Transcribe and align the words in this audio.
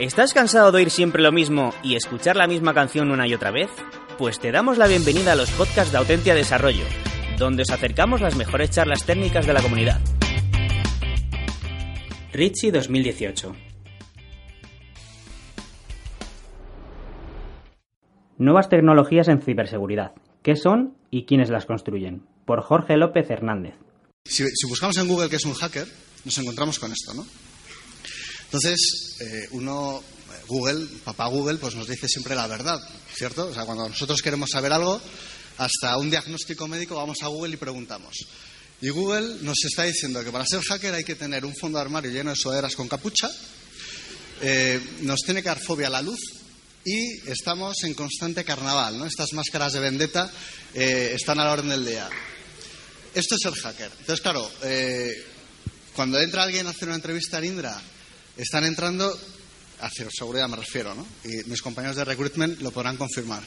¿Estás 0.00 0.32
cansado 0.32 0.72
de 0.72 0.78
oír 0.78 0.90
siempre 0.90 1.22
lo 1.22 1.30
mismo 1.30 1.74
y 1.82 1.94
escuchar 1.94 2.34
la 2.34 2.46
misma 2.46 2.72
canción 2.72 3.10
una 3.10 3.28
y 3.28 3.34
otra 3.34 3.50
vez? 3.50 3.68
Pues 4.16 4.40
te 4.40 4.50
damos 4.50 4.78
la 4.78 4.86
bienvenida 4.86 5.32
a 5.32 5.34
los 5.34 5.50
podcasts 5.50 5.92
de 5.92 5.98
Autentia 5.98 6.34
Desarrollo, 6.34 6.86
donde 7.36 7.64
os 7.64 7.70
acercamos 7.70 8.22
las 8.22 8.34
mejores 8.34 8.70
charlas 8.70 9.04
técnicas 9.04 9.44
de 9.44 9.52
la 9.52 9.60
comunidad. 9.60 10.00
Richie 12.32 12.72
2018 12.72 13.54
Nuevas 18.38 18.70
tecnologías 18.70 19.28
en 19.28 19.42
ciberseguridad. 19.42 20.14
¿Qué 20.42 20.56
son 20.56 20.96
y 21.10 21.26
quiénes 21.26 21.50
las 21.50 21.66
construyen? 21.66 22.22
Por 22.46 22.62
Jorge 22.62 22.96
López 22.96 23.28
Hernández. 23.28 23.74
Si, 24.24 24.44
si 24.44 24.66
buscamos 24.66 24.96
en 24.96 25.08
Google 25.08 25.28
qué 25.28 25.36
es 25.36 25.44
un 25.44 25.52
hacker, 25.52 25.86
nos 26.24 26.38
encontramos 26.38 26.78
con 26.78 26.90
esto, 26.90 27.12
¿no? 27.12 27.26
Entonces, 28.52 29.16
eh, 29.20 29.46
uno, 29.52 30.02
Google, 30.48 30.84
papá 31.04 31.28
Google, 31.28 31.58
pues 31.58 31.76
nos 31.76 31.86
dice 31.86 32.08
siempre 32.08 32.34
la 32.34 32.48
verdad, 32.48 32.80
¿cierto? 33.14 33.46
O 33.46 33.54
sea, 33.54 33.64
cuando 33.64 33.88
nosotros 33.88 34.20
queremos 34.20 34.50
saber 34.50 34.72
algo, 34.72 35.00
hasta 35.58 35.96
un 35.98 36.10
diagnóstico 36.10 36.66
médico 36.66 36.96
vamos 36.96 37.18
a 37.22 37.28
Google 37.28 37.54
y 37.54 37.56
preguntamos. 37.58 38.16
Y 38.80 38.88
Google 38.88 39.36
nos 39.42 39.64
está 39.64 39.84
diciendo 39.84 40.24
que 40.24 40.32
para 40.32 40.44
ser 40.46 40.62
hacker 40.62 40.94
hay 40.94 41.04
que 41.04 41.14
tener 41.14 41.44
un 41.44 41.54
fondo 41.54 41.78
de 41.78 41.82
armario 41.82 42.10
lleno 42.10 42.30
de 42.30 42.36
sudaderas 42.36 42.74
con 42.74 42.88
capucha, 42.88 43.30
eh, 44.40 44.80
nos 45.02 45.20
tiene 45.20 45.42
que 45.42 45.48
dar 45.48 45.60
fobia 45.60 45.86
a 45.86 45.90
la 45.90 46.02
luz 46.02 46.18
y 46.84 47.30
estamos 47.30 47.84
en 47.84 47.94
constante 47.94 48.42
carnaval, 48.42 48.98
¿no? 48.98 49.06
Estas 49.06 49.32
máscaras 49.32 49.74
de 49.74 49.80
vendetta 49.80 50.28
eh, 50.74 51.12
están 51.14 51.38
a 51.38 51.44
la 51.44 51.52
orden 51.52 51.68
del 51.68 51.84
día. 51.84 52.08
Esto 53.14 53.36
es 53.36 53.40
ser 53.42 53.52
hacker. 53.52 53.92
Entonces, 54.00 54.20
claro, 54.20 54.50
eh, 54.62 55.12
cuando 55.94 56.18
entra 56.18 56.42
alguien 56.42 56.66
a 56.66 56.70
hacer 56.70 56.88
una 56.88 56.96
entrevista 56.96 57.38
en 57.38 57.44
Indra 57.44 57.80
están 58.36 58.64
entrando, 58.64 59.18
a 59.80 59.90
seguridad 59.90 60.48
me 60.48 60.56
refiero, 60.56 60.94
¿no? 60.94 61.06
Y 61.24 61.48
mis 61.48 61.62
compañeros 61.62 61.96
de 61.96 62.04
recruitment 62.04 62.60
lo 62.60 62.70
podrán 62.70 62.96
confirmar. 62.96 63.42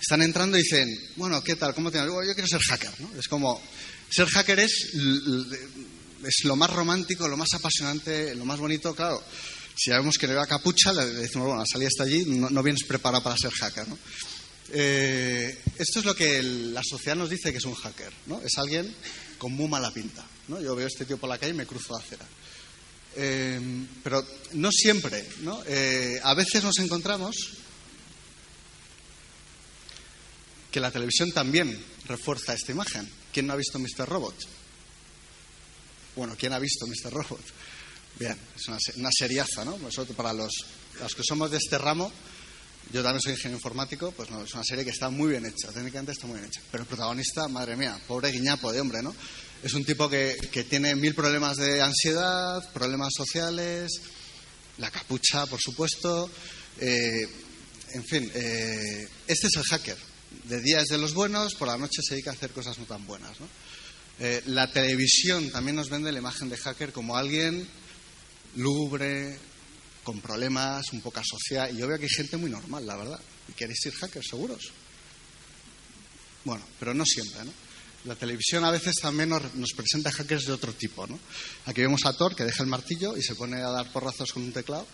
Están 0.00 0.22
entrando 0.22 0.58
y 0.58 0.62
dicen, 0.62 0.88
bueno, 1.16 1.42
¿qué 1.42 1.56
tal? 1.56 1.74
¿Cómo 1.74 1.90
te 1.90 1.98
yo 1.98 2.34
quiero 2.34 2.46
ser 2.46 2.60
hacker, 2.60 3.00
¿no? 3.00 3.10
Es 3.18 3.28
como, 3.28 3.60
ser 4.10 4.28
hacker 4.28 4.60
es, 4.60 4.92
es 6.24 6.44
lo 6.44 6.56
más 6.56 6.70
romántico, 6.70 7.28
lo 7.28 7.36
más 7.36 7.52
apasionante, 7.54 8.34
lo 8.34 8.44
más 8.44 8.58
bonito, 8.58 8.94
claro. 8.94 9.22
Si 9.76 9.90
sabemos 9.90 10.16
que 10.16 10.26
le 10.26 10.34
va 10.34 10.46
capucha, 10.46 10.92
le 10.92 11.04
decimos, 11.06 11.48
bueno, 11.48 11.60
la 11.60 11.66
salida 11.66 11.88
está 11.88 12.04
allí, 12.04 12.24
no, 12.26 12.62
vienes 12.62 12.84
preparado 12.84 13.22
para 13.22 13.36
ser 13.36 13.52
hacker, 13.52 13.88
¿no? 13.88 13.98
Eh, 14.72 15.62
esto 15.78 16.00
es 16.00 16.04
lo 16.04 16.14
que 16.14 16.42
la 16.42 16.82
sociedad 16.82 17.14
nos 17.14 17.30
dice 17.30 17.52
que 17.52 17.58
es 17.58 17.64
un 17.64 17.74
hacker, 17.74 18.12
¿no? 18.26 18.40
Es 18.42 18.56
alguien 18.58 18.92
con 19.38 19.52
muy 19.52 19.68
mala 19.68 19.92
pinta, 19.92 20.26
¿no? 20.48 20.60
Yo 20.60 20.74
veo 20.74 20.86
a 20.86 20.88
este 20.88 21.04
tío 21.04 21.18
por 21.18 21.28
la 21.28 21.38
calle 21.38 21.52
y 21.52 21.56
me 21.56 21.66
cruzo 21.66 21.92
la 21.92 22.04
acera. 22.04 22.26
Eh, 23.16 23.86
pero 24.02 24.24
no 24.52 24.70
siempre, 24.70 25.26
¿no? 25.40 25.62
Eh, 25.66 26.20
a 26.22 26.34
veces 26.34 26.62
nos 26.62 26.78
encontramos 26.78 27.36
que 30.70 30.80
la 30.80 30.90
televisión 30.90 31.32
también 31.32 31.82
refuerza 32.04 32.52
esta 32.52 32.72
imagen. 32.72 33.08
¿Quién 33.32 33.46
no 33.46 33.54
ha 33.54 33.56
visto 33.56 33.78
Mr. 33.78 34.06
Robot? 34.06 34.36
Bueno, 36.14 36.34
¿quién 36.38 36.52
ha 36.52 36.58
visto 36.58 36.86
Mr. 36.86 37.12
Robot? 37.12 37.44
Bien, 38.18 38.36
es 38.54 38.68
una, 38.68 38.78
una 38.96 39.10
seriaza, 39.10 39.64
¿no? 39.64 39.78
Nosotros, 39.78 40.16
para 40.16 40.34
los, 40.34 40.52
los 41.00 41.14
que 41.14 41.22
somos 41.22 41.50
de 41.50 41.58
este 41.58 41.78
ramo, 41.78 42.12
yo 42.92 43.02
también 43.02 43.20
soy 43.20 43.32
ingeniero 43.32 43.56
informático, 43.56 44.12
pues 44.12 44.30
no, 44.30 44.44
es 44.44 44.54
una 44.54 44.64
serie 44.64 44.84
que 44.84 44.90
está 44.90 45.10
muy 45.10 45.30
bien 45.30 45.44
hecha, 45.44 45.72
técnicamente 45.72 46.12
está 46.12 46.26
muy 46.26 46.38
bien 46.38 46.48
hecha. 46.48 46.60
Pero 46.70 46.82
el 46.82 46.88
protagonista, 46.88 47.48
madre 47.48 47.76
mía, 47.76 47.98
pobre 48.06 48.30
guiñapo 48.30 48.72
de 48.72 48.80
hombre, 48.80 49.02
¿no? 49.02 49.14
Es 49.62 49.74
un 49.74 49.84
tipo 49.84 50.08
que, 50.08 50.36
tiene 50.68 50.94
mil 50.94 51.14
problemas 51.14 51.56
de 51.56 51.82
ansiedad, 51.82 52.72
problemas 52.72 53.12
sociales, 53.16 53.90
la 54.78 54.90
capucha, 54.90 55.46
por 55.46 55.60
supuesto. 55.60 56.30
Eh, 56.78 57.28
en 57.94 58.04
fin, 58.04 58.30
eh, 58.34 59.08
este 59.26 59.46
es 59.46 59.56
el 59.56 59.64
hacker. 59.64 59.96
De 60.44 60.60
día 60.60 60.80
es 60.80 60.88
de 60.88 60.98
los 60.98 61.14
buenos, 61.14 61.54
por 61.54 61.68
la 61.68 61.78
noche 61.78 62.02
se 62.02 62.14
dedica 62.14 62.30
a 62.30 62.34
hacer 62.34 62.50
cosas 62.50 62.78
no 62.78 62.84
tan 62.84 63.06
buenas. 63.06 63.36
Eh, 64.20 64.42
la 64.46 64.70
televisión 64.70 65.50
también 65.50 65.76
nos 65.76 65.88
vende 65.90 66.12
la 66.12 66.18
imagen 66.18 66.48
de 66.48 66.56
hacker 66.56 66.92
como 66.92 67.16
alguien 67.16 67.66
lúgubre, 68.56 69.38
con 70.02 70.20
problemas, 70.20 70.92
un 70.92 71.00
poco 71.00 71.20
asociado. 71.20 71.72
Y 71.72 71.78
yo 71.78 71.88
veo 71.88 71.98
que 71.98 72.04
hay 72.04 72.10
gente 72.10 72.36
muy 72.36 72.50
normal, 72.50 72.86
la 72.86 72.96
verdad. 72.96 73.20
¿Y 73.48 73.52
queréis 73.52 73.80
ser 73.82 73.92
hackers 73.94 74.28
seguros? 74.28 74.72
Bueno, 76.44 76.64
pero 76.78 76.94
no 76.94 77.04
siempre, 77.04 77.44
¿no? 77.44 77.65
La 78.06 78.14
televisión 78.14 78.64
a 78.64 78.70
veces 78.70 78.94
también 79.02 79.30
nos, 79.30 79.72
presenta 79.74 80.12
hackers 80.12 80.46
de 80.46 80.52
otro 80.52 80.72
tipo. 80.72 81.06
¿no? 81.06 81.18
Aquí 81.64 81.80
vemos 81.80 82.06
a 82.06 82.12
Thor 82.12 82.36
que 82.36 82.44
deja 82.44 82.62
el 82.62 82.68
martillo 82.68 83.16
y 83.16 83.22
se 83.22 83.34
pone 83.34 83.56
a 83.62 83.70
dar 83.70 83.92
porrazos 83.92 84.32
con 84.32 84.44
un 84.44 84.52
teclado. 84.52 84.86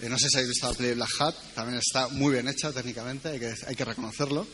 Eh, 0.00 0.08
no 0.08 0.18
sé 0.18 0.28
si 0.28 0.36
habéis 0.36 0.50
visto 0.50 0.70
la 0.70 0.76
Play 0.76 0.94
Black 0.94 1.10
Hat, 1.18 1.34
también 1.54 1.78
está 1.78 2.08
muy 2.08 2.32
bien 2.34 2.46
hecha 2.46 2.70
técnicamente, 2.70 3.30
hay 3.30 3.40
que, 3.40 3.54
hay 3.66 3.74
que 3.74 3.84
reconocerlo. 3.84 4.46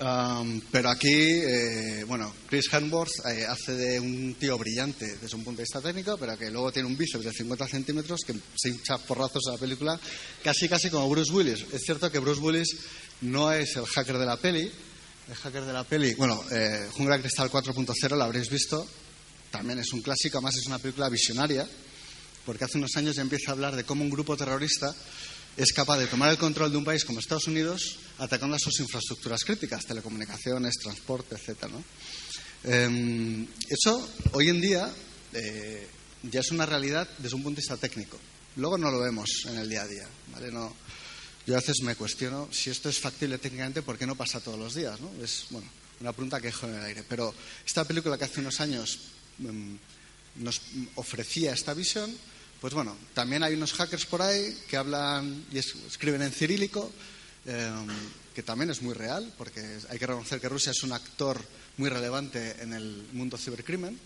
Um, 0.00 0.62
pero 0.72 0.88
aquí, 0.88 1.12
eh, 1.12 2.04
bueno, 2.08 2.34
Chris 2.48 2.72
Hemsworth 2.72 3.26
eh, 3.26 3.44
hace 3.44 3.74
de 3.74 4.00
un 4.00 4.34
tío 4.40 4.56
brillante 4.56 5.18
desde 5.20 5.36
un 5.36 5.44
punto 5.44 5.58
de 5.58 5.64
vista 5.64 5.82
técnico, 5.82 6.16
pero 6.16 6.38
que 6.38 6.50
luego 6.50 6.72
tiene 6.72 6.88
un 6.88 6.96
bíceps 6.96 7.24
de 7.24 7.32
50 7.32 7.68
centímetros 7.68 8.20
que 8.26 8.34
se 8.56 8.70
hincha 8.70 8.96
porrazos 8.96 9.42
a 9.48 9.52
la 9.52 9.58
película, 9.58 10.00
casi 10.42 10.70
casi 10.70 10.88
como 10.88 11.10
Bruce 11.10 11.30
Willis. 11.30 11.66
Es 11.74 11.82
cierto 11.82 12.10
que 12.10 12.18
Bruce 12.18 12.40
Willis 12.40 12.78
no 13.20 13.52
es 13.52 13.76
el 13.76 13.84
hacker 13.84 14.16
de 14.16 14.24
la 14.24 14.38
peli, 14.38 14.72
el 15.30 15.36
hacker 15.36 15.64
de 15.64 15.72
la 15.72 15.84
peli, 15.84 16.14
bueno, 16.14 16.42
eh, 16.50 16.88
Cristal 16.92 17.48
4.0 17.48 18.16
lo 18.16 18.24
habréis 18.24 18.50
visto, 18.50 18.84
también 19.52 19.78
es 19.78 19.92
un 19.92 20.02
clásico, 20.02 20.38
además 20.38 20.56
es 20.56 20.66
una 20.66 20.80
película 20.80 21.08
visionaria, 21.08 21.68
porque 22.44 22.64
hace 22.64 22.78
unos 22.78 22.96
años 22.96 23.14
ya 23.14 23.22
empieza 23.22 23.50
a 23.50 23.54
hablar 23.54 23.76
de 23.76 23.84
cómo 23.84 24.02
un 24.02 24.10
grupo 24.10 24.36
terrorista 24.36 24.92
es 25.56 25.72
capaz 25.72 25.98
de 25.98 26.08
tomar 26.08 26.30
el 26.30 26.38
control 26.38 26.72
de 26.72 26.78
un 26.78 26.84
país 26.84 27.04
como 27.04 27.20
Estados 27.20 27.46
Unidos 27.46 27.98
atacando 28.18 28.56
a 28.56 28.58
sus 28.58 28.80
infraestructuras 28.80 29.44
críticas, 29.44 29.86
telecomunicaciones, 29.86 30.74
transporte, 30.82 31.36
etc. 31.36 31.64
Em, 32.64 33.46
eso 33.68 34.10
hoy 34.32 34.48
en 34.48 34.60
día 34.60 34.92
eh, 35.32 35.86
ya 36.24 36.40
es 36.40 36.50
una 36.50 36.66
realidad 36.66 37.08
desde 37.18 37.36
un 37.36 37.44
punto 37.44 37.56
de 37.56 37.62
vista 37.62 37.76
técnico. 37.76 38.18
Luego 38.56 38.78
no 38.78 38.90
lo 38.90 38.98
vemos 38.98 39.30
en 39.46 39.58
el 39.58 39.68
día 39.68 39.82
a 39.82 39.86
día. 39.86 40.08
¿vale? 40.32 40.50
No, 40.50 40.74
yo 41.46 41.54
a 41.54 41.60
veces 41.60 41.80
me 41.82 41.96
cuestiono 41.96 42.48
si 42.52 42.70
esto 42.70 42.88
es 42.88 42.98
factible 42.98 43.38
técnicamente, 43.38 43.82
¿por 43.82 43.98
qué 43.98 44.06
no 44.06 44.14
pasa 44.14 44.40
todos 44.40 44.58
los 44.58 44.74
días? 44.74 45.00
¿no? 45.00 45.10
Es 45.22 45.46
bueno, 45.50 45.68
una 46.00 46.12
pregunta 46.12 46.40
que 46.40 46.48
dejo 46.48 46.66
en 46.66 46.74
el 46.74 46.84
aire. 46.84 47.04
Pero 47.08 47.34
esta 47.66 47.84
película 47.84 48.18
que 48.18 48.24
hace 48.24 48.40
unos 48.40 48.60
años 48.60 48.98
mm, 49.38 49.74
nos 50.36 50.60
ofrecía 50.96 51.52
esta 51.52 51.74
visión, 51.74 52.14
pues 52.60 52.74
bueno, 52.74 52.96
también 53.14 53.42
hay 53.42 53.54
unos 53.54 53.72
hackers 53.72 54.06
por 54.06 54.22
ahí 54.22 54.56
que 54.68 54.76
hablan 54.76 55.46
y 55.52 55.58
escriben 55.58 56.22
en 56.22 56.32
cirílico, 56.32 56.92
em, 57.46 57.88
que 58.34 58.42
también 58.42 58.70
es 58.70 58.82
muy 58.82 58.94
real, 58.94 59.32
porque 59.38 59.60
hay 59.88 59.98
que 59.98 60.06
reconocer 60.06 60.40
que 60.40 60.48
Rusia 60.48 60.72
es 60.72 60.82
un 60.82 60.92
actor 60.92 61.42
muy 61.78 61.88
relevante 61.88 62.56
en 62.60 62.74
el 62.74 63.08
mundo 63.12 63.38
cibercrimen 63.38 63.98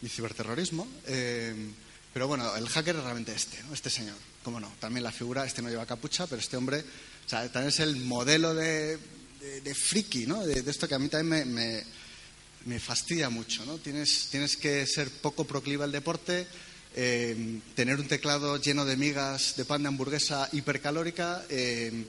y 0.00 0.08
ciberterrorismo. 0.08 0.86
Em, 1.06 1.72
pero 2.12 2.28
bueno, 2.28 2.54
el 2.56 2.68
hacker 2.68 2.96
es 2.96 3.02
realmente 3.02 3.34
este, 3.34 3.58
este 3.72 3.90
señor. 3.90 4.16
¿Cómo 4.48 4.60
no? 4.60 4.72
También 4.80 5.04
la 5.04 5.12
figura, 5.12 5.44
este 5.44 5.60
no 5.60 5.68
lleva 5.68 5.84
capucha, 5.84 6.26
pero 6.26 6.40
este 6.40 6.56
hombre, 6.56 6.78
o 6.78 7.28
sea, 7.28 7.52
también 7.52 7.68
es 7.68 7.80
el 7.80 7.96
modelo 7.96 8.54
de, 8.54 8.96
de, 9.62 9.74
friki, 9.74 10.26
¿no? 10.26 10.42
De, 10.42 10.64
esto 10.70 10.88
que 10.88 10.94
a 10.94 10.98
mí 10.98 11.10
también 11.10 11.52
me, 11.52 11.84
me, 12.64 12.80
fastidia 12.80 13.28
mucho, 13.28 13.66
¿no? 13.66 13.76
Tienes, 13.76 14.28
tienes 14.30 14.56
que 14.56 14.86
ser 14.86 15.10
poco 15.10 15.44
proclive 15.44 15.84
al 15.84 15.92
deporte, 15.92 16.46
eh, 16.96 17.60
tener 17.74 18.00
un 18.00 18.08
teclado 18.08 18.56
lleno 18.56 18.86
de 18.86 18.96
migas 18.96 19.54
de 19.54 19.66
pan 19.66 19.82
de 19.82 19.88
hamburguesa 19.88 20.48
hipercalórica 20.52 21.44
eh, 21.50 22.06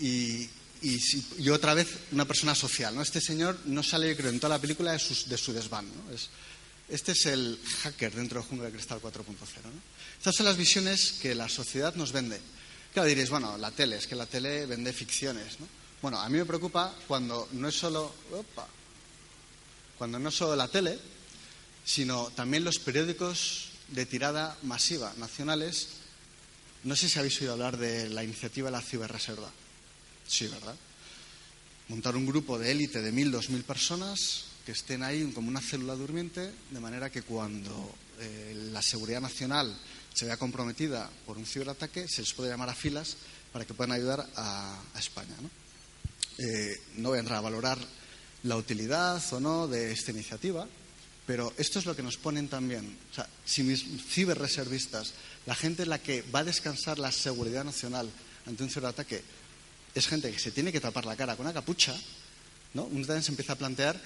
y, 0.00 0.48
y, 0.80 1.48
otra 1.50 1.74
vez 1.74 1.88
una 2.12 2.24
persona 2.24 2.54
social, 2.54 2.94
¿no? 2.94 3.02
Este 3.02 3.20
señor 3.20 3.58
no 3.66 3.82
sale, 3.82 4.08
yo 4.08 4.16
creo, 4.16 4.30
en 4.30 4.40
toda 4.40 4.56
la 4.56 4.62
película 4.62 4.92
de 4.92 4.98
su, 4.98 5.28
de 5.28 5.36
su 5.36 5.52
desván, 5.52 5.84
¿no? 5.84 6.14
Es, 6.14 6.30
este 6.88 7.12
es 7.12 7.26
el 7.26 7.58
hacker 7.82 8.14
dentro 8.14 8.40
de 8.40 8.46
Jungla 8.46 8.66
de 8.66 8.72
Cristal 8.72 9.02
4.0. 9.02 9.26
Estas 10.26 10.38
son 10.38 10.46
las 10.46 10.56
visiones 10.56 11.12
que 11.22 11.36
la 11.36 11.48
sociedad 11.48 11.94
nos 11.94 12.10
vende. 12.10 12.40
Claro, 12.92 13.08
diréis, 13.08 13.30
bueno, 13.30 13.56
la 13.58 13.70
tele, 13.70 13.94
es 13.94 14.08
que 14.08 14.16
la 14.16 14.26
tele 14.26 14.66
vende 14.66 14.92
ficciones. 14.92 15.60
¿no? 15.60 15.68
Bueno, 16.02 16.18
a 16.18 16.28
mí 16.28 16.36
me 16.36 16.44
preocupa 16.44 16.92
cuando 17.06 17.48
no 17.52 17.68
es 17.68 17.78
solo, 17.78 18.12
cuando 19.96 20.18
no 20.18 20.30
es 20.30 20.34
solo 20.34 20.56
la 20.56 20.66
tele, 20.66 20.98
sino 21.84 22.28
también 22.30 22.64
los 22.64 22.80
periódicos 22.80 23.68
de 23.86 24.04
tirada 24.04 24.58
masiva 24.62 25.14
nacionales. 25.16 25.90
No 26.82 26.96
sé 26.96 27.08
si 27.08 27.20
habéis 27.20 27.40
oído 27.40 27.52
hablar 27.52 27.76
de 27.76 28.08
la 28.08 28.24
iniciativa 28.24 28.66
de 28.66 28.72
la 28.72 28.82
ciberreserva. 28.82 29.52
Sí, 30.26 30.48
¿verdad? 30.48 30.74
Montar 31.86 32.16
un 32.16 32.26
grupo 32.26 32.58
de 32.58 32.72
élite 32.72 33.00
de 33.00 33.12
mil, 33.12 33.30
dos 33.30 33.48
mil 33.48 33.62
personas 33.62 34.46
que 34.66 34.72
estén 34.72 35.04
ahí 35.04 35.30
como 35.30 35.46
una 35.46 35.60
célula 35.60 35.94
durmiente, 35.94 36.52
de 36.72 36.80
manera 36.80 37.10
que 37.10 37.22
cuando 37.22 37.94
eh, 38.18 38.70
la 38.72 38.82
seguridad 38.82 39.20
nacional 39.20 39.72
se 40.16 40.24
vea 40.24 40.38
comprometida 40.38 41.10
por 41.26 41.36
un 41.36 41.44
ciberataque, 41.44 42.08
se 42.08 42.22
les 42.22 42.32
puede 42.32 42.48
llamar 42.48 42.70
a 42.70 42.74
filas 42.74 43.18
para 43.52 43.66
que 43.66 43.74
puedan 43.74 43.92
ayudar 43.92 44.26
a, 44.34 44.80
España. 44.98 45.36
¿no? 45.42 45.50
Eh, 46.38 46.80
no 46.96 47.10
voy 47.10 47.18
a 47.18 47.20
entrar 47.20 47.36
a 47.36 47.42
valorar 47.42 47.78
la 48.44 48.56
utilidad 48.56 49.22
o 49.34 49.40
no 49.40 49.68
de 49.68 49.92
esta 49.92 50.12
iniciativa, 50.12 50.66
Pero 51.26 51.52
esto 51.58 51.80
es 51.80 51.86
lo 51.86 51.94
que 51.94 52.04
nos 52.04 52.16
ponen 52.16 52.48
también. 52.48 52.96
O 53.10 53.14
sea, 53.14 53.28
si 53.44 53.62
mis 53.62 53.84
ciberreservistas, 54.08 55.12
la 55.44 55.54
gente 55.54 55.82
en 55.82 55.90
la 55.90 55.98
que 55.98 56.22
va 56.22 56.40
a 56.40 56.44
descansar 56.44 56.98
la 56.98 57.12
seguridad 57.12 57.64
nacional 57.64 58.08
ante 58.46 58.62
un 58.62 58.70
ciberataque, 58.70 59.22
es 59.92 60.06
gente 60.06 60.30
que 60.30 60.38
se 60.38 60.52
tiene 60.52 60.72
que 60.72 60.80
tapar 60.80 61.04
la 61.04 61.16
cara 61.16 61.36
con 61.36 61.44
una 61.44 61.52
capucha, 61.52 61.94
¿no? 62.72 62.84
Uno 62.84 63.04
también 63.04 63.24
se 63.24 63.32
empieza 63.32 63.52
a 63.52 63.56
plantear, 63.56 64.00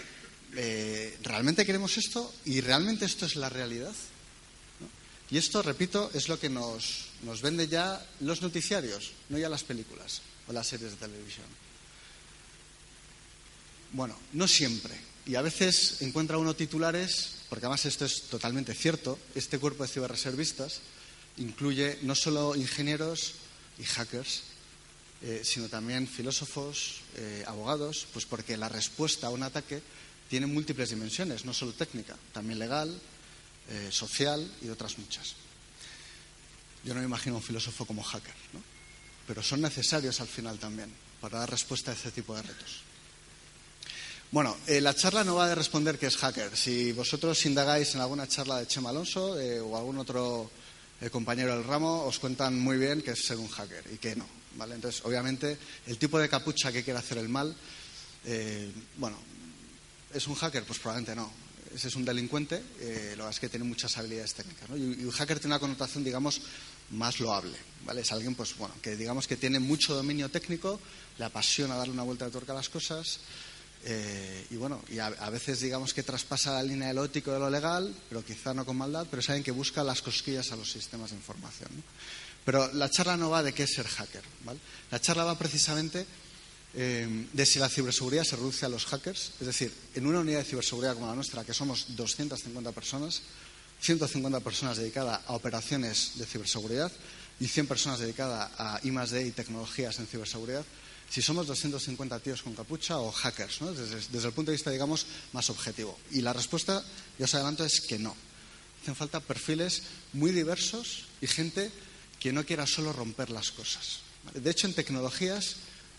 eh, 0.57 1.19
¿realmente 1.23 1.67
queremos 1.67 1.97
esto? 1.99 2.35
¿Y 2.47 2.63
realmente 2.63 3.05
esto 3.05 3.27
es 3.27 3.37
la 3.37 3.51
realidad? 3.51 3.93
Y 5.31 5.39
esto, 5.39 5.63
repito, 5.63 6.11
es 6.13 6.29
lo 6.29 6.39
que 6.41 6.49
nos, 6.49 7.07
nos 7.23 7.41
vende 7.41 7.69
ya 7.69 8.05
los 8.21 8.43
noticiarios, 8.43 9.13
no 9.29 9.39
ya 9.39 9.49
las 9.49 9.63
películas 9.63 10.23
o 10.49 10.53
las 10.53 10.67
series 10.67 10.93
de 10.93 10.97
televisión. 10.97 11.47
Bueno, 13.93 14.17
no 14.33 14.49
siempre. 14.49 14.95
Y 15.27 15.37
a 15.37 15.43
veces 15.43 16.03
encuentra 16.03 16.39
uno 16.39 16.55
titulares, 16.55 17.37
porque 17.49 17.67
además 17.67 17.87
esto 17.87 18.05
es 18.05 18.23
totalmente 18.23 18.75
cierto, 18.75 19.19
este 19.35 19.59
cuerpo 19.59 19.85
de 19.85 19.89
ciberreservistas 19.89 20.81
incluye 21.37 21.99
no 22.03 22.15
solo 22.15 22.57
ingenieros 22.57 23.35
y 23.79 23.85
hackers, 23.85 24.43
eh, 25.23 25.43
sino 25.45 25.69
también 25.69 26.09
filósofos, 26.09 27.03
eh, 27.17 27.45
abogados, 27.47 28.07
pues 28.13 28.25
porque 28.25 28.57
la 28.57 28.69
respuesta 28.69 29.29
a 29.29 29.31
un 29.31 29.43
ataque 29.43 29.83
tiene 30.29 30.47
múltiples 30.47 30.91
dimensiones, 30.91 31.45
no 31.45 31.53
solo 31.53 31.73
técnica, 31.73 32.17
también 32.33 32.59
legal, 32.59 32.99
eh, 33.71 33.89
social 33.93 34.51
y 34.63 34.69
otras 34.69 34.99
muchas. 34.99 35.35
Yo 36.83 36.93
no 36.93 36.99
me 36.99 37.07
imagino 37.07 37.37
un 37.37 37.43
filósofo 37.43 37.87
como 37.87 38.03
hacker, 38.03 38.35
¿no? 38.53 38.61
pero 39.29 39.45
son 39.45 39.61
necesarios 39.61 40.21
al 40.21 40.27
final 40.27 40.59
también 40.59 40.93
para 41.21 41.39
dar 41.39 41.51
respuesta 41.51 41.93
a 41.93 41.95
este 41.95 42.11
tipo 42.11 42.35
de 42.35 42.43
retos. 42.43 42.83
Bueno, 44.33 44.57
eh, 44.67 44.81
la 44.81 44.95
charla 44.95 45.23
no 45.23 45.37
va 45.37 45.49
de 45.49 45.55
responder 45.55 46.01
qué 46.01 46.07
es 46.07 46.17
hacker. 46.17 46.57
Si 46.57 46.91
vosotros 46.91 47.47
indagáis 47.47 47.95
en 47.95 48.01
alguna 48.01 48.27
charla 48.27 48.59
de 48.59 48.67
Chema 48.67 48.91
Alonso 48.91 49.39
eh, 49.39 49.61
o 49.61 49.77
algún 49.77 49.99
otro 49.99 50.51
compañero 51.13 51.55
del 51.55 51.65
ramo, 51.65 52.03
os 52.05 52.19
cuentan 52.19 52.59
muy 52.59 52.77
bien 52.77 53.03
qué 53.03 53.13
es 53.13 53.25
ser 53.25 53.37
un 53.37 53.49
hacker 53.49 53.85
y 53.93 53.99
qué 53.99 54.17
no. 54.17 54.27
¿vale? 54.57 54.75
Entonces, 54.75 55.01
obviamente, 55.05 55.57
el 55.87 55.97
tipo 55.97 56.19
de 56.19 56.29
capucha 56.29 56.73
que 56.73 56.83
quiere 56.83 56.99
hacer 56.99 57.19
el 57.19 57.29
mal, 57.29 57.55
bueno, 58.97 59.17
¿es 60.13 60.27
un 60.27 60.35
hacker? 60.35 60.65
Pues 60.65 60.81
probablemente 60.81 61.15
no. 61.15 61.50
Ese 61.75 61.89
es 61.89 61.95
un 61.95 62.05
delincuente, 62.05 62.63
lo 63.17 63.25
que 63.25 63.31
es 63.31 63.41
que 63.41 63.49
tiene 63.49 63.65
muchas 63.65 63.97
habilidades 63.97 64.35
técnicas. 64.35 64.69
¿no? 64.69 64.77
Y, 64.77 65.05
un 65.05 65.11
hacker 65.11 65.39
tiene 65.39 65.55
una 65.55 65.61
connotación, 65.61 66.03
digamos, 66.03 66.41
más 66.91 67.21
loable. 67.21 67.57
¿vale? 67.85 68.01
Es 68.01 68.13
alguien, 68.13 68.35
pues, 68.35 68.57
bueno, 68.57 68.75
que 68.83 68.97
digamos 68.97 69.27
que 69.27 69.37
tiene 69.37 69.61
mucho 69.61 69.95
dominio 69.95 70.29
técnico, 70.29 70.81
le 71.19 71.25
apasiona 71.25 71.77
darle 71.77 71.93
una 71.93 72.03
vuelta 72.03 72.25
de 72.25 72.33
tuerca 72.33 72.53
a 72.53 72.57
las 72.57 72.69
cosas 72.69 73.21
eh, 73.83 74.47
y 74.51 74.57
bueno, 74.57 74.83
y 74.89 74.99
a, 74.99 75.09
veces 75.31 75.61
digamos 75.61 75.95
que 75.95 76.03
traspasa 76.03 76.53
la 76.53 76.63
línea 76.63 76.89
de 76.89 76.95
lo 76.95 77.05
ético 77.05 77.33
de 77.33 77.39
lo 77.39 77.49
legal, 77.49 77.95
pero 78.09 78.25
quizá 78.25 78.53
no 78.53 78.67
con 78.67 78.77
maldad, 78.77 79.07
pero 79.11 79.23
saben 79.23 79.43
que 79.43 79.53
busca 79.53 79.83
las 79.83 80.03
cosquillas 80.03 80.53
a 80.53 80.57
los 80.57 80.71
sistemas 80.71 81.11
de 81.11 81.17
información. 81.17 81.71
Pero 82.45 82.71
la 82.75 82.91
charla 82.91 83.17
no 83.17 83.31
va 83.31 83.43
de 83.43 83.53
qué 83.53 83.63
es 83.63 83.75
ser 83.75 83.87
hacker. 83.87 84.23
La 84.91 85.01
charla 85.01 85.25
va 85.25 85.39
precisamente 85.39 86.07
eh, 86.75 87.27
de 87.33 87.47
si 87.47 87.59
la 87.59 87.69
ciberseguridad 87.69 88.25
se 88.25 88.37
reduce 88.37 88.67
a 88.67 88.69
los 88.69 88.87
hackers. 88.87 89.33
Es 89.41 89.47
decir, 89.47 89.73
en 89.95 90.07
una 90.07 90.21
unidad 90.21 90.39
de 90.39 90.45
ciberseguridad 90.45 90.95
como 90.95 91.07
la 91.07 91.15
nuestra, 91.15 91.45
que 91.45 91.55
somos 91.55 91.97
250 91.97 92.73
personas, 92.73 93.23
150 93.81 94.41
personas 94.41 94.77
dedicadas 94.77 95.21
a 95.27 95.35
operaciones 95.35 96.13
de 96.17 96.27
ciberseguridad 96.27 96.93
y 97.41 97.49
100 97.49 97.67
personas 97.67 97.99
dedicadas 97.99 98.51
a 98.59 98.81
I+D 98.83 99.27
y 99.27 99.31
tecnologías 99.31 99.99
en 99.99 100.07
ciberseguridad, 100.07 100.65
si 101.11 101.23
somos 101.23 101.49
250 101.49 102.21
tíos 102.21 102.43
con 102.43 102.55
capucha 102.55 102.99
o 102.99 103.11
hackers, 103.11 103.63
¿no? 103.63 103.73
desde, 103.73 103.99
el 103.99 104.33
punto 104.33 104.53
de 104.53 104.57
vista, 104.57 104.71
digamos, 104.71 105.07
más 105.33 105.51
objetivo. 105.51 105.99
Y 106.13 106.21
la 106.21 106.33
respuesta, 106.33 106.85
ya 107.19 107.25
os 107.25 107.35
adelanto, 107.35 107.65
es 107.65 107.81
que 107.81 107.99
no. 107.99 108.15
Hacen 108.81 108.95
falta 108.95 109.19
perfiles 109.19 109.83
muy 110.13 110.31
diversos 110.31 111.07
y 111.21 111.27
gente 111.27 111.73
que 112.21 112.33
no 112.33 112.47
quiera 112.47 112.67
solo 112.67 112.93
romper 112.93 113.31
las 113.31 113.51
cosas. 113.51 114.01
De 114.35 114.51
hecho, 114.51 114.69
en 114.69 114.75
tecnologías 114.75 115.57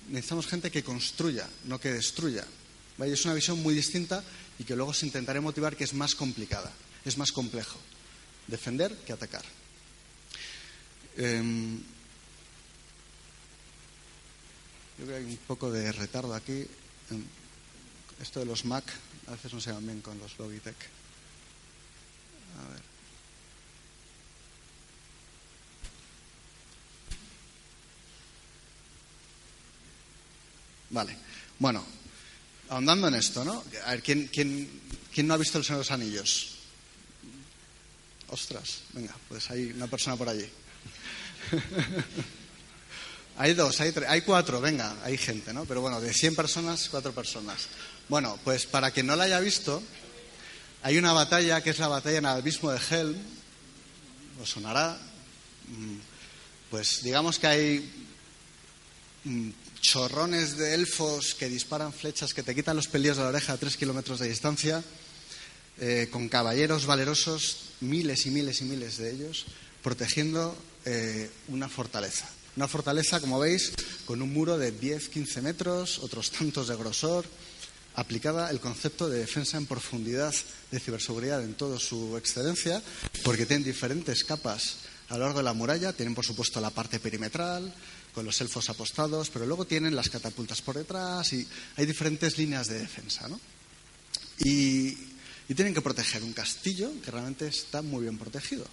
necesitamos 0.10 0.48
gente 0.48 0.72
que 0.72 0.84
construya, 0.84 1.48
no 1.66 1.80
que 1.80 1.94
destruya. 1.94 2.46
Es 3.00 3.26
una 3.26 3.34
visión 3.34 3.62
muy 3.62 3.74
distinta 3.74 4.24
y 4.60 4.64
que 4.64 4.76
luego 4.76 4.94
se 4.94 5.06
intentaré 5.06 5.40
motivar 5.40 5.76
que 5.76 5.84
es 5.84 5.94
más 5.94 6.14
complicada, 6.14 6.72
es 7.04 7.18
más 7.18 7.32
complejo 7.32 7.80
defender 8.48 8.96
que 9.06 9.14
atacar. 9.14 9.44
Em, 11.18 11.80
yo 14.98 15.06
creo 15.06 15.08
que 15.08 15.16
hay 15.16 15.26
un 15.26 15.38
poco 15.48 15.72
de 15.72 15.92
retardo 15.92 16.34
aquí. 16.34 16.66
Esto 18.22 18.40
de 18.40 18.46
los 18.46 18.66
Mac 18.66 18.86
a 19.28 19.32
veces 19.32 19.54
no 19.54 19.62
se 19.62 19.72
van 19.72 19.86
bien 19.86 20.02
con 20.02 20.18
los 20.20 20.38
Logitech. 20.38 20.78
A 22.60 22.72
ver. 22.72 22.91
Vale. 30.92 31.18
Bueno, 31.60 31.86
ahondando 32.70 33.08
en 33.08 33.16
esto, 33.16 33.44
¿no? 33.44 33.64
A 33.86 33.92
ver, 33.92 34.04
¿quién, 34.04 34.28
quién, 34.28 34.70
quién 35.14 35.28
no 35.28 35.34
ha 35.34 35.38
visto 35.38 35.58
el 35.58 35.64
Señor 35.64 35.80
de 35.80 35.86
los 35.86 35.92
Anillos? 35.92 36.56
Ostras, 38.30 38.82
venga, 38.94 39.16
pues 39.28 39.50
hay 39.52 39.72
una 39.72 39.88
persona 39.88 40.16
por 40.16 40.30
allí. 40.30 40.48
Hay 43.38 43.54
dos, 43.56 43.80
hay 43.80 43.92
tres, 43.92 44.08
hay 44.08 44.22
cuatro, 44.22 44.60
venga, 44.62 44.98
hay 45.04 45.18
gente, 45.18 45.54
¿no? 45.54 45.66
Pero 45.66 45.82
bueno, 45.82 46.00
de 46.00 46.14
100 46.14 46.36
personas, 46.36 46.90
cuatro 46.92 47.12
personas. 47.12 47.70
Bueno, 48.08 48.38
pues 48.44 48.68
para 48.68 48.92
quien 48.92 49.08
no 49.08 49.16
la 49.16 49.24
haya 49.24 49.40
visto, 49.40 49.82
hay 50.84 50.98
una 50.98 51.14
batalla 51.14 51.62
que 51.64 51.72
es 51.72 51.80
la 51.80 51.88
batalla 51.88 52.18
en 52.20 52.26
el 52.26 52.32
abismo 52.32 52.70
de 52.72 52.80
Helm, 52.90 53.16
os 54.40 54.50
sonará. 54.50 55.00
Mm, 55.70 55.98
pues 56.70 57.02
digamos 57.04 57.40
que 57.40 57.48
hay 57.48 58.06
mm, 59.24 59.50
chorrones 59.82 60.58
de 60.58 60.76
elfos 60.76 61.36
que 61.36 61.50
disparan 61.50 61.92
flechas 61.92 62.34
que 62.34 62.44
te 62.44 62.56
quitan 62.56 62.76
los 62.76 62.88
pelillos 62.88 63.18
de 63.18 63.24
la 63.24 63.30
oreja 63.30 63.54
a 63.54 63.58
tres 63.58 63.78
kilómetros 63.78 64.20
de 64.20 64.30
distancia, 64.30 64.84
eh, 65.80 66.08
con 66.12 66.30
caballeros 66.30 66.86
valerosos, 66.86 67.74
miles 67.82 68.26
y 68.28 68.30
miles 68.30 68.62
y 68.62 68.66
miles 68.66 68.98
de 68.98 69.12
ellos, 69.12 69.46
protegiendo 69.82 70.56
eh, 70.86 71.30
una 71.48 71.68
fortaleza. 71.68 72.30
Una 72.56 72.68
fortaleza, 72.68 73.20
como 73.20 73.40
veis, 73.40 73.74
con 74.06 74.22
un 74.22 74.32
muro 74.32 74.58
de 74.58 74.78
10-15 74.78 75.42
metros, 75.42 76.00
otros 76.00 76.32
tantos 76.32 76.68
de 76.68 76.76
grosor, 76.76 77.26
aplicada 77.96 78.52
el 78.52 78.60
concepto 78.60 79.10
de 79.10 79.20
defensa 79.20 79.58
en 79.58 79.66
profundidad 79.66 80.34
de 80.70 80.80
ciberseguridad 80.80 81.44
en 81.44 81.56
toda 81.56 81.80
su 81.80 82.18
excelencia, 82.18 82.82
porque 83.24 83.46
tienen 83.46 83.66
diferentes 83.66 84.24
capas 84.24 84.78
a 85.10 85.18
lo 85.18 85.26
largo 85.26 85.40
de 85.40 85.44
la 85.44 85.54
muralla. 85.54 85.94
Tienen, 85.94 86.16
por 86.16 86.26
supuesto, 86.26 86.62
la 86.62 86.70
parte 86.70 87.00
perimetral, 87.00 87.74
con 88.14 88.26
los 88.26 88.40
elfos 88.42 88.70
apostados, 88.70 89.30
pero 89.30 89.46
luego 89.46 89.66
tienen 89.66 89.96
las 89.96 90.10
catapultas 90.10 90.62
por 90.62 90.78
detrás 90.78 91.32
y 91.34 91.48
hay 91.78 91.86
diferentes 91.86 92.38
líneas 92.38 92.68
de 92.68 92.80
defensa. 92.80 93.28
¿no? 93.28 93.40
Y, 94.40 95.12
tienen 95.54 95.74
que 95.74 95.82
proteger 95.82 96.24
un 96.24 96.32
castillo 96.32 96.90
que 97.04 97.12
realmente 97.12 97.46
está 97.46 97.82
muy 97.82 98.04
bien 98.04 98.18
protegido. 98.18 98.66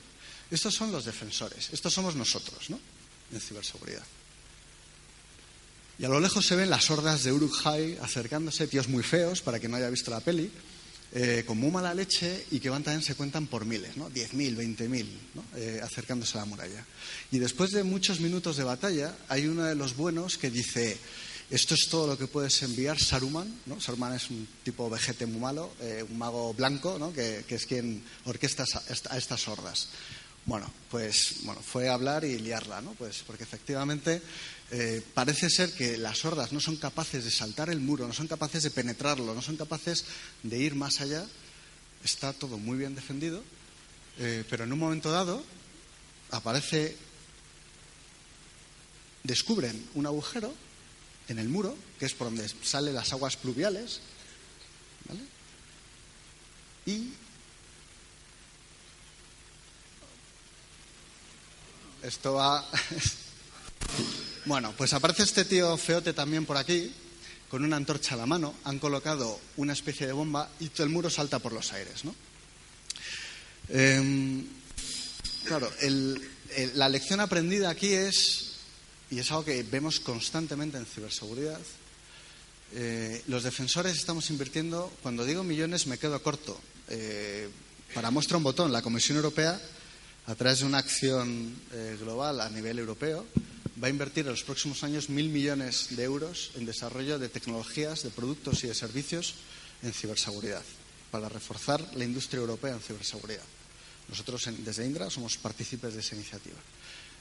Estos 0.49 0.73
son 0.73 0.93
los 0.93 1.05
defensores, 1.05 1.71
estos 1.73 1.93
somos 1.93 2.15
nosotros, 2.15 2.71
¿no? 2.71 2.79
en 3.33 3.41
ciberseguridad. 3.41 4.05
Y 5.99 6.05
a 6.05 6.09
lo 6.09 6.21
lejos 6.21 6.47
se 6.47 6.55
ven 6.55 6.71
las 6.71 6.89
hordas 6.93 7.25
de 7.25 7.33
uruk 7.33 7.53
acercándose, 8.01 8.69
tíos 8.69 8.87
muy 8.87 9.03
feos, 9.03 9.43
para 9.43 9.59
que 9.59 9.69
no 9.69 9.77
haya 9.77 9.91
visto 9.91 10.13
la 10.13 10.21
peli, 10.21 10.53
eh, 11.13 11.45
con 11.47 11.59
muy 11.59 11.71
mala 11.71 11.95
leche 11.95 12.45
y 12.51 12.61
que 12.61 12.69
van 12.69 12.83
también 12.83 13.03
se 13.03 13.15
cuentan 13.15 13.47
por 13.47 13.65
miles, 13.65 13.97
¿no? 13.97 14.11
10.000, 14.11 14.57
20.000, 14.57 15.07
¿no? 15.35 15.45
Eh, 15.57 15.81
acercándose 15.83 16.37
a 16.37 16.43
la 16.43 16.47
muralla. 16.47 16.85
Y 17.31 17.39
después 17.39 17.71
de 17.71 17.83
muchos 17.83 18.21
minutos 18.21 18.57
de 18.57 18.65
batalla, 18.65 19.17
hay 19.29 19.47
uno 19.47 19.65
de 19.65 19.75
los 19.75 19.97
buenos 19.97 20.37
que 20.37 20.51
dice, 20.51 20.99
esto 21.51 21.75
es 21.75 21.89
todo 21.89 22.07
lo 22.07 22.19
que 22.19 22.27
puedes 22.27 22.63
enviar 22.63 22.99
Saruman, 22.99 23.53
¿no? 23.65 23.81
Saruman 23.81 24.15
es 24.15 24.29
un 24.29 24.47
tipo 24.63 24.91
vejete 24.91 25.25
muy 25.25 25.41
malo, 25.41 25.73
eh, 25.81 26.05
un 26.07 26.19
mago 26.19 26.53
blanco, 26.53 26.99
¿no? 26.99 27.11
que, 27.13 27.45
es 27.49 27.65
quien 27.65 28.03
orquesta 28.27 28.65
a 29.09 29.17
estas 29.17 29.49
hordas. 29.49 29.89
Bueno, 30.49 30.73
pues 30.91 31.41
bueno, 31.43 31.61
fue 31.61 31.91
hablar 31.91 32.25
y 32.25 32.39
liarla, 32.39 32.81
¿no? 32.81 32.93
Pues 32.93 33.23
porque 33.27 33.43
efectivamente 33.43 34.23
eh, 34.71 35.03
parece 35.13 35.51
ser 35.51 35.75
que 35.75 35.99
las 35.99 36.25
hordas 36.25 36.53
no 36.53 36.61
son 36.61 36.77
capaces 36.77 37.23
de 37.23 37.31
saltar 37.31 37.69
el 37.69 37.81
muro, 37.81 38.07
no 38.07 38.15
son 38.15 38.29
capaces 38.29 38.63
de 38.63 38.71
penetrarlo, 38.71 39.35
no 39.35 39.43
son 39.43 39.59
capaces 39.59 40.07
de 40.43 40.59
ir 40.59 40.75
más 40.75 41.03
allá. 41.03 41.27
Está 42.03 42.33
todo 42.33 42.57
muy 42.57 42.79
bien 42.79 42.95
defendido, 42.95 43.45
eh, 44.19 44.43
pero 44.49 44.65
en 44.65 44.73
un 44.73 44.79
momento 44.79 45.11
dado 45.11 45.45
aparece, 46.31 46.97
descubren 49.25 49.87
un 49.97 50.07
agujero 50.07 50.55
en 51.29 51.41
el 51.41 51.51
muro, 51.51 51.77
que 51.99 52.07
es 52.07 52.15
por 52.15 52.29
donde 52.29 52.49
salen 52.63 52.95
las 52.95 53.13
aguas 53.13 53.37
pluviales, 53.37 54.01
¿vale? 55.07 55.21
Y 56.87 57.13
Esto 62.03 62.35
va. 62.35 62.65
bueno, 64.45 64.73
pues 64.77 64.93
aparece 64.93 65.25
este 65.25 65.45
tío 65.45 65.77
feote 65.77 66.13
también 66.13 66.47
por 66.47 66.57
aquí, 66.57 66.93
con 67.51 67.65
una 67.65 67.77
antorcha 67.77 68.15
a 68.15 68.19
la 68.19 68.27
mano. 68.27 68.55
Han 68.65 68.79
colocado 68.79 69.41
una 69.57 69.73
especie 69.73 70.07
de 70.07 70.13
bomba 70.13 70.49
y 70.61 70.69
todo 70.69 70.85
el 70.85 70.93
muro 70.93 71.11
salta 71.11 71.41
por 71.41 71.53
los 71.53 71.73
aires, 71.73 72.05
¿no? 72.05 72.15
Em, 73.71 74.47
claro, 75.45 75.71
la 76.75 76.89
lección 76.89 77.21
aprendida 77.21 77.69
aquí 77.69 77.93
es, 77.93 78.53
y 79.11 79.19
es 79.19 79.31
algo 79.31 79.45
que 79.45 79.63
vemos 79.65 80.01
constantemente 80.01 80.79
en 80.79 80.87
ciberseguridad, 80.87 81.61
eh, 82.75 83.23
los 83.27 83.43
defensores 83.43 83.97
estamos 83.97 84.31
invirtiendo, 84.31 84.93
cuando 85.03 85.25
digo 85.25 85.43
millones 85.43 85.87
me 85.87 85.99
quedo 85.99 86.23
corto. 86.23 86.59
Eh, 86.89 87.49
para 87.93 88.11
muestra 88.11 88.37
un 88.37 88.43
botón, 88.43 88.71
la 88.73 88.83
Comisión 88.83 89.17
Europea, 89.17 89.61
a 90.29 90.35
través 90.35 90.61
de 90.61 90.67
una 90.67 90.79
acción 90.79 91.57
eh, 91.73 91.97
global 91.99 92.41
a 92.41 92.51
nivel 92.53 92.79
europeo, 92.79 93.25
va 93.83 93.89
a 93.89 93.91
invertir 93.91 94.27
en 94.27 94.33
los 94.37 94.45
próximos 94.45 94.85
años 94.85 95.09
mil 95.09 95.31
millones 95.31 95.97
de 95.97 96.05
euros 96.05 96.53
en 96.55 96.67
desarrollo 96.67 97.19
de 97.19 97.31
tecnologías, 97.31 98.03
de 98.03 98.11
productos 98.11 98.63
y 98.63 98.69
de 98.69 98.75
servicios 98.75 99.35
en 99.83 99.93
ciberseguridad, 99.93 100.63
para 101.11 101.29
reforzar 101.31 101.81
la 101.97 102.05
industria 102.05 102.41
europea 102.41 102.75
en 102.75 102.81
ciberseguridad. 102.81 103.49
Nosotros 104.09 104.45
desde 104.59 104.85
Indra 104.85 105.09
somos 105.09 105.39
partícipes 105.39 105.95
de 105.95 106.01
esa 106.01 106.15
iniciativa. 106.15 106.61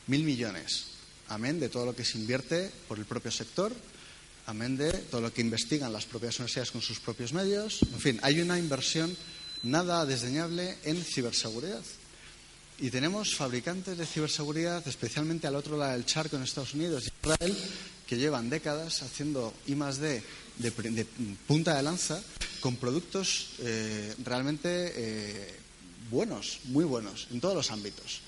Mil 0.08 0.24
millones, 0.24 1.00
amén 1.30 1.60
de 1.60 1.70
todo 1.70 1.86
lo 1.86 1.96
que 1.96 2.04
se 2.04 2.18
invierte 2.18 2.72
por 2.88 3.00
el 3.00 3.06
propio 3.06 3.32
sector 3.32 3.72
amén 4.48 4.80
de 4.80 4.92
todo 5.12 5.20
lo 5.20 5.34
que 5.34 5.44
investigan 5.44 5.92
las 5.92 6.08
propias 6.08 6.40
universidades 6.40 6.72
con 6.72 6.82
sus 6.82 7.00
propios 7.00 7.34
medios. 7.34 7.84
En 7.84 8.00
fin, 8.00 8.20
hay 8.24 8.40
una 8.40 8.58
inversión 8.58 9.12
nada 9.64 10.06
desdeñable 10.06 10.78
en 10.84 11.04
ciberseguridad. 11.04 11.84
Y 12.80 12.92
tenemos 12.92 13.36
fabricantes 13.36 13.98
de 13.98 14.06
ciberseguridad, 14.06 14.88
especialmente 14.88 15.48
al 15.48 15.56
otro 15.56 15.78
lado 15.78 15.94
del 15.94 16.06
charco 16.06 16.36
en 16.36 16.44
Estados 16.44 16.76
Unidos 16.76 17.06
y 17.06 17.08
Israel, 17.08 17.58
que 18.06 18.18
llevan 18.18 18.52
décadas 18.52 19.02
haciendo 19.02 19.52
I 19.66 19.74
de, 19.74 20.24
de, 20.58 21.06
punta 21.48 21.76
de 21.76 21.82
lanza 21.82 22.22
con 22.62 22.76
productos 22.76 23.50
eh, 23.60 24.14
realmente 24.24 24.94
eh, 24.96 25.56
buenos, 26.12 26.60
muy 26.66 26.86
buenos, 26.86 27.28
en 27.32 27.42
todos 27.42 27.56
los 27.56 27.72
ámbitos. 27.72 28.22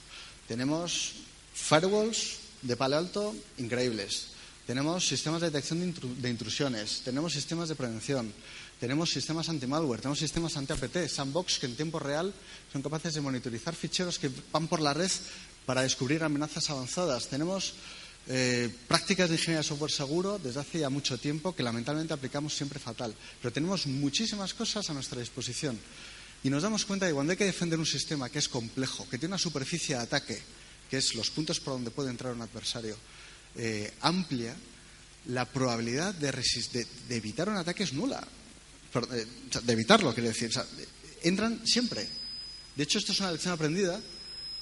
Tenemos 0.47 1.13
firewalls 1.53 2.37
de 2.63 2.75
palo 2.75 2.97
alto 2.97 3.35
increíbles. 3.59 4.29
Tenemos 4.65 5.07
sistemas 5.07 5.41
de 5.41 5.49
detección 5.49 5.93
de 6.21 6.29
intrusiones, 6.29 7.01
tenemos 7.03 7.33
sistemas 7.33 7.69
de 7.69 7.75
prevención, 7.75 8.31
tenemos 8.79 9.11
sistemas 9.11 9.49
anti-malware, 9.49 10.01
tenemos 10.01 10.19
sistemas 10.19 10.55
anti-APT, 10.55 11.07
sandbox 11.07 11.59
que 11.59 11.65
en 11.65 11.75
tiempo 11.75 11.99
real 11.99 12.33
son 12.71 12.81
capaces 12.81 13.13
de 13.13 13.21
monitorizar 13.21 13.75
ficheros 13.75 14.17
que 14.17 14.31
van 14.51 14.67
por 14.67 14.79
la 14.79 14.93
red 14.93 15.11
para 15.65 15.81
descubrir 15.81 16.23
amenazas 16.23 16.69
avanzadas. 16.69 17.27
Tenemos 17.27 17.73
eh, 18.27 18.69
prácticas 18.87 19.29
de 19.29 19.35
ingeniería 19.35 19.59
de 19.59 19.67
software 19.67 19.91
seguro 19.91 20.39
desde 20.39 20.61
hace 20.61 20.79
ya 20.79 20.89
mucho 20.89 21.17
tiempo 21.17 21.55
que 21.55 21.63
lamentablemente 21.63 22.13
aplicamos 22.13 22.55
siempre 22.55 22.79
fatal. 22.79 23.13
Pero 23.41 23.51
tenemos 23.51 23.85
muchísimas 23.87 24.53
cosas 24.53 24.89
a 24.89 24.93
nuestra 24.93 25.19
disposición. 25.19 25.77
Y 26.43 26.49
nos 26.49 26.63
damos 26.63 26.85
cuenta 26.85 27.05
de 27.05 27.11
que 27.11 27.15
cuando 27.15 27.31
hay 27.31 27.37
que 27.37 27.45
defender 27.45 27.79
un 27.79 27.85
sistema 27.85 28.29
que 28.29 28.39
es 28.39 28.47
complejo, 28.47 29.07
que 29.09 29.17
tiene 29.17 29.33
una 29.33 29.39
superficie 29.39 29.95
de 29.95 30.03
ataque, 30.03 30.41
que 30.89 30.97
es 30.97 31.15
los 31.15 31.29
puntos 31.31 31.59
por 31.59 31.73
donde 31.73 31.91
puede 31.91 32.11
entrar 32.11 32.33
un 32.33 32.41
adversario, 32.41 32.95
eh, 33.55 33.93
amplia, 34.01 34.55
la 35.25 35.45
probabilidad 35.45 36.13
de, 36.13 36.87
evitar 37.09 37.49
un 37.49 37.57
ataque 37.57 37.83
es 37.83 37.93
nula. 37.93 38.25
Eh, 38.93 39.25
de 39.63 39.73
evitarlo, 39.73 40.13
quiero 40.13 40.29
decir. 40.29 40.51
entran 41.23 41.61
siempre. 41.65 42.07
De 42.75 42.83
hecho, 42.83 42.97
esto 42.97 43.11
es 43.11 43.19
una 43.19 43.31
lección 43.31 43.53
aprendida 43.53 43.99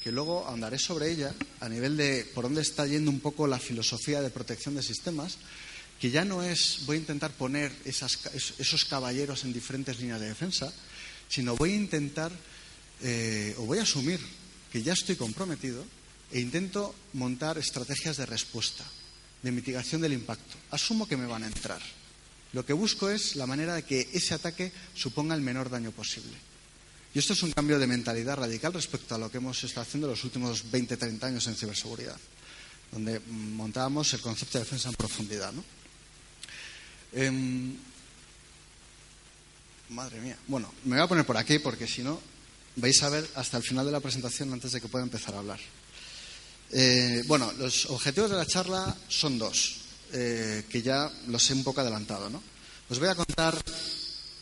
que 0.04 0.12
luego 0.12 0.46
ahondaré 0.46 0.80
sobre 0.80 1.12
ella 1.12 1.34
a 1.60 1.70
nivel 1.70 1.98
de 1.98 2.26
por 2.34 2.46
dónde 2.46 2.62
está 2.62 2.86
yendo 2.86 3.12
un 3.12 3.20
poco 3.20 3.48
la 3.48 3.60
filosofía 3.60 4.22
de 4.22 4.30
protección 4.30 4.76
de 4.76 4.84
sistemas, 4.84 5.38
que 6.00 6.12
ya 6.12 6.26
no 6.26 6.44
es 6.44 6.86
voy 6.86 6.98
a 6.98 7.00
intentar 7.00 7.32
poner 7.32 7.72
esos 7.86 8.86
caballeros 8.86 9.44
en 9.44 9.54
diferentes 9.54 10.00
líneas 10.00 10.22
de 10.22 10.30
defensa, 10.30 10.72
sino 11.28 11.56
voy 11.56 11.74
a 11.74 11.76
intentar 11.76 12.32
eh, 13.02 13.56
o 13.58 13.64
voy 13.66 13.80
a 13.80 13.84
asumir 13.84 14.20
que 14.72 14.84
ya 14.84 14.94
estoy 14.94 15.16
comprometido 15.16 15.84
e 16.32 16.40
intento 16.40 16.94
montar 17.14 17.58
estrategias 17.58 18.18
de 18.18 18.26
respuesta, 18.26 18.84
de 19.44 19.52
mitigación 19.52 20.02
del 20.02 20.14
impacto. 20.14 20.56
Asumo 20.72 21.08
que 21.08 21.18
me 21.18 21.26
van 21.26 21.44
a 21.44 21.48
entrar. 21.48 21.82
Lo 22.58 22.66
que 22.66 22.74
busco 22.74 23.08
es 23.08 23.36
la 23.36 23.46
manera 23.46 23.76
de 23.76 23.84
que 23.84 24.10
ese 24.14 24.34
ataque 24.34 24.72
suponga 24.96 25.36
el 25.36 25.42
menor 25.42 25.70
daño 25.70 25.92
posible. 25.92 26.34
Y 27.14 27.20
esto 27.20 27.34
es 27.34 27.44
un 27.44 27.52
cambio 27.52 27.78
de 27.78 27.86
mentalidad 27.86 28.36
radical 28.36 28.74
respecto 28.74 29.14
a 29.14 29.20
lo 29.20 29.30
que 29.30 29.38
hemos 29.38 29.64
estado 29.64 29.84
haciendo 29.84 30.08
los 30.08 30.24
últimos 30.24 30.72
20, 30.72 30.98
30 30.98 31.28
años 31.28 31.46
en 31.46 31.56
ciberseguridad, 31.56 32.18
donde 32.92 33.20
montábamos 33.30 34.12
el 34.16 34.22
concepto 34.22 34.58
de 34.58 34.64
defensa 34.64 34.90
en 34.90 34.96
profundidad. 34.96 35.54
Em, 37.14 37.76
madre 39.90 40.20
mía. 40.20 40.40
Bueno, 40.48 40.74
me 40.86 40.96
voy 40.96 41.06
a 41.06 41.08
poner 41.08 41.28
por 41.28 41.38
aquí 41.38 41.60
porque 41.60 41.86
si 41.86 42.02
no 42.02 42.20
vais 42.76 43.04
a 43.04 43.10
ver 43.10 43.30
hasta 43.36 43.58
el 43.58 43.64
final 43.64 43.86
de 43.86 43.92
la 43.92 44.00
presentación 44.00 44.52
antes 44.52 44.72
de 44.72 44.82
que 44.82 44.88
pueda 44.88 45.06
empezar 45.06 45.36
a 45.36 45.46
hablar. 45.46 45.60
Eh, 46.72 47.22
bueno, 47.28 47.54
los 47.60 47.86
objetivos 47.86 48.32
de 48.32 48.38
la 48.38 48.48
charla 48.48 48.98
son 49.10 49.38
dos, 49.38 49.77
eh, 50.14 50.66
que 50.70 50.82
ya 50.82 51.12
los 51.28 51.50
he 51.50 51.54
un 51.54 51.64
poco 51.64 51.82
adelantado. 51.82 52.30
¿no? 52.30 52.42
Os 52.90 53.00
voy 53.00 53.10
a 53.10 53.16
contar 53.16 53.58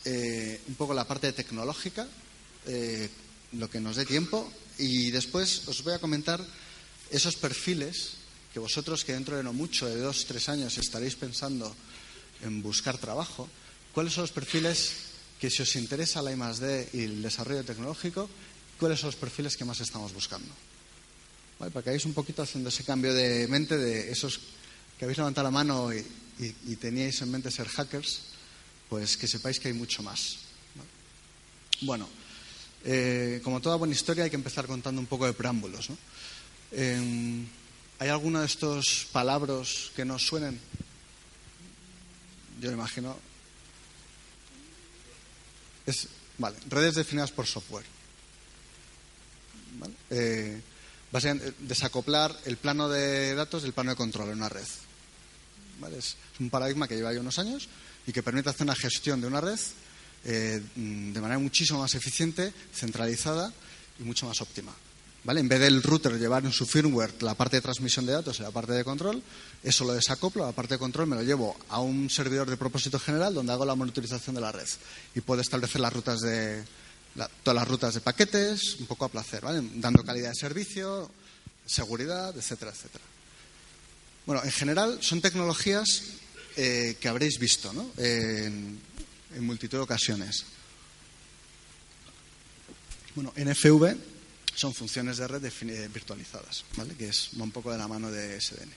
eh, 0.04 0.60
un 0.68 0.74
poco 0.74 0.94
la 0.94 1.06
parte 1.06 1.32
tecnológica, 1.32 2.06
lo 3.52 3.70
que 3.70 3.80
nos 3.80 3.94
dé 3.94 4.04
tiempo, 4.04 4.50
y 4.78 5.10
después 5.10 5.68
os 5.68 5.84
voy 5.84 5.94
a 5.94 6.00
comentar 6.00 6.44
esos 7.10 7.36
perfiles 7.36 8.18
que 8.52 8.58
vosotros, 8.58 9.04
que 9.04 9.12
dentro 9.12 9.36
de 9.36 9.42
no 9.42 9.52
mucho, 9.52 9.86
de 9.86 10.00
dos, 10.00 10.24
tres 10.24 10.48
años, 10.48 10.78
estaréis 10.78 11.14
pensando 11.14 11.74
en 12.42 12.62
buscar 12.62 12.98
trabajo, 12.98 13.48
cuáles 13.92 14.14
son 14.14 14.22
los 14.22 14.32
perfiles 14.32 14.92
que, 15.38 15.50
si 15.50 15.62
os 15.62 15.76
interesa 15.76 16.22
la 16.22 16.32
I+D 16.32 16.88
y 16.92 17.00
el 17.04 17.22
desarrollo 17.22 17.64
tecnológico, 17.64 18.28
cuáles 18.78 19.00
son 19.00 19.08
los 19.08 19.16
perfiles 19.16 19.56
que 19.56 19.64
más 19.64 19.80
estamos 19.80 20.12
buscando. 20.12 20.48
Para 21.58 21.70
que 21.70 21.78
hagáis 21.90 22.04
un 22.04 22.14
poquito 22.14 22.42
haciendo 22.42 22.68
ese 22.68 22.84
cambio 22.84 23.14
de 23.14 23.46
mente 23.48 23.76
de 23.76 24.10
esos 24.10 24.40
que 24.98 25.04
habéis 25.04 25.18
levantado 25.18 25.44
la 25.44 25.50
mano 25.50 25.90
y, 25.92 26.76
teníais 26.76 27.20
en 27.22 27.30
mente 27.30 27.50
ser 27.50 27.68
hackers, 27.68 28.20
pues 28.88 29.16
que 29.16 29.26
sepáis 29.26 29.58
que 29.58 29.68
hay 29.68 29.74
mucho 29.74 30.02
más. 30.02 30.38
Bueno, 31.82 32.08
eh, 32.84 33.40
como 33.42 33.60
toda 33.60 33.76
buena 33.76 33.94
historia 33.94 34.24
hay 34.24 34.30
que 34.30 34.36
empezar 34.36 34.66
contando 34.66 35.00
un 35.00 35.06
poco 35.06 35.26
de 35.26 35.32
preámbulos. 35.32 35.88
Em, 36.72 37.46
¿Hay 37.98 38.08
alguno 38.08 38.40
de 38.40 38.46
estos 38.46 39.08
palabras 39.10 39.90
que 39.96 40.04
nos 40.04 40.26
suenen? 40.26 40.60
Yo 42.60 42.70
imagino. 42.70 43.16
Vale, 46.38 46.58
redes 46.68 46.96
definidas 46.96 47.32
por 47.32 47.46
software. 47.46 47.86
¿Vale? 49.78 49.94
Eh, 50.10 50.60
desacoplar 51.60 52.36
el 52.44 52.58
plano 52.58 52.88
de 52.88 53.34
datos 53.34 53.62
del 53.62 53.72
plano 53.72 53.90
de 53.90 53.96
control 53.96 54.28
en 54.28 54.38
una 54.38 54.48
red. 54.48 54.66
Es 55.96 56.16
un 56.40 56.50
paradigma 56.50 56.88
que 56.88 56.96
lleva 56.96 57.12
ya 57.12 57.20
unos 57.20 57.38
años 57.38 57.68
y 58.06 58.12
que 58.12 58.22
permite 58.22 58.50
hacer 58.50 58.64
una 58.64 58.74
gestión 58.74 59.20
de 59.20 59.26
una 59.26 59.40
red 59.40 59.58
eh, 60.24 60.60
de 60.74 61.20
manera 61.20 61.38
muchísimo 61.38 61.80
más 61.80 61.94
eficiente, 61.94 62.52
centralizada 62.74 63.52
y 64.00 64.02
mucho 64.02 64.26
más 64.26 64.40
óptima. 64.40 64.72
¿Vale? 65.24 65.40
En 65.40 65.48
vez 65.48 65.58
del 65.58 65.82
router 65.82 66.18
llevar 66.18 66.44
en 66.44 66.52
su 66.52 66.66
firmware 66.66 67.22
la 67.22 67.34
parte 67.34 67.56
de 67.56 67.60
transmisión 67.60 68.06
de 68.06 68.12
datos 68.12 68.38
y 68.38 68.42
la 68.42 68.52
parte 68.52 68.72
de 68.72 68.84
control, 68.84 69.20
eso 69.62 69.84
lo 69.84 69.92
desacoplo, 69.92 70.46
la 70.46 70.52
parte 70.52 70.74
de 70.74 70.78
control 70.78 71.08
me 71.08 71.16
lo 71.16 71.22
llevo 71.22 71.56
a 71.68 71.80
un 71.80 72.08
servidor 72.08 72.48
de 72.48 72.56
propósito 72.56 73.00
general 73.00 73.34
donde 73.34 73.52
hago 73.52 73.64
la 73.64 73.74
monitorización 73.74 74.36
de 74.36 74.40
la 74.40 74.52
red 74.52 74.68
y 75.16 75.20
puedo 75.22 75.40
establecer 75.40 75.80
las 75.80 75.92
rutas 75.92 76.20
de, 76.20 76.62
todas 77.42 77.56
las 77.56 77.66
rutas 77.66 77.94
de 77.94 78.00
paquetes, 78.00 78.76
un 78.78 78.86
poco 78.86 79.04
a 79.04 79.08
placer, 79.08 79.42
dando 79.42 80.04
calidad 80.04 80.28
de 80.28 80.36
servicio, 80.36 81.10
seguridad, 81.64 82.36
etcétera, 82.36 82.70
etcétera. 82.70 83.04
Bueno, 84.26 84.42
en 84.42 84.50
general 84.50 84.98
son 85.00 85.20
tecnologías 85.20 86.02
eh, 86.56 86.96
que 87.00 87.08
habréis 87.08 87.38
visto 87.38 87.70
en, 87.96 88.80
multitud 89.38 89.78
de 89.78 89.84
ocasiones. 89.84 90.44
Bueno, 93.14 93.32
NFV 93.36 93.96
son 94.54 94.74
funciones 94.74 95.18
de 95.18 95.28
red 95.28 95.44
eh, 95.44 95.88
virtualizadas, 95.94 96.64
¿vale? 96.76 96.94
que 96.94 97.08
es 97.08 97.34
un 97.34 97.52
poco 97.52 97.70
de 97.70 97.78
la 97.78 97.86
mano 97.86 98.10
de 98.10 98.40
SDN. 98.40 98.72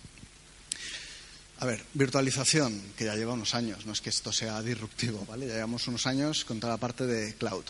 A 1.62 1.66
ver, 1.66 1.84
virtualización, 1.94 2.94
que 2.96 3.06
ya 3.06 3.16
lleva 3.16 3.34
unos 3.34 3.56
años, 3.56 3.86
no 3.88 3.94
es 3.94 4.02
que 4.02 4.12
esto 4.12 4.32
sea 4.32 4.62
disruptivo, 4.62 5.26
¿vale? 5.26 5.46
Ya 5.48 5.56
llevamos 5.56 5.88
unos 5.88 6.06
años 6.06 6.46
con 6.46 6.60
toda 6.60 6.74
la 6.74 6.80
parte 6.80 7.06
de 7.06 7.34
cloud 7.34 7.66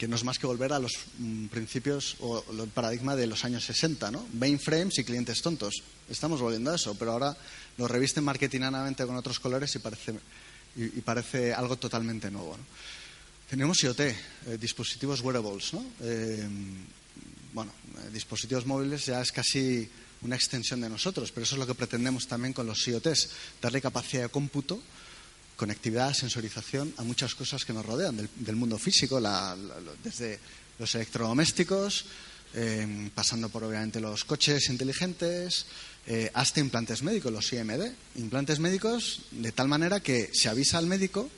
que 0.00 0.08
no 0.08 0.16
es 0.16 0.24
más 0.24 0.38
que 0.38 0.46
volver 0.46 0.72
a 0.72 0.78
los 0.78 0.92
mm, 1.18 1.48
principios 1.48 2.16
o 2.20 2.42
el 2.50 2.68
paradigma 2.68 3.14
de 3.14 3.26
los 3.26 3.44
años 3.44 3.66
60, 3.66 4.10
¿no? 4.10 4.26
Mainframes 4.32 4.96
y 4.98 5.04
clientes 5.04 5.42
tontos. 5.42 5.82
Estamos 6.08 6.40
volviendo 6.40 6.72
a 6.72 6.76
eso, 6.76 6.94
pero 6.94 7.12
ahora 7.12 7.36
lo 7.76 7.86
revisten 7.86 8.24
marketinganamente 8.24 9.04
con 9.04 9.14
otros 9.16 9.38
colores 9.38 9.74
y 9.74 9.78
parece, 9.78 10.14
y, 10.74 10.88
parece 11.02 11.52
algo 11.52 11.76
totalmente 11.76 12.30
nuevo. 12.30 12.56
Tenemos 13.50 13.82
IoT, 13.84 14.00
eh, 14.00 14.16
dispositivos 14.58 15.20
wearables, 15.20 15.74
¿no? 15.74 15.84
Eh, 16.00 16.48
bueno, 17.52 17.70
eh, 17.98 18.08
dispositivos 18.10 18.64
móviles 18.64 19.04
ya 19.04 19.20
es 19.20 19.30
casi 19.30 19.86
una 20.22 20.36
extensión 20.36 20.80
de 20.80 20.88
nosotros, 20.88 21.30
pero 21.30 21.44
eso 21.44 21.56
es 21.56 21.58
lo 21.58 21.66
que 21.66 21.74
pretendemos 21.74 22.26
también 22.26 22.54
con 22.54 22.66
los 22.66 22.88
IoTs, 22.88 23.28
darle 23.60 23.82
capacidad 23.82 24.22
de 24.22 24.28
cómputo 24.30 24.80
conectividad, 25.60 26.14
sensorización 26.14 26.94
a 26.96 27.04
muchas 27.04 27.34
cosas 27.34 27.66
que 27.66 27.74
nos 27.74 27.84
rodean 27.84 28.16
del, 28.16 28.56
mundo 28.56 28.78
físico, 28.78 29.20
desde 30.02 30.40
los 30.78 30.94
electrodomésticos, 30.94 32.06
eh, 32.54 33.10
pasando 33.14 33.50
por 33.50 33.64
obviamente 33.64 34.00
los 34.00 34.24
coches 34.24 34.70
inteligentes, 34.70 35.66
eh, 36.06 36.30
hasta 36.32 36.60
implantes 36.60 37.02
médicos, 37.02 37.30
los 37.30 37.52
IMD. 37.52 37.92
Implantes 38.16 38.58
médicos 38.58 39.20
de 39.32 39.52
tal 39.52 39.68
manera 39.68 40.00
que 40.00 40.30
se 40.32 40.48
avisa 40.48 40.78
al 40.78 40.86
médico, 40.86 41.28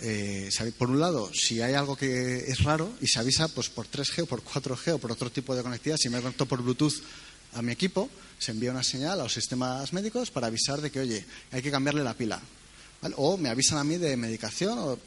eh, 0.00 0.48
por 0.78 0.88
un 0.88 0.98
lado, 0.98 1.30
si 1.34 1.60
hay 1.60 1.74
algo 1.74 1.94
que 1.94 2.50
es 2.50 2.64
raro 2.64 2.90
y 3.02 3.06
se 3.06 3.20
avisa 3.20 3.48
pues, 3.48 3.68
por 3.68 3.86
3G 3.86 4.22
o 4.22 4.26
por 4.26 4.42
4G 4.42 4.94
o 4.94 4.98
por 4.98 5.12
otro 5.12 5.30
tipo 5.30 5.54
de 5.54 5.62
conectividad. 5.62 5.98
Si 5.98 6.08
me 6.08 6.22
conecto 6.22 6.46
por 6.46 6.62
Bluetooth 6.62 7.04
a 7.52 7.60
mi 7.60 7.72
equipo, 7.72 8.08
se 8.38 8.52
envía 8.52 8.70
una 8.70 8.82
señal 8.82 9.20
a 9.20 9.24
los 9.24 9.34
sistemas 9.34 9.92
médicos 9.92 10.30
para 10.30 10.46
avisar 10.46 10.80
de 10.80 10.90
que, 10.90 11.00
oye, 11.00 11.26
hay 11.50 11.60
que 11.60 11.70
cambiarle 11.70 12.02
la 12.02 12.14
pila. 12.14 12.40
O 13.16 13.36
me 13.36 13.48
avisan 13.48 13.78
a 13.78 13.84
mí 13.84 13.96
de 13.98 14.16
medicación 14.16 14.78
o 14.78 14.98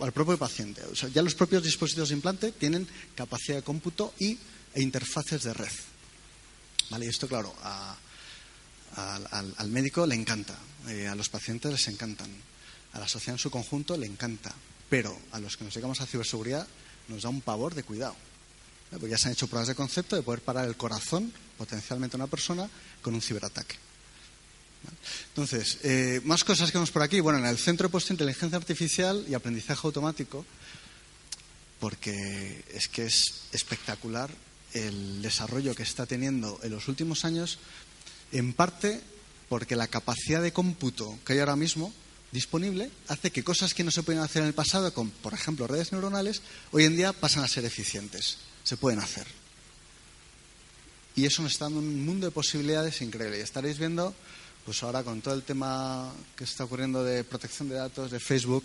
al, 0.00 0.12
propio 0.12 0.36
paciente. 0.38 0.82
O 0.84 0.94
sea, 0.94 1.08
ya 1.08 1.22
los 1.22 1.34
propios 1.34 1.62
dispositivos 1.62 2.08
de 2.08 2.16
implante 2.16 2.52
tienen 2.52 2.86
capacidad 3.14 3.56
de 3.56 3.62
cómputo 3.62 4.12
y, 4.18 4.38
e 4.74 4.82
interfaces 4.82 5.42
de 5.44 5.54
red. 5.54 5.72
¿Vale? 6.90 7.06
Y 7.06 7.08
esto, 7.08 7.28
claro, 7.28 7.54
al, 8.96 9.68
médico 9.68 10.06
le 10.06 10.14
encanta, 10.14 10.56
eh, 10.88 11.06
a 11.06 11.14
los 11.14 11.28
pacientes 11.28 11.70
les 11.70 11.88
encantan, 11.88 12.30
a 12.92 12.98
la 12.98 13.08
sociedad 13.08 13.34
en 13.34 13.38
su 13.38 13.50
conjunto 13.50 13.96
le 13.96 14.06
encanta, 14.06 14.52
pero 14.88 15.16
a 15.32 15.38
los 15.38 15.56
que 15.56 15.64
nos 15.64 15.74
dedicamos 15.74 16.00
a 16.00 16.06
ciberseguridad 16.06 16.66
nos 17.08 17.22
da 17.22 17.28
un 17.28 17.40
pavor 17.40 17.74
de 17.74 17.82
cuidado. 17.82 18.16
Porque 18.90 19.08
ya 19.08 19.18
se 19.18 19.28
han 19.28 19.32
hecho 19.32 19.48
pruebas 19.48 19.68
de 19.68 19.74
concepto 19.74 20.16
de 20.16 20.22
poder 20.22 20.40
parar 20.40 20.66
el 20.66 20.76
corazón 20.76 21.32
potencialmente 21.58 22.16
a 22.16 22.18
una 22.18 22.26
persona 22.26 22.68
con 23.02 23.14
un 23.14 23.20
ciberataque. 23.20 23.76
Entonces, 25.38 25.78
eh, 25.84 26.20
más 26.24 26.42
cosas 26.42 26.72
que 26.72 26.78
vemos 26.78 26.90
por 26.90 27.00
aquí. 27.00 27.20
Bueno, 27.20 27.38
en 27.38 27.46
el 27.46 27.58
centro 27.58 27.86
he 27.86 27.90
puesto 27.90 28.12
inteligencia 28.12 28.58
artificial 28.58 29.24
y 29.28 29.34
aprendizaje 29.34 29.86
automático, 29.86 30.44
porque 31.78 32.64
es 32.74 32.88
que 32.88 33.06
es 33.06 33.44
espectacular 33.52 34.32
el 34.72 35.22
desarrollo 35.22 35.76
que 35.76 35.84
está 35.84 36.06
teniendo 36.06 36.58
en 36.64 36.72
los 36.72 36.88
últimos 36.88 37.24
años, 37.24 37.60
en 38.32 38.52
parte 38.52 39.00
porque 39.48 39.76
la 39.76 39.86
capacidad 39.86 40.42
de 40.42 40.52
cómputo 40.52 41.16
que 41.24 41.34
hay 41.34 41.38
ahora 41.38 41.54
mismo 41.54 41.94
disponible 42.32 42.90
hace 43.06 43.30
que 43.30 43.44
cosas 43.44 43.74
que 43.74 43.84
no 43.84 43.92
se 43.92 44.02
pueden 44.02 44.22
hacer 44.22 44.42
en 44.42 44.48
el 44.48 44.54
pasado, 44.54 44.92
como 44.92 45.12
por 45.22 45.34
ejemplo 45.34 45.68
redes 45.68 45.92
neuronales, 45.92 46.42
hoy 46.72 46.84
en 46.84 46.96
día 46.96 47.12
pasan 47.12 47.44
a 47.44 47.48
ser 47.48 47.64
eficientes, 47.64 48.38
se 48.64 48.76
pueden 48.76 48.98
hacer. 48.98 49.28
Y 51.14 51.26
eso 51.26 51.42
nos 51.42 51.52
está 51.52 51.66
dando 51.66 51.78
un 51.78 52.04
mundo 52.04 52.26
de 52.26 52.32
posibilidades 52.32 53.00
increíble. 53.02 53.38
Y 53.38 53.42
estaréis 53.42 53.78
viendo 53.78 54.16
pues 54.64 54.82
ahora 54.82 55.02
con 55.02 55.22
todo 55.22 55.34
el 55.34 55.42
tema 55.42 56.12
que 56.36 56.44
está 56.44 56.64
ocurriendo 56.64 57.02
de 57.02 57.24
protección 57.24 57.68
de 57.68 57.76
datos, 57.76 58.10
de 58.10 58.20
Facebook, 58.20 58.64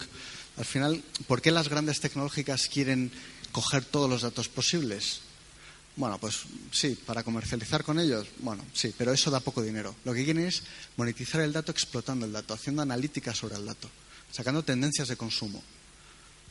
al 0.57 0.65
final, 0.65 1.03
¿por 1.27 1.41
qué 1.41 1.51
las 1.51 1.69
grandes 1.69 1.99
tecnológicas 1.99 2.67
quieren 2.67 3.11
coger 3.51 3.85
todos 3.85 4.09
los 4.09 4.21
datos 4.21 4.49
posibles? 4.49 5.21
Bueno, 5.95 6.17
pues 6.17 6.41
sí, 6.71 6.97
para 7.05 7.23
comercializar 7.23 7.83
con 7.83 7.99
ellos, 7.99 8.27
bueno, 8.39 8.65
sí, 8.73 8.93
pero 8.97 9.13
eso 9.13 9.31
da 9.31 9.39
poco 9.39 9.61
dinero. 9.61 9.95
Lo 10.05 10.13
que 10.13 10.25
quieren 10.25 10.45
es 10.45 10.63
monetizar 10.97 11.41
el 11.41 11.53
dato 11.53 11.71
explotando 11.71 12.25
el 12.25 12.31
dato, 12.31 12.53
haciendo 12.53 12.81
analítica 12.81 13.33
sobre 13.33 13.55
el 13.55 13.65
dato, 13.65 13.89
sacando 14.31 14.63
tendencias 14.63 15.07
de 15.07 15.17
consumo, 15.17 15.63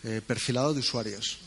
eh, 0.05 0.21
perfilado 0.27 0.75
de 0.75 0.81
usuarios. 0.81 1.39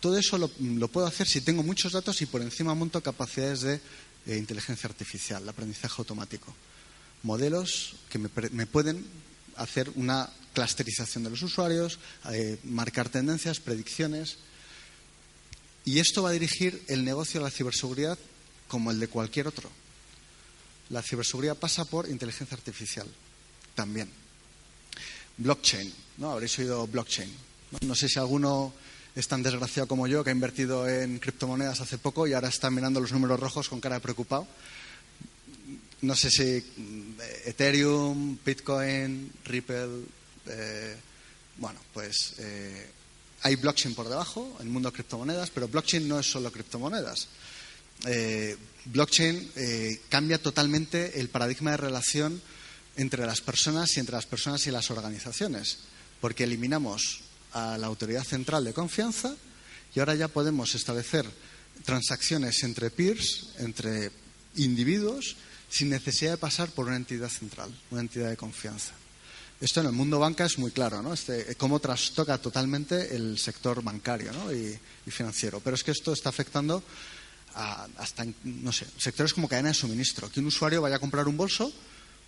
Todo 0.00 0.18
eso 0.18 0.36
lo, 0.36 0.88
puedo 0.88 1.06
hacer 1.06 1.26
si 1.26 1.40
tengo 1.40 1.62
muchos 1.62 1.92
datos 1.92 2.20
y 2.22 2.26
por 2.26 2.42
encima 2.42 2.74
monto 2.74 3.02
capacidades 3.02 3.62
de 3.62 3.80
eh, 4.26 4.36
inteligencia 4.36 4.88
artificial, 4.88 5.48
aprendizaje 5.48 5.94
automático 5.98 6.54
modelos 7.24 7.96
que 8.10 8.18
me, 8.18 8.28
pueden 8.66 9.04
hacer 9.56 9.90
una 9.96 10.30
clusterización 10.52 11.24
de 11.24 11.30
los 11.30 11.42
usuarios, 11.42 11.98
eh, 12.30 12.58
marcar 12.62 13.08
tendencias, 13.08 13.58
predicciones. 13.58 14.36
Y 15.84 15.98
esto 15.98 16.22
va 16.22 16.30
a 16.30 16.32
dirigir 16.32 16.80
el 16.86 17.04
negocio 17.04 17.40
de 17.40 17.44
la 17.44 17.50
ciberseguridad 17.50 18.18
como 18.68 18.90
el 18.90 19.00
de 19.00 19.08
cualquier 19.08 19.48
otro. 19.48 19.68
La 20.90 21.02
ciberseguridad 21.02 21.56
pasa 21.56 21.84
por 21.84 22.08
inteligencia 22.08 22.56
artificial 22.56 23.08
también. 23.74 24.08
Blockchain, 25.38 25.92
¿no? 26.18 26.30
Habréis 26.30 26.58
oído 26.58 26.86
blockchain. 26.86 27.32
No 27.80 27.94
sé 27.94 28.08
si 28.08 28.18
alguno 28.18 28.72
es 29.16 29.26
tan 29.26 29.42
desgraciado 29.42 29.88
como 29.88 30.06
yo 30.06 30.22
que 30.22 30.30
ha 30.30 30.32
invertido 30.32 30.88
en 30.88 31.18
criptomonedas 31.18 31.80
hace 31.80 31.98
poco 31.98 32.26
y 32.26 32.34
ahora 32.34 32.48
está 32.48 32.70
mirando 32.70 33.00
los 33.00 33.12
números 33.12 33.40
rojos 33.40 33.68
con 33.68 33.80
cara 33.80 33.96
de 33.96 34.00
preocupado 34.00 34.46
no 36.04 36.14
sé 36.14 36.30
si 36.30 36.62
mm, 36.76 37.20
Ethereum, 37.46 38.38
Bitcoin, 38.44 39.32
Ripple, 39.44 40.04
eh, 40.46 40.96
bueno, 41.56 41.80
pues 41.92 42.34
eh, 42.38 42.90
hay 43.42 43.56
blockchain 43.56 43.94
por 43.94 44.08
debajo, 44.08 44.56
el 44.60 44.66
mundo 44.66 44.90
de 44.90 44.94
criptomonedas, 44.94 45.50
pero 45.50 45.68
blockchain 45.68 46.06
no 46.06 46.18
es 46.18 46.30
solo 46.30 46.52
criptomonedas. 46.52 47.28
Eh, 48.06 48.56
blockchain 48.86 49.50
cambia 50.08 50.42
totalmente 50.42 51.20
el 51.20 51.28
paradigma 51.28 51.70
de 51.70 51.76
relación 51.78 52.42
entre 52.96 53.24
las 53.24 53.40
personas 53.40 53.96
y 53.96 54.00
entre 54.00 54.16
las 54.16 54.26
personas 54.26 54.66
y 54.66 54.70
las 54.70 54.90
organizaciones, 54.90 55.78
porque 56.20 56.44
eliminamos 56.44 57.20
a 57.52 57.78
la 57.78 57.86
autoridad 57.86 58.24
central 58.24 58.64
de 58.64 58.74
confianza 58.74 59.34
y 59.94 60.00
ahora 60.00 60.14
ya 60.16 60.28
podemos 60.28 60.74
establecer 60.74 61.24
transacciones 61.84 62.62
entre 62.62 62.90
peers, 62.90 63.48
entre 63.58 64.10
individuos, 64.56 65.36
sin 65.74 65.90
necesidad 65.90 66.30
de 66.30 66.38
pasar 66.38 66.70
por 66.70 66.86
una 66.86 66.94
entidad 66.94 67.28
central, 67.28 67.68
una 67.90 68.02
entidad 68.02 68.30
de 68.30 68.36
confianza. 68.36 68.92
Esto 69.60 69.80
en 69.80 69.86
el 69.86 69.92
mundo 69.92 70.20
banca 70.20 70.44
es 70.44 70.56
muy 70.56 70.70
claro, 70.70 71.02
¿no? 71.02 71.12
Este, 71.12 71.56
cómo 71.56 71.80
trastoca 71.80 72.38
totalmente 72.38 73.16
el 73.16 73.38
sector 73.38 73.82
bancario 73.82 74.30
y, 74.52 74.78
financiero. 75.10 75.58
Pero 75.58 75.74
es 75.74 75.82
que 75.82 75.90
esto 75.90 76.12
está 76.12 76.28
afectando 76.28 76.80
a, 77.54 77.88
hasta, 77.96 78.24
no 78.44 78.70
sé, 78.70 78.86
sectores 78.98 79.34
como 79.34 79.48
cadena 79.48 79.70
de 79.70 79.74
suministro. 79.74 80.30
Que 80.30 80.38
un 80.38 80.46
usuario 80.46 80.80
vaya 80.80 80.96
a 80.96 81.00
comprar 81.00 81.26
un 81.26 81.36
bolso 81.36 81.72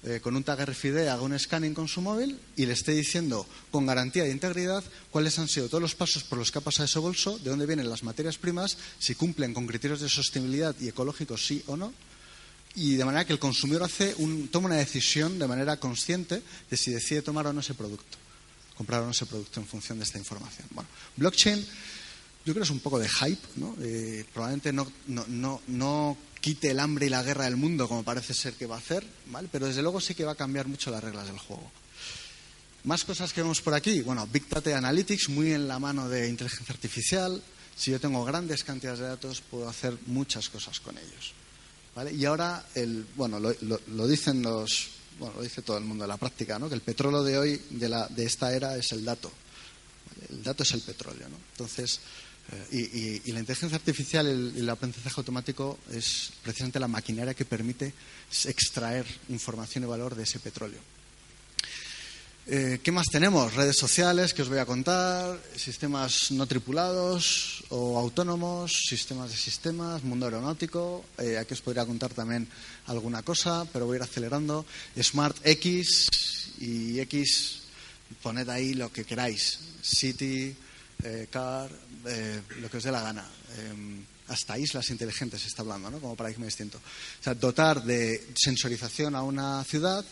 eh, 0.02 0.18
con 0.20 0.34
un 0.34 0.42
tag 0.42 0.66
RFID, 0.66 1.06
haga 1.06 1.22
un 1.22 1.38
scanning 1.38 1.74
con 1.74 1.86
su 1.86 2.00
móvil 2.00 2.40
y 2.56 2.66
le 2.66 2.72
esté 2.72 2.92
diciendo 2.92 3.46
con 3.70 3.86
garantía 3.86 4.24
de 4.24 4.32
integridad 4.32 4.82
cuáles 5.12 5.38
han 5.38 5.46
sido 5.46 5.68
todos 5.68 5.82
los 5.82 5.94
pasos 5.94 6.24
por 6.24 6.38
los 6.38 6.50
que 6.50 6.58
ha 6.58 6.62
pasado 6.62 6.86
ese 6.86 6.98
bolso, 6.98 7.38
de 7.38 7.50
dónde 7.50 7.66
vienen 7.66 7.90
las 7.90 8.02
materias 8.02 8.38
primas, 8.38 8.76
si 8.98 9.14
cumplen 9.14 9.54
con 9.54 9.68
criterios 9.68 10.00
de 10.00 10.08
sostenibilidad 10.08 10.74
y 10.80 10.88
ecológicos 10.88 11.46
sí 11.46 11.62
o 11.68 11.76
no 11.76 11.94
y 12.76 12.94
de 12.94 13.04
manera 13.04 13.24
que 13.24 13.32
el 13.32 13.38
consumidor 13.38 13.82
hace 13.82 14.14
toma 14.50 14.66
una 14.66 14.76
decisión 14.76 15.38
de 15.38 15.48
manera 15.48 15.78
consciente 15.78 16.42
de 16.70 16.76
si 16.76 16.92
decide 16.92 17.22
tomar 17.22 17.46
o 17.46 17.52
no 17.52 17.60
ese 17.60 17.74
producto, 17.74 18.18
comprar 18.76 19.02
o 19.02 19.06
no 19.06 19.10
ese 19.10 19.26
producto 19.26 19.60
en 19.60 19.66
función 19.66 19.98
de 19.98 20.04
esta 20.04 20.18
información. 20.18 20.68
Blockchain 21.16 21.58
yo 21.58 22.52
creo 22.52 22.62
que 22.62 22.68
es 22.68 22.70
un 22.70 22.80
poco 22.80 23.00
de 23.00 23.08
hype, 23.08 23.42
¿no? 23.56 23.74
Eh, 23.80 24.24
probablemente 24.32 24.72
no, 24.72 24.86
no, 25.08 25.60
no, 25.66 26.16
quite 26.40 26.70
el 26.70 26.78
hambre 26.78 27.06
y 27.06 27.08
la 27.08 27.24
guerra 27.24 27.46
del 27.46 27.56
mundo 27.56 27.88
como 27.88 28.04
parece 28.04 28.34
ser 28.34 28.54
que 28.54 28.66
va 28.66 28.76
a 28.76 28.78
hacer, 28.78 29.04
¿vale? 29.26 29.48
pero 29.50 29.66
desde 29.66 29.82
luego 29.82 30.00
sí 30.00 30.14
que 30.14 30.24
va 30.24 30.32
a 30.32 30.36
cambiar 30.36 30.68
mucho 30.68 30.92
las 30.92 31.02
reglas 31.02 31.26
del 31.26 31.38
juego. 31.38 31.68
Más 32.84 33.02
cosas 33.02 33.32
que 33.32 33.42
vemos 33.42 33.60
por 33.62 33.74
aquí. 33.74 34.00
Bueno, 34.02 34.28
Big 34.32 34.48
Data 34.48 34.78
Analytics, 34.78 35.28
muy 35.30 35.50
en 35.50 35.66
la 35.66 35.80
mano 35.80 36.08
de 36.08 36.28
inteligencia 36.28 36.72
artificial. 36.72 37.42
Si 37.74 37.90
yo 37.90 37.98
tengo 37.98 38.24
grandes 38.24 38.62
cantidades 38.62 39.00
de 39.00 39.06
datos, 39.06 39.40
puedo 39.40 39.68
hacer 39.68 39.98
muchas 40.06 40.48
cosas 40.48 40.78
con 40.78 40.96
ellos. 40.96 41.34
Y 42.12 42.24
ahora, 42.26 42.66
el, 42.74 43.06
bueno, 43.16 43.40
lo, 43.40 44.06
dicen 44.06 44.42
los, 44.42 44.88
bueno, 45.18 45.36
lo 45.36 45.42
dice 45.42 45.62
todo 45.62 45.78
el 45.78 45.84
mundo 45.84 46.04
de 46.04 46.08
la 46.08 46.18
práctica, 46.18 46.58
¿no? 46.58 46.68
Que 46.68 46.74
el 46.74 46.82
petróleo 46.82 47.22
de 47.22 47.38
hoy, 47.38 47.62
de, 47.70 47.88
la, 47.88 48.06
de 48.08 48.24
esta 48.24 48.54
era, 48.54 48.76
es 48.76 48.92
el 48.92 49.04
dato. 49.04 49.32
El 50.28 50.42
dato 50.42 50.62
es 50.62 50.72
el 50.72 50.82
petróleo, 50.82 51.28
¿no? 51.28 51.36
Entonces, 51.52 52.00
eh, 52.70 53.22
y, 53.24 53.32
la 53.32 53.40
inteligencia 53.40 53.76
artificial 53.76 54.26
y 54.54 54.60
el, 54.60 54.68
aprendizaje 54.68 55.14
automático 55.18 55.78
es 55.90 56.32
precisamente 56.42 56.78
la 56.78 56.86
maquinaria 56.86 57.34
que 57.34 57.44
permite 57.44 57.94
extraer 58.44 59.06
información 59.30 59.84
y 59.84 59.86
valor 59.86 60.14
de 60.14 60.24
ese 60.24 60.38
petróleo. 60.38 60.80
Eh, 62.48 62.78
¿Qué 62.80 62.92
más 62.92 63.06
tenemos? 63.10 63.54
Redes 63.54 63.76
sociales, 63.76 64.32
que 64.32 64.42
os 64.42 64.48
voy 64.48 64.58
a 64.58 64.64
contar, 64.64 65.36
sistemas 65.56 66.30
no 66.30 66.46
tripulados 66.46 67.64
o 67.70 67.98
autónomos, 67.98 68.86
sistemas 68.86 69.32
de 69.32 69.36
sistemas, 69.36 70.04
mundo 70.04 70.26
aeronáutico. 70.26 71.04
Eh, 71.18 71.38
aquí 71.38 71.54
os 71.54 71.60
podría 71.60 71.84
contar 71.84 72.14
también 72.14 72.46
alguna 72.86 73.24
cosa, 73.24 73.66
pero 73.72 73.86
voy 73.86 73.96
a 73.96 73.98
ir 73.98 74.02
acelerando. 74.04 74.64
Smart 74.94 75.36
X 75.42 76.06
y 76.60 77.00
X, 77.00 77.62
poned 78.22 78.48
ahí 78.48 78.74
lo 78.74 78.92
que 78.92 79.02
queráis. 79.02 79.58
City, 79.82 80.54
eh, 81.02 81.26
Car, 81.28 81.68
lo 82.62 82.70
que 82.70 82.76
os 82.76 82.84
dé 82.84 82.92
la 82.92 83.02
gana. 83.02 83.26
Hasta 84.28 84.56
islas 84.56 84.88
inteligentes 84.90 85.42
se 85.42 85.48
está 85.48 85.62
hablando, 85.62 85.90
¿no? 85.90 85.98
Como 85.98 86.14
paradigma 86.14 86.46
distinto. 86.46 86.78
O 86.78 87.22
sea, 87.24 87.34
dotar 87.34 87.82
de 87.82 88.22
sensorización 88.36 89.16
a 89.16 89.22
una 89.22 89.64
ciudad 89.64 90.04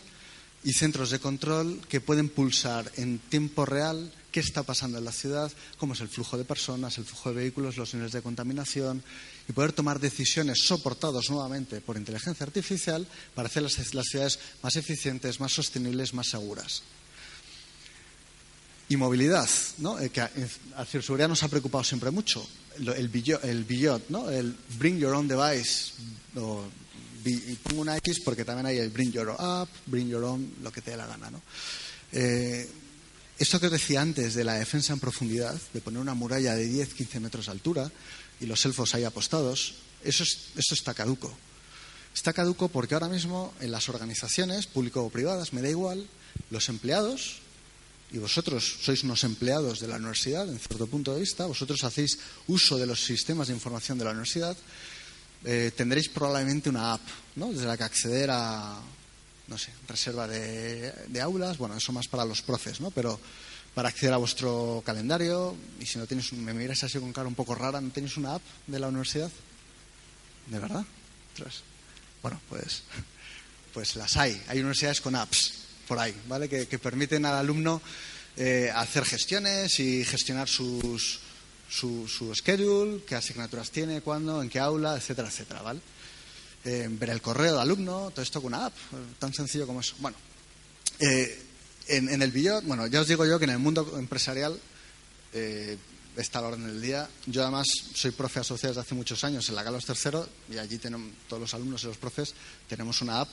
y 0.64 0.72
centros 0.72 1.11
de 1.11 1.20
control 1.20 1.81
que 1.88 2.00
pueden 2.00 2.31
pulsar 2.31 2.90
en 2.96 3.18
tiempo 3.18 3.66
real 3.66 4.11
qué 4.33 4.40
está 4.40 4.62
pasando 4.64 4.98
en 4.98 5.05
la 5.05 5.12
ciudad, 5.12 5.53
cómo 5.79 5.92
es 5.92 6.00
el 6.00 6.09
flujo 6.09 6.37
de 6.37 6.44
personas, 6.44 6.98
el 6.98 7.05
flujo 7.05 7.29
de 7.29 7.37
vehículos, 7.37 7.77
los 7.77 7.92
niveles 7.94 8.12
de 8.12 8.22
contaminación 8.22 9.05
y 9.46 9.53
poder 9.53 9.72
tomar 9.72 10.00
decisiones 10.00 10.64
soportados 10.66 11.31
nuevamente 11.31 11.81
por 11.81 11.96
inteligencia 11.96 12.44
artificial 12.44 13.07
para 13.35 13.46
hacer 13.46 13.62
las, 13.62 13.74
ciudades 13.74 14.40
más 14.62 14.74
eficientes, 14.77 15.38
más 15.38 15.53
sostenibles, 15.53 16.14
más 16.14 16.29
seguras. 16.29 16.83
Y 18.88 18.96
movilidad, 18.96 19.48
¿no? 19.79 20.00
Eh, 20.00 20.11
que 20.11 20.20
a, 20.20 20.31
ciberseguridad 20.85 21.29
nos 21.29 21.42
ha 21.42 21.48
preocupado 21.48 21.85
siempre 21.85 22.11
mucho. 22.11 22.44
el 22.79 23.09
billot, 23.09 24.09
¿no? 24.09 24.31
El 24.31 24.57
bring 24.79 24.98
your 24.98 25.14
own 25.14 25.29
device, 25.29 25.92
y 27.24 27.58
pongo 27.62 27.82
una 27.82 27.96
X 27.98 28.20
porque 28.20 28.44
también 28.44 28.66
hay 28.66 28.78
el 28.78 28.90
bring 28.90 29.12
your 29.12 29.34
app, 29.38 29.68
bring 29.87 30.08
your 30.08 30.22
own, 30.24 30.54
lo 30.62 30.70
que 30.70 30.80
te 30.80 30.92
dé 30.92 30.96
la 30.96 31.06
gana, 31.06 31.30
¿no? 31.30 31.42
Eh, 32.12 32.68
esto 33.38 33.58
que 33.58 33.66
os 33.66 33.72
decía 33.72 34.00
antes 34.00 34.34
de 34.34 34.44
la 34.44 34.54
defensa 34.54 34.92
en 34.92 35.00
profundidad, 35.00 35.58
de 35.72 35.80
poner 35.80 36.00
una 36.00 36.14
muralla 36.14 36.54
de 36.54 36.70
10-15 36.70 37.20
metros 37.20 37.46
de 37.46 37.52
altura 37.52 37.90
y 38.40 38.46
los 38.46 38.64
elfos 38.64 38.94
ahí 38.94 39.04
apostados, 39.04 39.74
eso, 40.04 40.22
eso 40.22 40.74
está 40.74 40.94
caduco. 40.94 41.37
Está 42.14 42.32
caduco 42.32 42.68
porque 42.68 42.94
ahora 42.94 43.08
mismo 43.08 43.52
en 43.60 43.72
las 43.72 43.88
organizaciones, 43.88 44.66
público 44.66 45.02
o 45.02 45.10
privadas, 45.10 45.52
me 45.52 45.62
da 45.62 45.68
igual, 45.68 46.06
los 46.50 46.68
empleados, 46.68 47.42
y 48.14 48.18
vosotros 48.18 48.78
sois 48.87 49.02
unos 49.02 49.24
empleados 49.24 49.80
de 49.80 49.88
la 49.88 49.96
universidad, 49.96 50.48
en 50.48 50.60
cierto 50.60 50.87
punto 50.87 51.12
de 51.12 51.20
vista, 51.20 51.46
vosotros 51.46 51.82
hacéis 51.82 52.18
uso 52.46 52.78
de 52.78 52.87
los 52.87 53.02
sistemas 53.02 53.48
de 53.48 53.54
información 53.54 53.98
de 53.98 54.04
la 54.04 54.12
universidad, 54.12 54.56
eh, 55.44 55.72
tendréis 55.76 56.09
probablemente 56.09 56.70
una 56.70 56.94
app, 56.94 57.02
¿no? 57.37 57.52
Desde 57.52 57.66
la 57.66 57.76
que 57.76 57.85
acceder 57.85 58.30
a, 58.30 58.80
no 59.48 59.59
sé, 59.59 59.72
reserva 59.87 60.26
de, 60.26 61.20
aulas, 61.20 61.59
bueno, 61.59 61.76
eso 61.76 61.92
más 61.92 62.09
para 62.09 62.24
los 62.24 62.40
profes, 62.42 62.80
¿no? 62.80 62.90
Pero 62.90 63.20
para 63.74 63.88
acceder 63.88 64.14
a 64.14 64.18
vuestro 64.18 64.83
calendario, 64.87 65.54
y 65.80 65.87
si 65.87 65.98
no 65.98 66.07
tienes, 66.07 66.33
me 66.33 66.54
miras 66.54 66.83
así 66.85 66.98
con 66.98 67.12
cara 67.12 67.28
un 67.28 67.35
poco 67.35 67.54
rara, 67.54 67.80
¿no 67.80 67.90
tenéis 67.90 68.16
una 68.16 68.37
app 68.37 68.42
de 68.66 68.78
la 68.78 68.88
universidad? 68.88 69.30
¿De 70.46 70.59
verdad? 70.59 70.85
Bueno, 72.22 72.40
pues, 72.48 72.83
pues 73.74 73.96
las 73.96 74.16
hay. 74.16 74.40
Hay 74.48 74.59
universidades 74.61 75.00
con 75.00 75.14
apps 75.14 75.64
por 75.87 75.98
ahí, 75.98 76.14
¿vale? 76.26 76.48
Que, 76.48 76.78
permiten 76.78 77.26
al 77.26 77.37
alumno 77.37 77.83
eh, 78.37 78.70
hacer 78.74 79.04
gestiones 79.04 79.78
y 79.80 80.04
gestionar 80.04 80.48
sus, 80.48 81.20
su, 81.74 82.06
su 82.06 82.32
schedule, 82.34 83.02
qué 83.04 83.16
asignaturas 83.16 83.70
tiene, 83.70 84.00
cuándo, 84.00 84.42
en 84.42 84.48
qué 84.48 84.60
aula, 84.60 84.96
etcétera, 84.96 85.28
etcétera, 85.28 85.62
¿vale? 85.62 85.80
Eh, 86.64 86.87
ver 86.88 87.10
el 87.10 87.20
correo 87.20 87.56
de 87.56 87.60
alumno, 87.60 88.10
todo 88.10 88.22
esto 88.22 88.40
con 88.40 88.54
una 88.54 88.66
app, 88.66 88.74
tan 89.18 89.34
sencillo 89.34 89.66
como 89.66 89.80
eso. 89.80 89.96
Bueno, 89.98 90.16
eh, 91.00 91.42
en, 91.88 92.22
el 92.22 92.30
Billot, 92.30 92.64
bueno, 92.64 92.87
ya 92.87 93.00
os 93.00 93.08
digo 93.08 93.26
yo 93.26 93.38
que 93.38 93.44
en 93.44 93.50
el 93.50 93.58
mundo 93.58 93.96
empresarial 93.98 94.58
eh, 95.32 95.76
está 96.16 96.40
la 96.40 96.48
orden 96.48 96.66
del 96.66 96.80
día. 96.80 97.08
Yo 97.26 97.42
además 97.42 97.66
soy 97.94 98.12
profe 98.12 98.40
asociado 98.40 98.72
desde 98.72 98.80
hace 98.80 98.94
muchos 98.94 99.24
años 99.24 99.48
en 99.48 99.56
la 99.56 99.64
Galos 99.64 99.84
Tercero 99.84 100.28
y 100.48 100.56
allí 100.56 100.78
tenemos, 100.78 101.10
todos 101.28 101.40
los 101.40 101.54
alumnos 101.54 101.82
y 101.82 101.88
los 101.88 101.98
profes 101.98 102.34
tenemos 102.68 103.02
una 103.02 103.20
app 103.20 103.28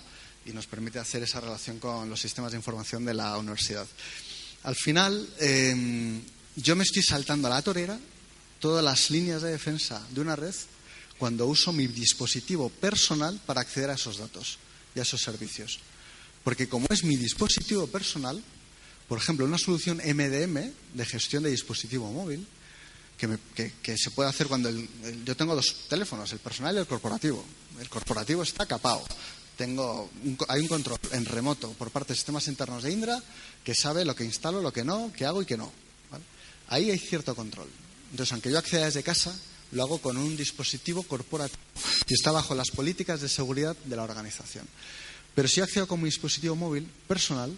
y 0.45 0.51
nos 0.51 0.65
permite 0.65 0.99
hacer 0.99 1.21
esa 1.21 1.39
relación 1.39 1.79
con 1.79 2.09
los 2.09 2.19
sistemas 2.19 2.51
de 2.51 2.57
información 2.57 3.05
de 3.05 3.13
la 3.13 3.37
universidad. 3.37 3.85
Al 4.63 4.75
final, 4.75 5.27
yo 6.55 6.75
me 6.75 6.83
estoy 6.83 7.03
saltando 7.03 7.47
a 7.47 7.51
la 7.51 7.61
torera 7.61 7.97
todas 8.61 8.83
las 8.83 9.09
líneas 9.09 9.41
de 9.41 9.51
defensa 9.51 10.01
de 10.11 10.21
una 10.21 10.37
red 10.37 10.55
cuando 11.17 11.45
uso 11.47 11.73
mi 11.73 11.87
dispositivo 11.87 12.69
personal 12.69 13.39
para 13.45 13.61
acceder 13.61 13.89
a 13.89 13.95
esos 13.95 14.17
datos 14.17 14.57
y 14.95 14.99
a 14.99 15.01
esos 15.01 15.21
servicios. 15.21 15.79
Porque 16.43 16.69
como 16.69 16.87
es 16.89 17.03
mi 17.03 17.17
dispositivo 17.17 17.87
personal, 17.87 18.41
por 19.07 19.17
ejemplo, 19.17 19.45
una 19.45 19.57
solución 19.57 19.97
MDM 19.97 20.71
de 20.93 21.05
gestión 21.05 21.43
de 21.43 21.51
dispositivo 21.51 22.11
móvil, 22.11 22.47
que, 23.17 23.97
se 23.97 24.11
puede 24.11 24.29
hacer 24.29 24.47
cuando 24.47 24.71
yo 25.25 25.35
tengo 25.35 25.53
dos 25.53 25.87
teléfonos, 25.87 26.31
el 26.31 26.39
personal 26.39 26.75
y 26.75 26.79
el 26.79 26.87
corporativo. 26.87 27.43
El 27.79 27.89
corporativo 27.89 28.41
está 28.41 28.65
capado. 28.65 29.03
Tengo 29.57 30.09
hay 30.47 30.61
un 30.61 30.67
control 30.67 30.97
en 31.11 31.25
remoto 31.25 31.71
por 31.73 31.91
parte 31.91 32.13
de 32.13 32.17
sistemas 32.17 32.47
internos 32.47 32.81
de 32.81 32.91
Indra 32.91 33.21
que 33.63 33.75
sabe 33.75 34.05
lo 34.05 34.15
que 34.15 34.23
instalo, 34.23 34.61
lo 34.61 34.73
que 34.73 34.83
no, 34.83 35.11
qué 35.15 35.25
hago 35.25 35.41
y 35.41 35.45
qué 35.45 35.57
no. 35.57 35.71
Ahí 36.69 36.89
hay 36.89 36.97
cierto 36.97 37.35
control. 37.35 37.67
Entonces, 38.11 38.31
aunque 38.33 38.51
yo 38.51 38.59
acceda 38.59 38.85
desde 38.85 39.03
casa, 39.03 39.33
lo 39.71 39.83
hago 39.83 39.97
con 39.99 40.17
un 40.17 40.35
dispositivo 40.35 41.03
corporativo 41.03 41.61
y 42.07 42.13
está 42.13 42.31
bajo 42.31 42.53
las 42.55 42.71
políticas 42.71 43.21
de 43.21 43.29
seguridad 43.29 43.75
de 43.85 43.95
la 43.95 44.03
organización. 44.03 44.67
Pero 45.33 45.47
si 45.47 45.61
accedo 45.61 45.87
con 45.87 46.01
mi 46.01 46.05
dispositivo 46.05 46.55
móvil 46.55 46.89
personal, 47.07 47.57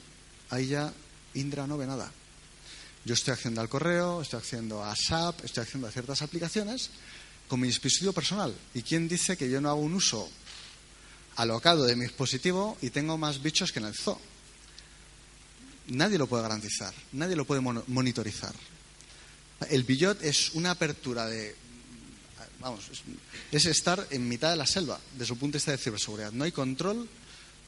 ahí 0.50 0.68
ya 0.68 0.94
Indra 1.34 1.66
no 1.66 1.78
ve 1.78 1.88
nada. 1.88 2.12
Yo 3.06 3.16
estoy 3.16 3.34
accediendo 3.34 3.62
al 3.62 3.70
correo, 3.70 4.22
estoy 4.22 4.40
accediendo 4.40 4.84
a 4.84 4.96
SAP, 4.96 5.44
estoy 5.44 5.64
accediendo 5.64 5.88
a 5.88 5.92
ciertas 5.92 6.22
aplicaciones 6.22 6.92
con 7.48 7.60
mi 7.60 7.68
dispositivo 7.68 8.14
personal. 8.14 8.56
¿Y 8.74 8.84
quién 8.84 9.08
dice 9.08 9.36
que 9.36 9.50
yo 9.50 9.60
no 9.60 9.70
hago 9.70 9.82
un 9.82 9.96
uso 9.96 10.30
alocado 11.36 11.84
de 11.86 11.96
mi 11.96 12.04
dispositivo 12.04 12.78
y 12.82 12.92
tengo 12.92 13.18
más 13.18 13.42
bichos 13.42 13.72
que 13.72 13.80
en 13.80 13.86
el 13.86 13.96
zoo? 13.96 14.20
Nadie 15.88 16.18
lo 16.18 16.28
puede 16.28 16.44
garantizar, 16.44 16.94
nadie 17.12 17.36
lo 17.36 17.46
puede 17.46 17.60
monitorizar. 17.62 18.54
El 19.70 19.84
billot 19.84 20.24
es 20.24 20.52
una 20.54 20.72
apertura 20.72 21.26
de 21.26 21.56
vamos, 22.64 22.86
es, 23.52 23.66
estar 23.66 24.08
en 24.10 24.28
mitad 24.28 24.50
de 24.50 24.56
la 24.56 24.66
selva 24.66 25.00
desde 25.18 25.34
el 25.34 25.40
punto 25.40 25.54
de 25.54 25.58
vista 25.58 25.72
de 25.72 25.78
ciberseguridad. 25.78 26.32
No 26.32 26.46
hay 26.46 26.52
control, 26.52 27.08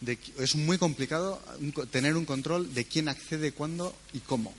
de, 0.02 0.18
es 0.40 0.56
muy 0.56 0.78
complicado 0.78 1.42
tener 1.92 2.16
un 2.16 2.26
control 2.26 2.74
de 2.74 2.86
quién 2.86 3.10
accede, 3.10 3.52
cuándo 3.52 3.96
y 4.14 4.20
cómo 4.20 4.54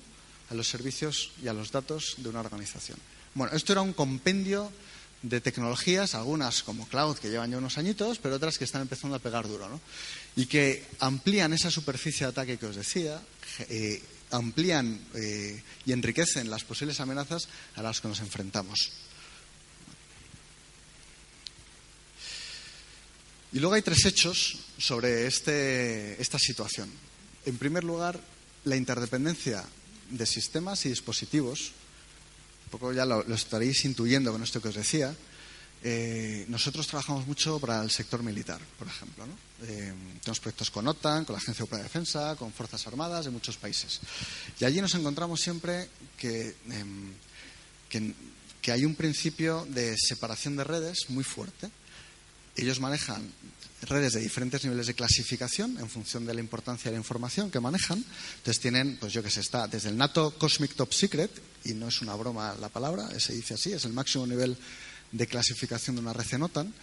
a 0.51 0.55
los 0.55 0.68
servicios 0.68 1.33
y 1.42 1.49
a 1.49 1.53
los 1.53 1.72
datos 1.72 2.14
de 2.18 2.29
una 2.29 2.40
organización. 2.40 2.99
Bueno, 3.35 3.55
esto 3.55 3.72
era 3.72 3.83
un 3.83 3.92
compendio 3.92 4.70
de 5.22 5.40
tecnologías, 5.40 6.14
algunas 6.14 6.62
como 6.62 6.87
cloud, 6.87 7.16
que 7.18 7.31
llevan 7.31 7.51
ya 7.51 7.59
unos 7.59 7.79
añitos, 7.79 8.18
pero 8.18 8.37
otras 8.37 8.59
que 8.59 8.64
están 8.64 8.83
empezando 8.83 9.16
a 9.16 9.18
pegar 9.18 9.49
duro, 9.49 9.68
¿no? 9.68 9.81
Y 10.37 10.46
que 10.46 10.85
amplían 11.01 11.53
esa 11.53 11.70
superficie 11.70 12.27
de 12.27 12.31
ataque 12.31 12.59
que 12.59 12.66
os 12.66 12.77
decía, 12.77 13.20
eh, 13.68 14.03
amplían 14.30 15.00
eh, 15.14 15.62
y 15.84 15.92
enriquecen 15.92 16.50
las 16.50 16.64
posibles 16.64 17.00
amenazas 17.00 17.48
a 17.74 17.82
las 17.82 18.00
que 18.00 18.08
nos 18.08 18.20
enfrentamos. 18.20 18.90
Y 23.52 23.58
luego 23.58 23.74
hay 23.74 23.82
tres 23.82 24.04
hechos 24.04 24.58
sobre 24.76 25.26
este, 25.26 26.20
esta 26.20 26.38
situación. 26.38 26.90
En 27.46 27.56
primer 27.56 27.84
lugar, 27.84 28.20
la 28.64 28.76
interdependencia 28.76 29.64
de 30.10 30.26
sistemas 30.26 30.84
y 30.86 30.90
dispositivos. 30.90 31.72
Un 32.66 32.70
poco 32.70 32.92
ya 32.92 33.04
lo, 33.06 33.22
estaréis 33.34 33.84
intuyendo 33.84 34.32
con 34.32 34.42
esto 34.42 34.60
que 34.60 34.68
os 34.68 34.74
decía. 34.74 35.14
Eh, 35.82 36.46
nosotros 36.48 36.86
trabajamos 36.86 37.26
mucho 37.26 37.58
para 37.58 37.82
el 37.82 37.90
sector 37.90 38.22
militar, 38.22 38.60
por 38.78 38.88
ejemplo. 38.88 39.24
Eh, 39.62 39.92
tenemos 40.20 40.40
proyectos 40.40 40.70
con 40.70 40.88
OTAN, 40.88 41.24
con 41.24 41.34
la 41.34 41.38
Agencia 41.38 41.62
Europea 41.62 41.78
de 41.78 41.84
Defensa, 41.84 42.36
con 42.36 42.52
Fuerzas 42.52 42.86
Armadas 42.86 43.24
de 43.24 43.30
muchos 43.30 43.56
países. 43.56 44.00
Y 44.58 44.64
allí 44.64 44.80
nos 44.80 44.94
encontramos 44.94 45.40
siempre 45.40 45.88
que, 46.16 46.56
em, 46.70 47.12
que, 47.88 48.14
que 48.60 48.72
hay 48.72 48.84
un 48.84 48.94
principio 48.94 49.66
de 49.70 49.96
separación 49.96 50.56
de 50.56 50.64
redes 50.64 51.10
muy 51.10 51.24
fuerte 51.24 51.70
ellos 52.56 52.80
manejan 52.80 53.22
redes 53.82 54.14
de 54.14 54.20
diferentes 54.20 54.64
niveles 54.64 54.86
de 54.86 54.94
clasificación 54.94 55.76
en 55.78 55.88
función 55.88 56.24
de 56.24 56.32
la 56.32 56.40
importancia 56.40 56.90
de 56.90 56.96
la 56.96 57.00
información 57.00 57.50
que 57.50 57.60
manejan. 57.60 58.02
Entonces 58.38 58.60
tienen, 58.60 58.96
pues 58.96 59.12
yo 59.12 59.22
que 59.22 59.30
sé, 59.30 59.40
está 59.40 59.68
desde 59.68 59.90
el 59.90 59.96
NATO 59.96 60.32
Cosmic 60.38 60.74
Top 60.74 60.92
Secret, 60.92 61.30
y 61.64 61.74
no 61.74 61.88
es 61.88 62.00
una 62.00 62.14
broma 62.14 62.56
la 62.58 62.70
palabra, 62.70 63.08
se 63.20 63.34
dice 63.34 63.54
así, 63.54 63.72
es 63.72 63.84
el 63.84 63.92
máximo 63.92 64.26
nivel 64.26 64.56
de 65.16 65.26
clasificación 65.26 65.96
de 65.96 66.02
una 66.02 66.12
red 66.12 66.26
en 66.33 66.42
OTAN, 66.42 66.74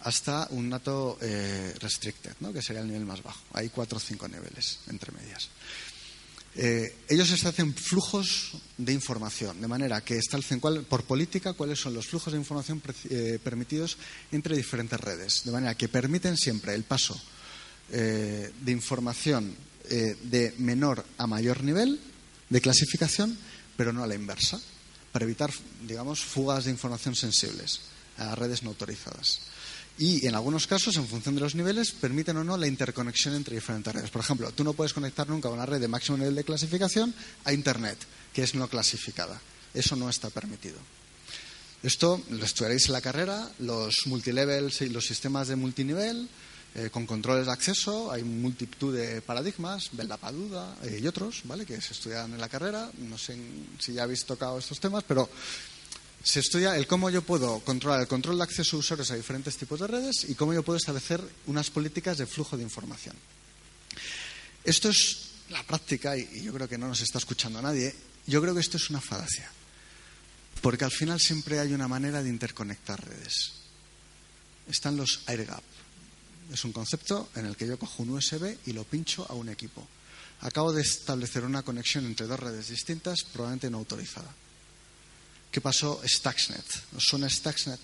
hasta 0.00 0.48
un 0.50 0.68
NATO 0.68 1.18
eh, 1.20 1.74
Restricted, 1.78 2.32
¿no? 2.40 2.52
que 2.52 2.62
sería 2.62 2.82
el 2.82 2.88
nivel 2.88 3.04
más 3.04 3.22
bajo. 3.22 3.40
Hay 3.52 3.68
cuatro 3.68 3.98
o 3.98 4.00
cinco 4.00 4.28
niveles 4.28 4.80
entre 4.88 5.12
medias. 5.12 5.50
Eh, 6.56 6.96
ellos 7.08 7.30
establecen 7.30 7.74
flujos 7.74 8.52
de 8.76 8.92
información, 8.92 9.60
de 9.60 9.68
manera 9.68 10.00
que 10.00 10.18
establecen 10.18 10.58
por 10.60 11.04
política 11.04 11.52
cuáles 11.52 11.78
son 11.78 11.94
los 11.94 12.08
flujos 12.08 12.32
de 12.32 12.38
información 12.40 12.82
eh, 13.08 13.38
permitidos 13.42 13.96
entre 14.32 14.56
diferentes 14.56 14.98
redes, 14.98 15.44
de 15.44 15.52
manera 15.52 15.76
que 15.76 15.88
permiten 15.88 16.36
siempre 16.36 16.74
el 16.74 16.82
paso 16.82 17.20
eh, 17.92 18.52
de 18.60 18.72
información 18.72 19.54
de 19.90 20.54
menor 20.58 21.04
a 21.18 21.26
mayor 21.26 21.64
nivel 21.64 21.98
de 22.48 22.60
clasificación, 22.60 23.36
pero 23.76 23.92
no 23.92 24.04
a 24.04 24.06
la 24.06 24.14
inversa, 24.14 24.60
para 25.12 25.24
evitar, 25.24 25.50
digamos, 25.86 26.20
fugas 26.20 26.64
de 26.64 26.70
información 26.70 27.14
sensibles 27.14 27.80
a 28.18 28.34
redes 28.34 28.62
no 28.62 28.70
autorizadas 28.70 29.40
y 30.00 30.26
en 30.26 30.34
algunos 30.34 30.66
casos, 30.66 30.96
en 30.96 31.06
función 31.06 31.34
de 31.34 31.42
los 31.42 31.54
niveles, 31.54 31.92
permiten 31.92 32.38
o 32.38 32.42
no 32.42 32.56
la 32.56 32.66
interconexión 32.66 33.34
entre 33.34 33.56
diferentes 33.56 33.92
redes. 33.92 34.08
Por 34.08 34.22
ejemplo, 34.22 34.50
tú 34.50 34.64
no 34.64 34.72
puedes 34.72 34.94
conectar 34.94 35.28
nunca 35.28 35.50
una 35.50 35.66
red 35.66 35.78
de 35.78 35.88
máximo 35.88 36.16
nivel 36.16 36.34
de 36.34 36.42
clasificación 36.42 37.12
a 37.44 37.52
Internet, 37.52 37.98
que 38.32 38.42
es 38.42 38.54
no 38.54 38.66
clasificada. 38.66 39.38
Eso 39.74 39.96
no 39.96 40.08
está 40.08 40.30
permitido. 40.30 40.78
Esto 41.82 42.18
lo 42.30 42.42
estudiaréis 42.42 42.86
en 42.86 42.92
la 42.92 43.02
carrera, 43.02 43.50
los 43.58 44.06
multilevels 44.06 44.80
y 44.80 44.88
los 44.88 45.04
sistemas 45.04 45.48
de 45.48 45.56
multinivel, 45.56 46.30
eh, 46.74 46.88
con 46.90 47.04
controles 47.04 47.46
de 47.46 47.52
acceso, 47.52 48.12
hay 48.12 48.22
multitud 48.22 48.94
de 48.94 49.22
paradigmas, 49.22 49.90
Bella 49.92 50.16
Paduda 50.16 50.76
eh, 50.84 51.00
y 51.02 51.06
otros, 51.06 51.42
¿vale? 51.44 51.66
que 51.66 51.80
se 51.80 51.94
estudian 51.94 52.32
en 52.32 52.40
la 52.40 52.48
carrera. 52.48 52.90
No 52.98 53.18
sé 53.18 53.36
si 53.78 53.94
ya 53.94 54.04
habéis 54.04 54.24
tocado 54.24 54.58
estos 54.58 54.78
temas, 54.78 55.02
pero 55.06 55.28
se 56.22 56.40
estudia 56.40 56.76
el 56.76 56.86
cómo 56.86 57.10
yo 57.10 57.22
puedo 57.22 57.60
controlar 57.60 58.00
el 58.00 58.06
control 58.06 58.36
de 58.36 58.44
acceso 58.44 58.76
de 58.76 58.80
usuarios 58.80 59.10
a 59.10 59.16
diferentes 59.16 59.56
tipos 59.56 59.80
de 59.80 59.86
redes 59.88 60.26
y 60.28 60.34
cómo 60.34 60.54
yo 60.54 60.62
puedo 60.62 60.76
establecer 60.76 61.20
unas 61.46 61.70
políticas 61.70 62.18
de 62.18 62.26
flujo 62.26 62.56
de 62.56 62.62
información. 62.62 63.16
Esto 64.62 64.90
es 64.90 65.30
la 65.48 65.62
práctica 65.64 66.16
y 66.16 66.42
yo 66.42 66.52
creo 66.52 66.68
que 66.68 66.78
no 66.78 66.86
nos 66.86 67.00
está 67.00 67.18
escuchando 67.18 67.60
nadie. 67.60 67.94
Yo 68.26 68.40
creo 68.40 68.54
que 68.54 68.60
esto 68.60 68.76
es 68.76 68.90
una 68.90 69.00
falacia. 69.00 69.50
Porque 70.60 70.84
al 70.84 70.90
final 70.90 71.18
siempre 71.20 71.58
hay 71.58 71.72
una 71.72 71.88
manera 71.88 72.22
de 72.22 72.28
interconectar 72.28 73.02
redes. 73.04 73.52
Están 74.68 74.96
los 74.96 75.22
air 75.26 75.46
gap. 75.46 75.62
Es 76.52 76.64
un 76.64 76.72
concepto 76.72 77.30
en 77.36 77.46
el 77.46 77.56
que 77.56 77.66
yo 77.66 77.78
cojo 77.78 78.02
un 78.02 78.10
USB 78.10 78.56
y 78.66 78.72
lo 78.72 78.84
pincho 78.84 79.26
a 79.28 79.34
un 79.34 79.48
equipo. 79.48 79.86
Acabo 80.40 80.72
de 80.72 80.82
establecer 80.82 81.44
una 81.44 81.62
conexión 81.62 82.06
entre 82.06 82.26
dos 82.26 82.40
redes 82.40 82.68
distintas, 82.68 83.22
probablemente 83.32 83.70
no 83.70 83.78
autorizada. 83.78 84.34
¿Qué 85.50 85.60
pasó? 85.60 86.00
Stuxnet. 86.04 86.64
¿Os 86.96 87.04
suena 87.04 87.28
Stuxnet? 87.28 87.80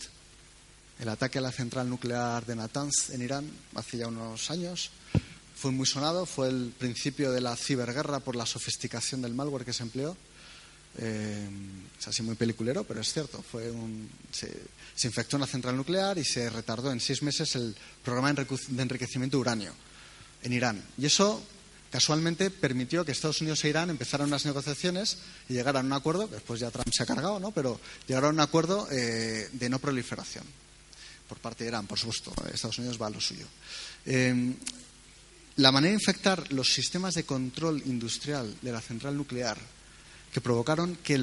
El 0.98 1.08
ataque 1.08 1.38
a 1.38 1.42
la 1.42 1.52
central 1.52 1.88
nuclear 1.90 2.46
de 2.46 2.56
Natanz 2.56 3.10
en 3.10 3.22
Irán 3.22 3.50
hace 3.74 3.98
ya 3.98 4.08
unos 4.08 4.50
años 4.50 4.90
fue 5.54 5.70
muy 5.70 5.86
sonado, 5.86 6.26
fue 6.26 6.48
el 6.48 6.72
principio 6.78 7.32
de 7.32 7.40
la 7.40 7.56
ciberguerra 7.56 8.20
por 8.20 8.36
la 8.36 8.44
sofisticación 8.46 9.22
del 9.22 9.34
malware 9.34 9.64
que 9.64 9.72
se 9.72 9.82
empleó. 9.82 10.16
Eh, 10.98 11.48
es 11.98 12.08
así 12.08 12.22
muy 12.22 12.34
peliculero, 12.34 12.84
pero 12.84 13.00
es 13.00 13.12
cierto. 13.12 13.42
Fue 13.42 13.70
un, 13.70 14.08
se, 14.30 14.50
infectó 15.04 15.36
una 15.36 15.46
central 15.46 15.76
nuclear 15.76 16.18
y 16.18 16.24
se 16.24 16.50
retardó 16.50 16.92
en 16.92 17.00
seis 17.00 17.22
meses 17.22 17.54
el 17.56 17.74
programa 18.04 18.32
de 18.32 18.82
enriquecimiento 18.82 19.36
de 19.36 19.40
uranio 19.40 19.72
en 20.42 20.52
Irán. 20.52 20.82
Y 20.98 21.06
eso 21.06 21.42
casualmente 21.90 22.50
permitió 22.50 23.04
que 23.04 23.12
Estados 23.12 23.40
Unidos 23.40 23.64
e 23.64 23.68
Irán 23.68 23.90
empezaran 23.90 24.28
unas 24.28 24.44
negociaciones 24.44 25.18
y 25.48 25.54
llegaran 25.54 25.86
a 25.86 25.88
un 25.88 25.92
acuerdo, 25.92 26.26
después 26.26 26.60
ya 26.60 26.70
Trump 26.70 26.92
se 26.92 27.02
ha 27.02 27.06
cargado, 27.06 27.40
¿no? 27.40 27.52
pero 27.52 27.80
llegaron 28.06 28.30
a 28.30 28.32
un 28.32 28.40
acuerdo 28.40 28.88
eh, 28.90 29.48
de 29.52 29.68
no 29.68 29.78
proliferación 29.78 30.44
por 31.28 31.38
parte 31.38 31.64
de 31.64 31.70
Irán, 31.70 31.86
por 31.86 31.98
supuesto. 31.98 32.32
Estados 32.52 32.78
Unidos 32.78 33.00
va 33.00 33.06
a 33.06 33.10
lo 33.10 33.20
suyo. 33.20 33.46
Eh, 34.04 34.54
la 35.56 35.72
manera 35.72 35.90
de 35.90 35.98
infectar 35.98 36.52
los 36.52 36.72
sistemas 36.72 37.14
de 37.14 37.24
control 37.24 37.82
industrial 37.86 38.54
de 38.60 38.72
la 38.72 38.80
central 38.80 39.16
nuclear 39.16 39.58
que 40.36 40.42
provocaron 40.42 40.96
que 40.96 41.16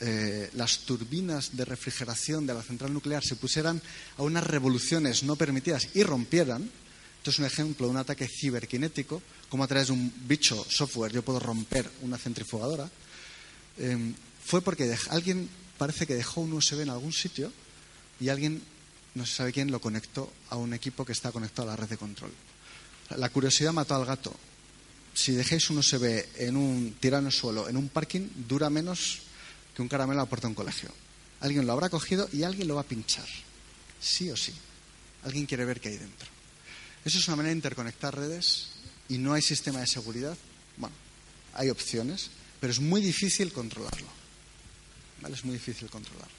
eh, 0.00 0.50
las 0.52 0.80
turbinas 0.80 1.56
de 1.56 1.64
refrigeración 1.64 2.46
de 2.46 2.52
la 2.52 2.62
central 2.62 2.92
nuclear 2.92 3.24
se 3.24 3.36
pusieran 3.36 3.80
a 4.18 4.22
unas 4.22 4.44
revoluciones 4.44 5.22
no 5.22 5.34
permitidas 5.34 5.88
y 5.94 6.02
rompieran. 6.02 6.68
Esto 7.16 7.30
es 7.30 7.38
un 7.38 7.46
ejemplo 7.46 7.86
de 7.86 7.92
un 7.92 7.96
ataque 7.96 8.28
ciberkinético, 8.28 9.22
como 9.48 9.64
a 9.64 9.66
través 9.66 9.86
de 9.86 9.94
un 9.94 10.12
bicho 10.28 10.62
software 10.68 11.10
yo 11.10 11.22
puedo 11.22 11.40
romper 11.40 11.90
una 12.02 12.18
centrifugadora. 12.18 12.90
Em, 13.78 14.12
fue 14.44 14.60
porque 14.60 14.94
alguien 15.08 15.48
parece 15.78 16.06
que 16.06 16.14
dejó 16.14 16.42
un 16.42 16.52
USB 16.52 16.82
en 16.82 16.90
algún 16.90 17.14
sitio 17.14 17.50
y 18.20 18.28
alguien, 18.28 18.60
no 19.14 19.24
se 19.24 19.36
sabe 19.36 19.54
quién, 19.54 19.70
lo 19.70 19.80
conectó 19.80 20.30
a 20.50 20.56
un 20.56 20.74
equipo 20.74 21.06
que 21.06 21.12
está 21.12 21.32
conectado 21.32 21.68
a 21.68 21.72
la 21.72 21.76
red 21.76 21.88
de 21.88 21.96
control. 21.96 22.32
La 23.16 23.30
curiosidad 23.30 23.72
mató 23.72 23.94
al 23.94 24.04
gato. 24.04 24.36
Si 25.18 25.32
dejáis 25.32 25.68
un 25.68 25.78
USB 25.78 26.26
en 26.36 26.56
un 26.56 26.94
tirano 27.00 27.22
en 27.22 27.26
el 27.26 27.32
suelo, 27.32 27.68
en 27.68 27.76
un 27.76 27.88
parking, 27.88 28.28
dura 28.46 28.70
menos 28.70 29.18
que 29.74 29.82
un 29.82 29.88
caramelo 29.88 30.20
a 30.20 30.22
la 30.22 30.28
puerta 30.28 30.46
de 30.46 30.52
un 30.52 30.54
colegio. 30.54 30.90
Alguien 31.40 31.66
lo 31.66 31.72
habrá 31.72 31.88
cogido 31.88 32.28
y 32.32 32.44
alguien 32.44 32.68
lo 32.68 32.76
va 32.76 32.82
a 32.82 32.86
pinchar. 32.86 33.26
Sí 34.00 34.30
o 34.30 34.36
sí. 34.36 34.54
Alguien 35.24 35.46
quiere 35.46 35.64
ver 35.64 35.80
qué 35.80 35.88
hay 35.88 35.96
dentro. 35.96 36.28
Eso 37.04 37.18
es 37.18 37.26
una 37.26 37.34
manera 37.34 37.50
de 37.50 37.56
interconectar 37.56 38.16
redes 38.16 38.68
y 39.08 39.18
no 39.18 39.32
hay 39.32 39.42
sistema 39.42 39.80
de 39.80 39.88
seguridad. 39.88 40.38
Bueno, 40.76 40.94
hay 41.54 41.68
opciones, 41.68 42.30
pero 42.60 42.72
es 42.72 42.78
muy 42.78 43.00
difícil 43.00 43.52
controlarlo. 43.52 44.06
¿Vale? 45.20 45.34
Es 45.34 45.44
muy 45.44 45.54
difícil 45.54 45.90
controlarlo. 45.90 46.37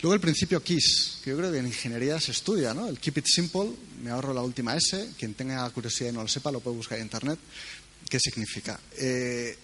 Luego 0.00 0.14
el 0.14 0.20
principio 0.20 0.62
KISS, 0.62 1.18
que 1.24 1.30
yo 1.30 1.36
creo 1.36 1.50
que 1.50 1.58
en 1.58 1.66
ingeniería 1.66 2.20
se 2.20 2.30
estudia, 2.30 2.72
¿no? 2.72 2.88
El 2.88 3.00
Keep 3.00 3.18
It 3.18 3.26
Simple, 3.26 3.72
me 4.00 4.10
ahorro 4.10 4.32
la 4.32 4.42
última 4.42 4.76
S, 4.76 5.10
quien 5.18 5.34
tenga 5.34 5.68
curiosidad 5.70 6.10
y 6.10 6.12
no 6.12 6.22
lo 6.22 6.28
sepa 6.28 6.52
lo 6.52 6.60
puede 6.60 6.76
buscar 6.76 6.98
en 6.98 7.04
Internet. 7.04 7.38
¿Qué 8.08 8.20
significa? 8.20 8.78
Eh, 8.96 9.58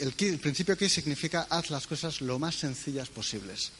el, 0.00 0.38
principio 0.38 0.76
KISS 0.76 0.92
significa 0.92 1.46
haz 1.50 1.68
las 1.68 1.86
cosas 1.86 2.22
lo 2.22 2.38
más 2.38 2.54
sencillas 2.54 3.10
posibles. 3.10 3.72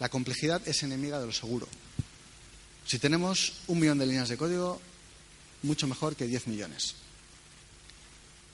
La 0.00 0.08
complejidad 0.08 0.66
es 0.66 0.82
enemiga 0.82 1.20
de 1.20 1.26
lo 1.26 1.32
seguro. 1.32 1.68
Si 2.84 2.98
tenemos 2.98 3.52
un 3.68 3.78
millón 3.78 3.98
de 3.98 4.06
líneas 4.06 4.28
de 4.28 4.36
código, 4.36 4.80
mucho 5.62 5.86
mejor 5.86 6.16
que 6.16 6.26
10 6.26 6.48
millones. 6.48 6.94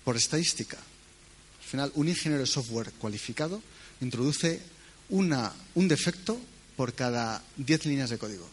Por 0.04 0.18
estadística, 0.18 0.76
al 0.76 1.64
final, 1.66 1.92
un 1.94 2.08
ingeniero 2.08 2.44
de 2.44 2.50
software 2.50 2.92
cualificado 2.92 3.62
introduce 4.02 4.60
una, 5.08 5.50
un 5.76 5.88
defecto 5.88 6.38
por 6.76 6.94
cada 6.94 7.42
10 7.56 7.86
líneas 7.86 8.10
de 8.10 8.18
código. 8.18 8.48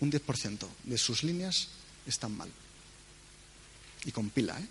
Un 0.00 0.10
10% 0.10 0.66
de 0.84 0.98
sus 0.98 1.22
líneas 1.22 1.68
están 2.06 2.36
mal. 2.36 2.50
Y 4.04 4.12
compila, 4.12 4.58
¿eh? 4.58 4.68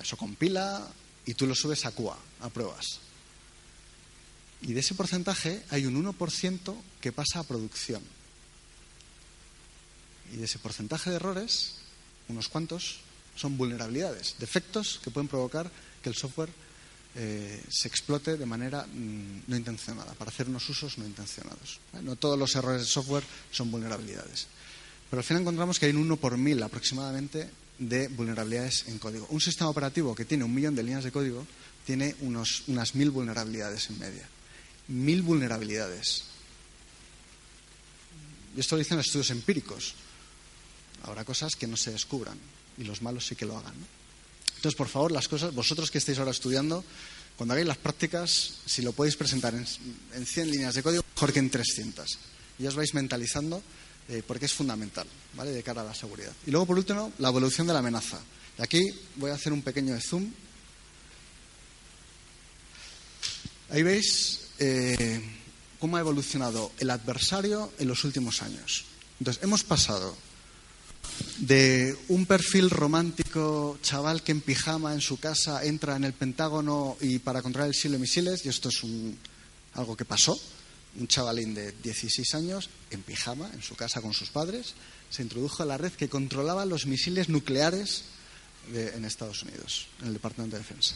Eso 0.00 0.16
compila 0.16 0.88
y 1.26 1.34
tú 1.34 1.46
lo 1.46 1.54
subes 1.54 1.84
a 1.84 1.90
QA, 1.90 2.16
a 2.40 2.48
pruebas. 2.50 3.00
Y 4.62 4.72
de 4.72 4.80
ese 4.80 4.94
porcentaje 4.94 5.62
hay 5.70 5.86
un 5.86 6.02
1% 6.02 6.76
que 7.00 7.12
pasa 7.12 7.40
a 7.40 7.44
producción. 7.44 8.02
Y 10.32 10.36
de 10.36 10.44
ese 10.44 10.58
porcentaje 10.58 11.10
de 11.10 11.16
errores, 11.16 11.74
unos 12.28 12.48
cuantos 12.48 13.00
son 13.36 13.56
vulnerabilidades, 13.56 14.36
defectos 14.38 15.00
que 15.02 15.10
pueden 15.10 15.28
provocar 15.28 15.70
que 16.02 16.08
el 16.08 16.16
software 16.16 16.50
eh, 17.14 17.62
se 17.68 17.88
explote 17.88 18.36
de 18.36 18.46
manera 18.46 18.86
mm, 18.86 19.42
no 19.46 19.56
intencionada, 19.56 20.12
para 20.14 20.30
hacer 20.30 20.48
unos 20.48 20.68
usos 20.68 20.98
no 20.98 21.06
intencionados. 21.06 21.80
No 22.02 22.16
todos 22.16 22.38
los 22.38 22.54
errores 22.54 22.82
de 22.82 22.88
software 22.88 23.24
son 23.50 23.70
vulnerabilidades. 23.70 24.46
Pero 25.10 25.20
al 25.20 25.24
final 25.24 25.42
encontramos 25.42 25.78
que 25.78 25.86
hay 25.86 25.92
un 25.92 25.98
1 25.98 26.16
por 26.16 26.36
mil 26.36 26.62
aproximadamente 26.62 27.48
de 27.78 28.08
vulnerabilidades 28.08 28.88
en 28.88 28.98
código. 28.98 29.26
Un 29.30 29.40
sistema 29.40 29.70
operativo 29.70 30.14
que 30.14 30.24
tiene 30.24 30.44
un 30.44 30.54
millón 30.54 30.74
de 30.74 30.82
líneas 30.82 31.04
de 31.04 31.12
código 31.12 31.46
tiene 31.86 32.14
unos, 32.20 32.64
unas 32.66 32.94
mil 32.94 33.10
vulnerabilidades 33.10 33.88
en 33.90 33.98
media. 33.98 34.28
Mil 34.88 35.22
vulnerabilidades. 35.22 36.24
Y 38.56 38.60
esto 38.60 38.76
lo 38.76 38.80
dicen 38.80 38.98
estudios 38.98 39.30
empíricos. 39.30 39.94
Habrá 41.04 41.24
cosas 41.24 41.56
que 41.56 41.66
no 41.66 41.76
se 41.76 41.92
descubran 41.92 42.38
y 42.76 42.84
los 42.84 43.02
malos 43.02 43.26
sí 43.26 43.36
que 43.36 43.46
lo 43.46 43.56
hagan. 43.56 43.74
Entonces, 44.58 44.76
por 44.76 44.88
favor, 44.88 45.12
las 45.12 45.28
cosas, 45.28 45.54
vosotros 45.54 45.88
que 45.88 45.98
estáis 45.98 46.18
ahora 46.18 46.32
estudiando, 46.32 46.84
cuando 47.36 47.54
hagáis 47.54 47.68
las 47.68 47.76
prácticas, 47.76 48.54
si 48.66 48.82
lo 48.82 48.90
podéis 48.90 49.14
presentar 49.14 49.54
en, 49.54 50.26
100 50.26 50.50
líneas 50.50 50.74
de 50.74 50.82
código, 50.82 51.04
mejor 51.14 51.32
que 51.32 51.38
en 51.38 51.48
300. 51.48 52.18
Y 52.58 52.66
os 52.66 52.74
vais 52.74 52.92
mentalizando 52.92 53.62
eh, 54.08 54.24
porque 54.26 54.46
es 54.46 54.52
fundamental, 54.52 55.06
¿vale? 55.34 55.52
De 55.52 55.62
cara 55.62 55.82
a 55.82 55.84
la 55.84 55.94
seguridad. 55.94 56.32
Y 56.44 56.50
luego, 56.50 56.66
por 56.66 56.76
último, 56.76 57.12
la 57.18 57.28
evolución 57.28 57.68
de 57.68 57.72
la 57.72 57.78
amenaza. 57.78 58.18
Y 58.58 58.62
aquí 58.62 58.82
voy 59.14 59.30
a 59.30 59.34
hacer 59.34 59.52
un 59.52 59.62
pequeño 59.62 59.96
zoom. 60.00 60.28
Ahí 63.70 63.84
veis 63.84 64.40
eh, 64.58 65.22
cómo 65.78 65.98
ha 65.98 66.00
evolucionado 66.00 66.72
el 66.80 66.90
adversario 66.90 67.72
en 67.78 67.86
los 67.86 68.02
últimos 68.02 68.42
años. 68.42 68.86
Entonces, 69.20 69.40
hemos 69.44 69.62
pasado 69.62 70.16
de 71.38 71.96
un 72.08 72.26
perfil 72.26 72.70
romántico 72.70 73.78
chaval 73.82 74.22
que 74.22 74.32
en 74.32 74.40
pijama 74.40 74.92
en 74.92 75.00
su 75.00 75.18
casa 75.18 75.64
entra 75.64 75.96
en 75.96 76.04
el 76.04 76.12
Pentágono 76.12 76.96
y 77.00 77.18
para 77.18 77.42
controlar 77.42 77.68
el 77.68 77.74
silo 77.74 77.94
de 77.94 78.00
misiles, 78.00 78.44
y 78.44 78.48
esto 78.48 78.68
es 78.68 78.82
algo 79.74 79.96
que 79.96 80.04
pasó, 80.04 80.38
un 80.98 81.06
chavalín 81.06 81.54
de 81.54 81.72
16 81.72 82.34
años 82.34 82.70
en 82.90 83.02
pijama 83.02 83.50
en 83.54 83.62
su 83.62 83.76
casa 83.76 84.00
con 84.00 84.12
sus 84.12 84.30
padres, 84.30 84.74
se 85.10 85.22
introdujo 85.22 85.62
a 85.62 85.66
la 85.66 85.78
red 85.78 85.92
que 85.92 86.08
controlaba 86.08 86.66
los 86.66 86.86
misiles 86.86 87.28
nucleares 87.28 88.04
en 88.72 89.04
Estados 89.04 89.42
Unidos, 89.42 89.86
en 90.00 90.08
el 90.08 90.12
Departamento 90.14 90.56
de 90.56 90.62
Defensa. 90.62 90.94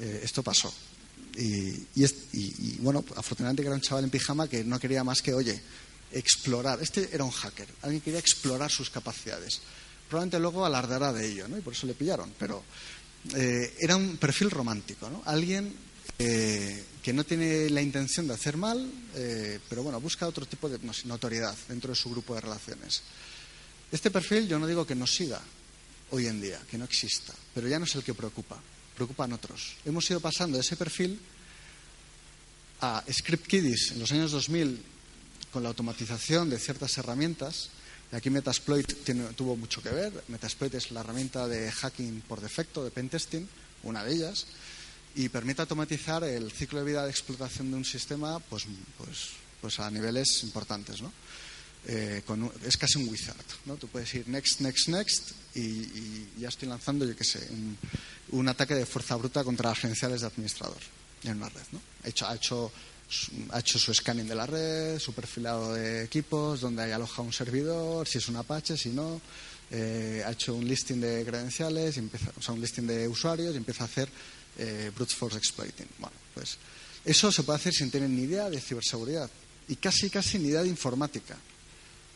Eh, 0.00 0.20
esto 0.22 0.42
pasó. 0.42 0.72
Y, 1.36 1.86
y, 1.94 2.76
bueno, 2.78 3.04
afortunadamente 3.16 3.62
que 3.62 3.66
era 3.66 3.74
un 3.74 3.82
chaval 3.82 4.04
en 4.04 4.10
pijama 4.10 4.48
que 4.48 4.64
no 4.64 4.78
quería 4.78 5.04
más 5.04 5.20
que, 5.20 5.34
oye, 5.34 5.60
explorar. 6.18 6.82
Este 6.82 7.08
era 7.12 7.24
un 7.24 7.30
hacker, 7.30 7.68
alguien 7.82 8.00
quería 8.00 8.20
explorar 8.20 8.70
sus 8.70 8.90
capacidades. 8.90 9.60
Probablemente 10.08 10.38
luego 10.38 10.64
alardará 10.64 11.12
de 11.12 11.26
ello, 11.26 11.48
¿no? 11.48 11.58
Y 11.58 11.60
por 11.60 11.72
eso 11.72 11.86
le 11.86 11.94
pillaron. 11.94 12.32
Pero 12.38 12.62
eh, 13.34 13.74
era 13.78 13.96
un 13.96 14.16
perfil 14.16 14.50
romántico, 14.50 15.10
¿no? 15.10 15.22
Alguien 15.26 15.74
eh, 16.18 16.84
que 17.02 17.12
no 17.12 17.24
tiene 17.24 17.68
la 17.70 17.82
intención 17.82 18.26
de 18.26 18.34
hacer 18.34 18.56
mal, 18.56 18.90
eh, 19.14 19.58
pero 19.68 19.82
bueno, 19.82 20.00
busca 20.00 20.26
otro 20.26 20.46
tipo 20.46 20.68
de 20.68 20.78
notoriedad 21.04 21.56
dentro 21.68 21.90
de 21.90 21.96
su 21.96 22.10
grupo 22.10 22.34
de 22.34 22.40
relaciones. 22.40 23.02
Este 23.90 24.10
perfil 24.10 24.48
yo 24.48 24.58
no 24.58 24.66
digo 24.66 24.86
que 24.86 24.94
no 24.94 25.06
siga 25.06 25.40
hoy 26.10 26.26
en 26.26 26.40
día, 26.40 26.60
que 26.70 26.78
no 26.78 26.84
exista, 26.84 27.34
pero 27.54 27.68
ya 27.68 27.78
no 27.78 27.84
es 27.84 27.94
el 27.94 28.02
que 28.02 28.14
preocupa, 28.14 28.60
preocupan 28.94 29.32
otros. 29.32 29.76
Hemos 29.84 30.08
ido 30.10 30.20
pasando 30.20 30.56
de 30.56 30.62
ese 30.62 30.76
perfil 30.76 31.20
a 32.80 33.04
Script 33.10 33.46
Kiddies 33.46 33.92
en 33.92 34.00
los 34.00 34.10
años 34.12 34.30
2000 34.32 34.95
con 35.56 35.62
la 35.62 35.70
automatización 35.70 36.50
de 36.50 36.58
ciertas 36.58 36.98
herramientas. 36.98 37.70
Y 38.12 38.16
aquí 38.16 38.28
Metasploit 38.28 38.92
tuvo 39.34 39.56
mucho 39.56 39.82
que 39.82 39.88
ver. 39.88 40.12
Metasploit 40.28 40.74
es 40.74 40.90
la 40.90 41.00
herramienta 41.00 41.48
de 41.48 41.72
hacking 41.72 42.20
por 42.28 42.42
defecto, 42.42 42.84
de 42.84 42.90
pentesting, 42.90 43.48
una 43.82 44.04
de 44.04 44.12
ellas, 44.12 44.44
y 45.14 45.30
permite 45.30 45.62
automatizar 45.62 46.24
el 46.24 46.52
ciclo 46.52 46.80
de 46.80 46.84
vida 46.84 47.04
de 47.04 47.10
explotación 47.10 47.70
de 47.70 47.78
un 47.78 47.86
sistema 47.86 48.38
pues, 48.38 48.66
pues, 48.98 49.30
pues 49.62 49.80
a 49.80 49.90
niveles 49.90 50.42
importantes. 50.42 51.00
¿no? 51.00 51.10
eh, 51.86 52.22
es 52.66 52.76
casi 52.76 52.98
un 52.98 53.08
wizard. 53.08 53.46
¿no? 53.64 53.76
Tú 53.76 53.88
puedes 53.88 54.12
ir 54.14 54.28
next, 54.28 54.60
next, 54.60 54.88
next 54.88 55.32
y, 55.54 56.38
ya 56.38 56.48
estoy 56.48 56.68
lanzando, 56.68 57.06
yo 57.06 57.16
qué 57.16 57.24
sé, 57.24 57.48
un, 58.32 58.46
ataque 58.46 58.74
de 58.74 58.84
fuerza 58.84 59.16
bruta 59.16 59.42
contra 59.42 59.70
las 59.70 59.78
credenciales 59.78 60.20
de 60.20 60.26
administrador 60.26 60.82
en 61.24 61.38
una 61.38 61.48
red. 61.48 61.62
¿no? 61.72 61.80
Ha, 62.04 62.08
hecho, 62.08 62.26
ha, 62.26 62.34
hecho, 62.34 62.70
ha 63.50 63.60
hecho 63.60 63.78
su 63.78 63.94
scanning 63.94 64.26
de 64.26 64.34
la 64.34 64.46
red, 64.46 64.98
su 64.98 65.12
perfilado 65.12 65.74
de 65.74 66.04
equipos, 66.04 66.60
donde 66.60 66.82
hay 66.82 66.92
alojado 66.92 67.22
un 67.22 67.32
servidor, 67.32 68.06
si 68.06 68.18
es 68.18 68.28
un 68.28 68.36
Apache, 68.36 68.76
si 68.76 68.90
no. 68.90 69.20
Eh, 69.70 70.22
ha 70.24 70.30
hecho 70.30 70.54
un 70.54 70.66
listing 70.66 71.00
de 71.00 71.24
credenciales, 71.24 71.96
empieza, 71.96 72.32
o 72.36 72.42
sea, 72.42 72.54
un 72.54 72.60
listing 72.60 72.86
de 72.86 73.08
usuarios 73.08 73.54
y 73.54 73.56
empieza 73.56 73.84
a 73.84 73.86
hacer 73.86 74.08
eh, 74.58 74.90
brute 74.94 75.14
force 75.14 75.36
exploiting. 75.36 75.88
Bueno, 75.98 76.16
pues 76.34 76.58
eso 77.04 77.30
se 77.30 77.42
puede 77.42 77.58
hacer 77.58 77.74
sin 77.74 77.90
tener 77.90 78.10
ni 78.10 78.22
idea 78.22 78.50
de 78.50 78.60
ciberseguridad 78.60 79.30
y 79.68 79.76
casi, 79.76 80.10
casi 80.10 80.38
ni 80.38 80.48
idea 80.48 80.62
de 80.62 80.68
informática. 80.68 81.36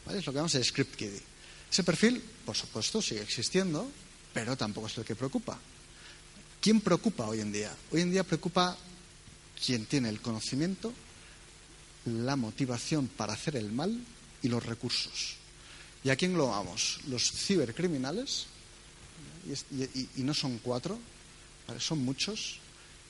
Es 0.09 0.26
lo 0.26 0.33
que 0.33 0.37
llamamos 0.37 0.55
el 0.57 0.64
script 0.64 0.96
kiddie. 0.96 1.22
Ese 1.70 1.85
perfil, 1.85 2.22
por 2.44 2.57
supuesto, 2.57 3.00
sigue 3.00 3.22
existiendo, 3.22 3.88
pero 4.35 4.57
tampoco 4.57 4.88
es 4.88 4.98
el 4.98 5.05
que 5.05 5.14
preocupa. 5.14 5.59
¿Quién 6.61 6.81
preocupa 6.81 7.26
hoy 7.26 7.40
en 7.40 7.53
día? 7.53 7.72
Hoy 7.92 8.00
en 8.00 8.11
día 8.11 8.24
preocupa 8.24 8.76
quien 9.64 9.87
tiene 9.87 10.09
el 10.09 10.20
conocimiento, 10.20 10.92
la 12.07 12.37
motivación 12.37 13.09
para 13.09 13.35
hacer 13.35 13.57
el 13.57 13.70
mal 13.73 13.99
y 14.42 14.49
los 14.49 14.64
recursos. 14.64 15.37
¿Y 16.03 16.11
a 16.11 16.16
quién 16.16 16.37
vamos? 16.37 17.01
Los 17.09 17.31
cibercriminales, 17.31 18.46
y, 20.16 20.23
no 20.23 20.35
son 20.35 20.59
cuatro, 20.59 20.99
son 21.79 21.99
muchos, 21.99 22.59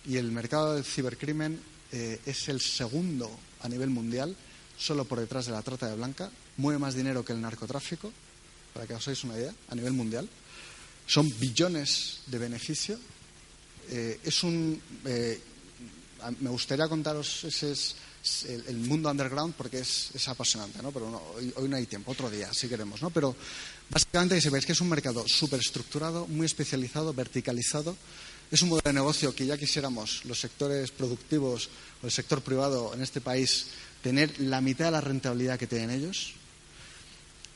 y 0.06 0.16
el 0.16 0.32
mercado 0.32 0.74
del 0.74 0.84
cibercrimen 0.84 1.60
eh, 1.92 2.20
es 2.26 2.48
el 2.48 2.60
segundo 2.60 3.30
a 3.62 3.68
nivel 3.68 3.90
mundial, 3.90 4.34
solo 4.76 5.04
por 5.04 5.20
detrás 5.20 5.46
de 5.46 5.52
la 5.52 5.62
trata 5.62 5.88
de 5.88 5.96
blanca, 5.96 6.30
mueve 6.56 6.78
más 6.78 6.94
dinero 6.94 7.24
que 7.24 7.32
el 7.32 7.40
narcotráfico, 7.40 8.12
para 8.72 8.86
que 8.86 8.94
os 8.94 9.06
hagáis 9.06 9.24
una 9.24 9.36
idea, 9.36 9.54
a 9.68 9.74
nivel 9.74 9.92
mundial. 9.92 10.28
Son 11.06 11.28
billones 11.38 12.20
de 12.26 12.38
beneficio. 12.38 12.98
Eh, 13.88 14.20
es 14.22 14.42
un, 14.44 14.80
eh, 15.04 15.40
me 16.40 16.50
gustaría 16.50 16.88
contaros 16.88 17.44
ese 17.44 17.72
es 17.72 17.96
el, 18.46 18.76
mundo 18.76 19.10
underground 19.10 19.54
porque 19.54 19.80
es, 19.80 20.28
apasionante, 20.28 20.82
¿no? 20.82 20.92
pero 20.92 21.34
hoy, 21.56 21.68
no 21.68 21.76
hay 21.76 21.86
tiempo, 21.86 22.12
otro 22.12 22.30
día, 22.30 22.52
si 22.52 22.68
queremos. 22.68 23.00
¿no? 23.02 23.10
Pero 23.10 23.34
básicamente 23.88 24.38
que 24.40 24.60
que 24.60 24.72
es 24.72 24.80
un 24.80 24.88
mercado 24.88 25.26
súper 25.26 25.60
estructurado, 25.60 26.26
muy 26.26 26.46
especializado, 26.46 27.14
verticalizado. 27.14 27.96
Es 28.50 28.62
un 28.62 28.68
modelo 28.68 28.90
de 28.90 28.94
negocio 28.94 29.34
que 29.34 29.46
ya 29.46 29.56
quisiéramos 29.56 30.24
los 30.24 30.40
sectores 30.40 30.90
productivos 30.90 31.68
o 32.02 32.06
el 32.06 32.12
sector 32.12 32.42
privado 32.42 32.92
en 32.94 33.02
este 33.02 33.20
país 33.20 33.66
tener 34.02 34.40
la 34.40 34.60
mitad 34.60 34.86
de 34.86 34.90
la 34.90 35.00
rentabilidad 35.00 35.58
que 35.58 35.66
tienen 35.66 35.90
ellos 35.90 36.34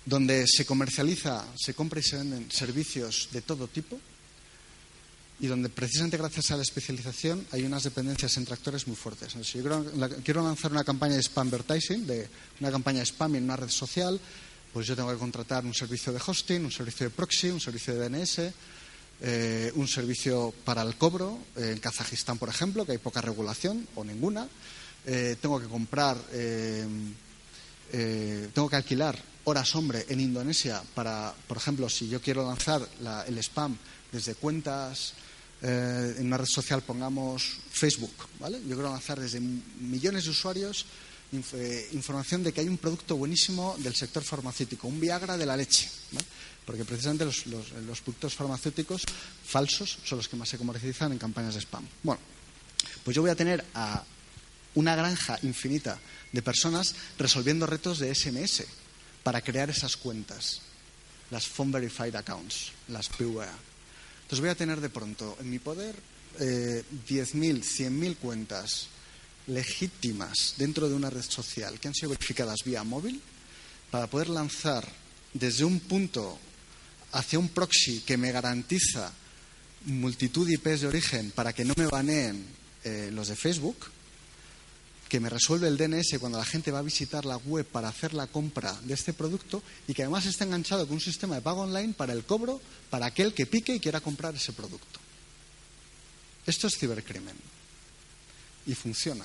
donde 0.07 0.46
se 0.46 0.66
comercializa, 0.66 1.46
se 1.57 1.74
compra 1.74 2.00
y 2.00 2.03
se 2.03 2.16
venden 2.16 2.50
servicios 2.50 3.29
de 3.33 3.40
todo 3.40 3.68
tipo 3.68 3.98
y 5.40 5.46
donde 5.46 5.68
precisamente 5.68 6.16
gracias 6.16 6.50
a 6.50 6.56
la 6.56 6.62
especialización 6.62 7.46
hay 7.50 7.64
unas 7.64 7.82
dependencias 7.82 8.36
entre 8.36 8.54
actores 8.54 8.86
muy 8.86 8.96
fuertes. 8.96 9.34
yo 9.34 9.84
quiero, 10.22 10.42
lanzar 10.42 10.70
una 10.70 10.84
campaña 10.84 11.16
de 11.16 11.22
spam 11.22 11.48
advertising, 11.48 12.06
de 12.06 12.28
una 12.60 12.70
campaña 12.70 13.00
de 13.00 13.06
spam 13.06 13.34
en 13.36 13.44
una 13.44 13.56
red 13.56 13.68
social, 13.68 14.20
pues 14.72 14.86
yo 14.86 14.96
tengo 14.96 15.10
que 15.10 15.18
contratar 15.18 15.64
un 15.64 15.74
servicio 15.74 16.12
de 16.12 16.20
hosting, 16.24 16.64
un 16.64 16.70
servicio 16.72 17.06
de 17.06 17.10
proxy, 17.10 17.50
un 17.50 17.60
servicio 17.60 17.94
de 17.94 18.08
DNS, 18.08 18.52
eh, 19.20 19.72
un 19.76 19.86
servicio 19.86 20.52
para 20.64 20.82
el 20.82 20.96
cobro, 20.96 21.38
eh, 21.56 21.70
en 21.72 21.78
Kazajistán, 21.78 22.38
por 22.38 22.48
ejemplo, 22.48 22.84
que 22.84 22.92
hay 22.92 22.98
poca 22.98 23.20
regulación 23.20 23.86
o 23.94 24.04
ninguna. 24.04 24.48
Eh, 25.06 25.36
tengo 25.40 25.60
que 25.60 25.66
comprar, 25.66 26.16
tengo 27.90 28.68
que 28.68 28.76
alquilar 28.76 29.16
horas 29.44 29.74
hombre 29.76 30.06
en 30.08 30.20
Indonesia 30.20 30.82
para, 30.94 31.34
por 31.46 31.58
ejemplo, 31.58 31.88
si 31.88 32.08
yo 32.08 32.20
quiero 32.20 32.46
lanzar 32.46 32.86
el 33.26 33.38
spam 33.38 33.76
desde 34.14 34.35
cuentas 34.37 35.12
eh, 35.61 36.14
en 36.18 36.27
una 36.27 36.38
red 36.38 36.46
social, 36.46 36.83
pongamos 36.83 37.59
Facebook, 37.70 38.14
¿vale? 38.38 38.61
Yo 38.61 38.74
quiero 38.74 38.90
lanzar 38.90 39.18
desde 39.18 39.40
millones 39.40 40.24
de 40.24 40.31
usuarios 40.31 40.87
eh, 41.33 41.88
información 41.92 42.44
de 42.44 42.53
que 42.53 42.61
hay 42.61 42.68
un 42.68 42.79
producto 42.79 43.16
buenísimo 43.16 43.74
del 43.79 43.94
sector 43.94 44.22
farmacéutico, 44.22 44.87
un 44.87 45.00
Viagra 45.00 45.37
de 45.37 45.46
la 45.46 45.57
leche, 45.57 45.90
porque 46.64 46.85
precisamente 46.85 47.24
los, 47.24 47.46
los, 47.46 48.00
productos 48.03 48.35
farmacéuticos 48.35 49.03
falsos 49.44 49.98
son 50.05 50.18
los 50.18 50.29
que 50.29 50.37
más 50.37 50.48
se 50.48 50.59
comercializan 50.59 51.11
en 51.11 51.18
campañas 51.18 51.55
de 51.55 51.61
spam. 51.61 51.85
Bueno, 52.05 52.20
pues 53.03 53.16
yo 53.16 53.22
voy 53.22 53.33
a 53.33 53.35
tener 53.35 53.64
a 53.74 54.05
una 54.77 54.94
granja 54.94 55.38
infinita 55.42 55.98
de 56.31 56.42
personas 56.42 56.94
resolviendo 57.18 57.66
retos 57.66 57.98
de 57.98 58.14
SMS, 58.14 58.62
para 59.24 59.40
crear 59.40 59.70
esas 59.70 59.96
cuentas, 59.96 60.61
las 61.31 61.46
Phone 61.48 61.72
Verified 61.72 62.14
Accounts, 62.14 62.70
las 62.88 63.09
PVA. 63.09 63.48
Entonces 64.24 64.40
voy 64.40 64.48
a 64.48 64.54
tener 64.54 64.80
de 64.80 64.88
pronto 64.88 65.37
en 65.38 65.50
mi 65.50 65.58
poder 65.58 65.94
eh, 66.40 66.82
10.000, 67.08 67.62
100.000 67.62 68.16
cuentas 68.16 68.88
legítimas 69.46 70.54
dentro 70.56 70.88
de 70.88 70.94
una 70.94 71.10
red 71.10 71.22
social 71.22 71.78
que 71.78 71.88
han 71.88 71.94
sido 71.94 72.10
verificadas 72.10 72.64
vía 72.64 72.82
móvil 72.82 73.20
para 73.90 74.06
poder 74.06 74.30
lanzar 74.30 74.90
desde 75.34 75.64
un 75.64 75.80
punto 75.80 76.38
hacia 77.12 77.38
un 77.38 77.48
proxy 77.48 78.00
que 78.00 78.16
me 78.16 78.32
garantiza 78.32 79.12
multitud 79.84 80.46
de 80.46 80.54
IPs 80.54 80.80
de 80.80 80.87
origen 80.87 81.30
para 81.30 81.52
que 81.52 81.64
no 81.64 81.74
me 81.76 81.87
baneen 81.87 82.44
eh, 82.82 83.10
los 83.12 83.28
de 83.28 83.37
Facebook 83.37 83.76
que 85.08 85.20
me 85.20 85.28
resuelve 85.28 85.68
el 85.68 85.76
DNS 85.76 86.18
cuando 86.18 86.38
la 86.38 86.44
gente 86.44 86.70
va 86.70 86.80
a 86.80 86.82
visitar 86.82 87.24
la 87.24 87.36
web 87.36 87.66
para 87.66 87.88
hacer 87.88 88.14
la 88.14 88.26
compra 88.26 88.72
de 88.82 88.94
este 88.94 89.12
producto 89.12 89.62
y 89.86 89.94
que 89.94 90.02
además 90.02 90.26
está 90.26 90.44
enganchado 90.44 90.86
con 90.86 90.94
un 90.94 91.00
sistema 91.00 91.36
de 91.36 91.42
pago 91.42 91.62
online 91.62 91.94
para 91.94 92.12
el 92.12 92.24
cobro 92.24 92.60
para 92.90 93.06
aquel 93.06 93.34
que 93.34 93.46
pique 93.46 93.74
y 93.74 93.80
quiera 93.80 94.00
comprar 94.00 94.34
ese 94.34 94.52
producto. 94.52 95.00
Esto 96.46 96.66
es 96.66 96.78
cibercrimen 96.78 97.36
y 98.66 98.74
funciona. 98.74 99.24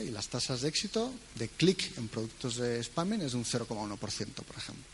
Y 0.00 0.10
las 0.10 0.28
tasas 0.28 0.62
de 0.62 0.68
éxito 0.68 1.12
de 1.34 1.48
clic 1.48 1.98
en 1.98 2.08
productos 2.08 2.56
de 2.56 2.82
spamming 2.82 3.20
es 3.20 3.32
de 3.32 3.38
un 3.38 3.44
0,1%, 3.44 3.98
por 3.98 4.56
ejemplo. 4.56 4.84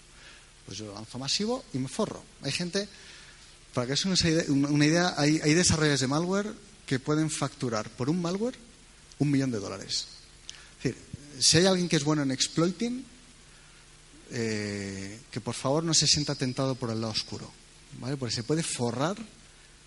Pues 0.66 0.78
yo 0.78 0.86
lo 0.86 0.94
lanzo 0.94 1.18
masivo 1.18 1.64
y 1.72 1.78
me 1.78 1.88
forro. 1.88 2.22
Hay 2.42 2.50
gente, 2.50 2.88
para 3.72 3.86
que 3.86 3.92
es 3.92 4.04
una 4.04 4.84
idea, 4.84 5.14
hay, 5.16 5.54
desarrolladores 5.54 6.00
de 6.00 6.06
malware 6.08 6.52
que 6.84 6.98
pueden 6.98 7.30
facturar 7.30 7.88
por 7.90 8.10
un 8.10 8.20
malware 8.20 8.56
un 9.18 9.30
millón 9.30 9.50
de 9.50 9.58
dólares. 9.58 10.06
Es 10.78 10.84
decir, 10.84 11.02
si 11.38 11.58
hay 11.58 11.66
alguien 11.66 11.88
que 11.88 11.96
es 11.96 12.04
bueno 12.04 12.22
en 12.22 12.30
exploiting, 12.30 13.04
eh, 14.30 15.20
que 15.30 15.40
por 15.40 15.54
favor 15.54 15.84
no 15.84 15.94
se 15.94 16.06
sienta 16.06 16.34
tentado 16.34 16.74
por 16.74 16.90
el 16.90 17.00
lado 17.00 17.12
oscuro, 17.12 17.50
¿vale? 18.00 18.16
Porque 18.16 18.34
se 18.34 18.42
puede 18.42 18.62
forrar 18.62 19.16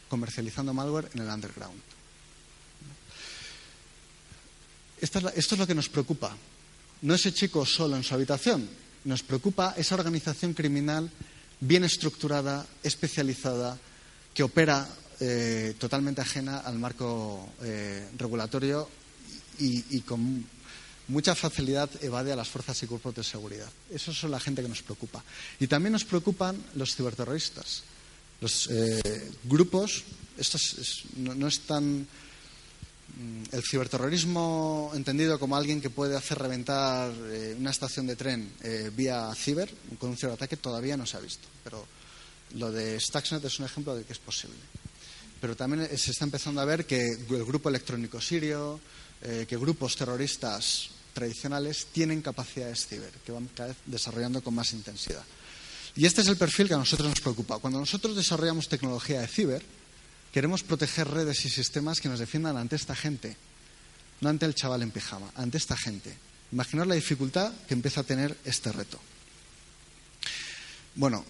comercializando 0.10 0.74
malware 0.74 1.10
en 1.14 1.22
el 1.22 1.30
underground. 1.30 1.80
Esto 5.00 5.20
es, 5.20 5.26
esto 5.38 5.56
es 5.56 5.60
lo 5.60 5.68
que 5.68 5.76
nos 5.76 5.90
preocupa. 5.90 6.36
No 7.02 7.16
ese 7.16 7.34
chico 7.34 7.66
solo 7.66 7.96
en 7.96 8.04
su 8.04 8.14
habitación, 8.14 8.68
nos 9.06 9.24
preocupa 9.24 9.74
esa 9.78 9.96
organización 9.96 10.54
criminal 10.54 11.10
bien 11.60 11.84
estructurada, 11.84 12.66
especializada, 12.84 13.78
que 14.34 14.44
opera 14.44 14.88
eh, 15.20 15.76
totalmente 15.78 16.22
ajena 16.22 16.60
al 16.60 16.80
marco 16.80 17.54
eh, 17.62 18.10
regulatorio 18.18 18.90
y, 19.62 20.02
con 20.02 20.46
mucha 21.08 21.36
facilidad 21.36 21.90
evade 22.02 22.32
a 22.32 22.36
las 22.36 22.50
fuerzas 22.50 22.82
y 22.84 22.88
cuerpos 22.88 23.16
de 23.16 23.24
seguridad. 23.24 23.70
Eso 23.90 24.12
es 24.12 24.24
la 24.24 24.40
gente 24.40 24.62
que 24.62 24.70
nos 24.70 24.82
preocupa. 24.82 25.24
Y 25.60 25.68
también 25.68 25.94
nos 25.94 26.06
preocupan 26.06 26.58
los 26.76 26.96
ciberterroristas. 26.96 27.84
Los 28.40 28.70
eh, 28.72 29.32
grupos, 29.44 30.04
esto 30.38 30.58
no, 31.18 31.48
es 31.48 31.60
tan. 31.62 32.08
Mm, 33.18 33.44
el 33.52 33.64
ciberterrorismo 33.64 34.92
entendido 34.96 35.38
como 35.38 35.56
alguien 35.56 35.82
que 35.82 35.90
puede 35.90 36.16
hacer 36.16 36.40
reventar 36.40 37.12
eh, 37.30 37.56
una 37.60 37.70
estación 37.70 38.08
de 38.08 38.16
tren 38.16 38.50
eh, 38.64 38.90
vía 38.96 39.30
ciber, 39.36 39.70
con 40.00 40.12
un 40.12 40.18
ciberataque, 40.18 40.58
todavía 40.58 40.98
no 40.98 41.06
se 41.06 41.18
ha 41.18 41.20
visto. 41.20 41.48
Pero 41.64 41.86
lo 42.56 42.72
de 42.72 43.00
Stuxnet 43.00 43.44
es 43.44 43.60
un 43.60 43.66
ejemplo 43.66 43.96
de 43.96 44.06
que 44.06 44.14
es 44.14 44.20
posible. 44.20 44.58
Pero 45.40 45.56
también 45.56 45.86
se 45.98 46.12
está 46.12 46.24
empezando 46.24 46.62
a 46.62 46.66
ver 46.66 46.86
que 46.86 47.02
el 47.02 47.46
grupo 47.46 47.70
electrónico 47.70 48.22
sirio, 48.22 48.80
eh, 49.24 49.46
que 49.48 49.58
grupos 49.58 49.96
terroristas 49.96 50.90
tradicionales 51.14 51.88
tienen 51.92 52.22
capacidades 52.22 52.88
ciber, 52.88 53.12
que 53.26 53.32
van 53.32 53.48
cada 53.56 53.70
vez 53.70 53.78
desarrollando 53.86 54.42
con 54.42 54.56
más 54.56 54.74
intensidad. 54.74 55.24
Y 55.96 56.06
este 56.06 56.22
es 56.22 56.28
el 56.28 56.38
perfil 56.38 56.68
que 56.68 56.74
a 56.74 56.78
nosotros 56.78 57.10
nos 57.10 57.20
preocupa. 57.20 57.60
Cuando 57.60 57.80
nosotros 57.80 58.16
desarrollamos 58.16 58.70
tecnología 58.70 59.22
de 59.22 59.28
ciber, 59.28 59.64
queremos 60.32 60.64
proteger 60.64 61.08
redes 61.08 61.46
y 61.46 61.50
sistemas 61.50 62.00
que 62.00 62.10
nos 62.10 62.20
defiendan 62.20 62.58
ante 62.58 62.76
esta 62.76 62.96
gente, 62.96 63.36
no 64.22 64.30
ante 64.30 64.46
el 64.46 64.56
chaval 64.56 64.84
en 64.84 64.92
pijama, 64.92 65.32
ante 65.36 65.58
esta 65.58 65.76
gente. 65.76 66.16
Imaginar 66.52 66.88
la 66.88 66.96
dificultad 66.96 67.52
que 67.68 67.74
empieza 67.74 68.02
a 68.02 68.06
tener 68.06 68.38
este 68.46 68.72
reto. 68.72 69.00
Bueno, 70.96 71.26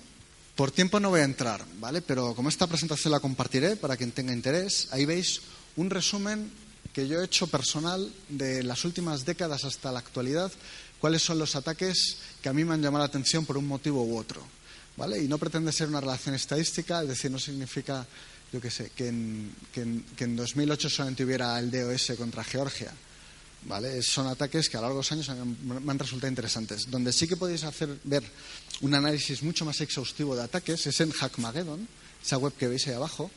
por 0.56 0.72
tiempo 0.72 1.00
no 1.00 1.10
voy 1.10 1.22
a 1.22 1.26
entrar, 1.26 1.66
¿vale? 1.80 2.02
Pero 2.02 2.36
como 2.36 2.50
esta 2.50 2.68
presentación 2.68 3.12
la 3.12 3.20
compartiré 3.20 3.76
para 3.76 3.98
quien 3.98 4.12
tenga 4.12 4.34
interés, 4.34 4.88
ahí 4.92 5.06
veis 5.06 5.42
un 5.76 5.89
resumen 5.89 6.52
que 6.94 7.08
yo 7.08 7.22
he 7.22 7.26
hecho 7.26 7.48
personal 7.48 8.12
de 8.30 8.64
las 8.64 8.84
últimas 8.86 9.26
décadas 9.26 9.64
hasta 9.64 9.92
la 9.92 10.00
actualidad 10.00 10.52
cuáles 11.00 11.24
son 11.24 11.39
los 11.39 11.56
ataques 11.56 12.18
que 12.42 12.50
a 12.50 12.54
mí 12.54 12.64
me 12.64 12.74
han 12.74 12.82
llamado 12.82 13.04
la 13.04 13.08
atención 13.08 13.46
por 13.46 13.58
un 13.58 13.68
motivo 13.68 14.04
u 14.04 14.18
otro. 14.18 14.46
¿vale? 14.98 15.24
Y 15.24 15.28
no 15.28 15.38
pretende 15.38 15.72
ser 15.72 15.88
una 15.88 16.02
relación 16.02 16.36
estadística, 16.36 17.02
es 17.02 17.08
decir, 17.08 17.32
no 17.32 17.39
significa, 17.39 18.06
yo 18.52 18.62
qué 18.62 18.70
sé, 18.70 18.92
que 18.96 19.08
en, 19.08 19.56
que, 19.74 19.82
en, 19.82 20.06
que 20.16 20.26
en 20.26 20.36
2008 20.36 20.89
solamente 20.89 21.26
hubiera 21.26 21.58
el 21.60 21.72
DOS 21.72 22.14
contra 22.18 22.44
Georgia. 22.44 22.92
¿Vale? 23.64 24.02
Son 24.02 24.26
ataques 24.26 24.70
que 24.70 24.78
a 24.78 24.82
lo 24.82 24.88
largo 24.88 24.98
de 24.98 25.00
los 25.00 25.12
años 25.12 25.30
me 25.64 25.92
han 25.92 26.00
resultado 26.00 26.30
interesantes. 26.30 26.89
Donde 26.89 27.14
sí 27.14 27.28
que 27.28 27.38
podéis 27.38 27.64
hacer 27.64 27.96
ver 28.04 28.24
un 28.82 28.96
análisis 28.96 29.44
mucho 29.44 29.66
más 29.66 29.80
exhaustivo 29.82 30.36
de 30.36 30.44
ataques 30.44 30.88
es 30.88 31.00
en 31.00 31.12
Hackmageddon, 31.12 31.88
esa 32.24 32.38
web 32.38 32.54
que 32.58 32.68
veis 32.68 32.88
ahí 32.88 32.94
abajo. 32.94 33.30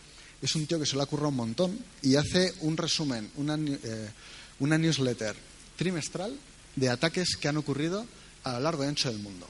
Es 0.44 0.54
un 0.56 0.66
tío 0.66 0.78
que 0.78 0.84
se 0.84 0.94
lo 0.94 1.00
ha 1.00 1.06
currado 1.06 1.30
un 1.30 1.36
montón 1.36 1.78
y 2.02 2.16
hace 2.16 2.52
un 2.60 2.76
resumen, 2.76 3.30
una, 3.36 3.54
eh, 3.56 4.10
una 4.58 4.76
newsletter 4.76 5.34
trimestral 5.74 6.38
de 6.76 6.90
ataques 6.90 7.36
que 7.40 7.48
han 7.48 7.56
ocurrido 7.56 8.04
a 8.42 8.52
lo 8.52 8.60
largo 8.60 8.84
y 8.84 8.88
ancho 8.88 9.08
del 9.08 9.20
mundo. 9.20 9.48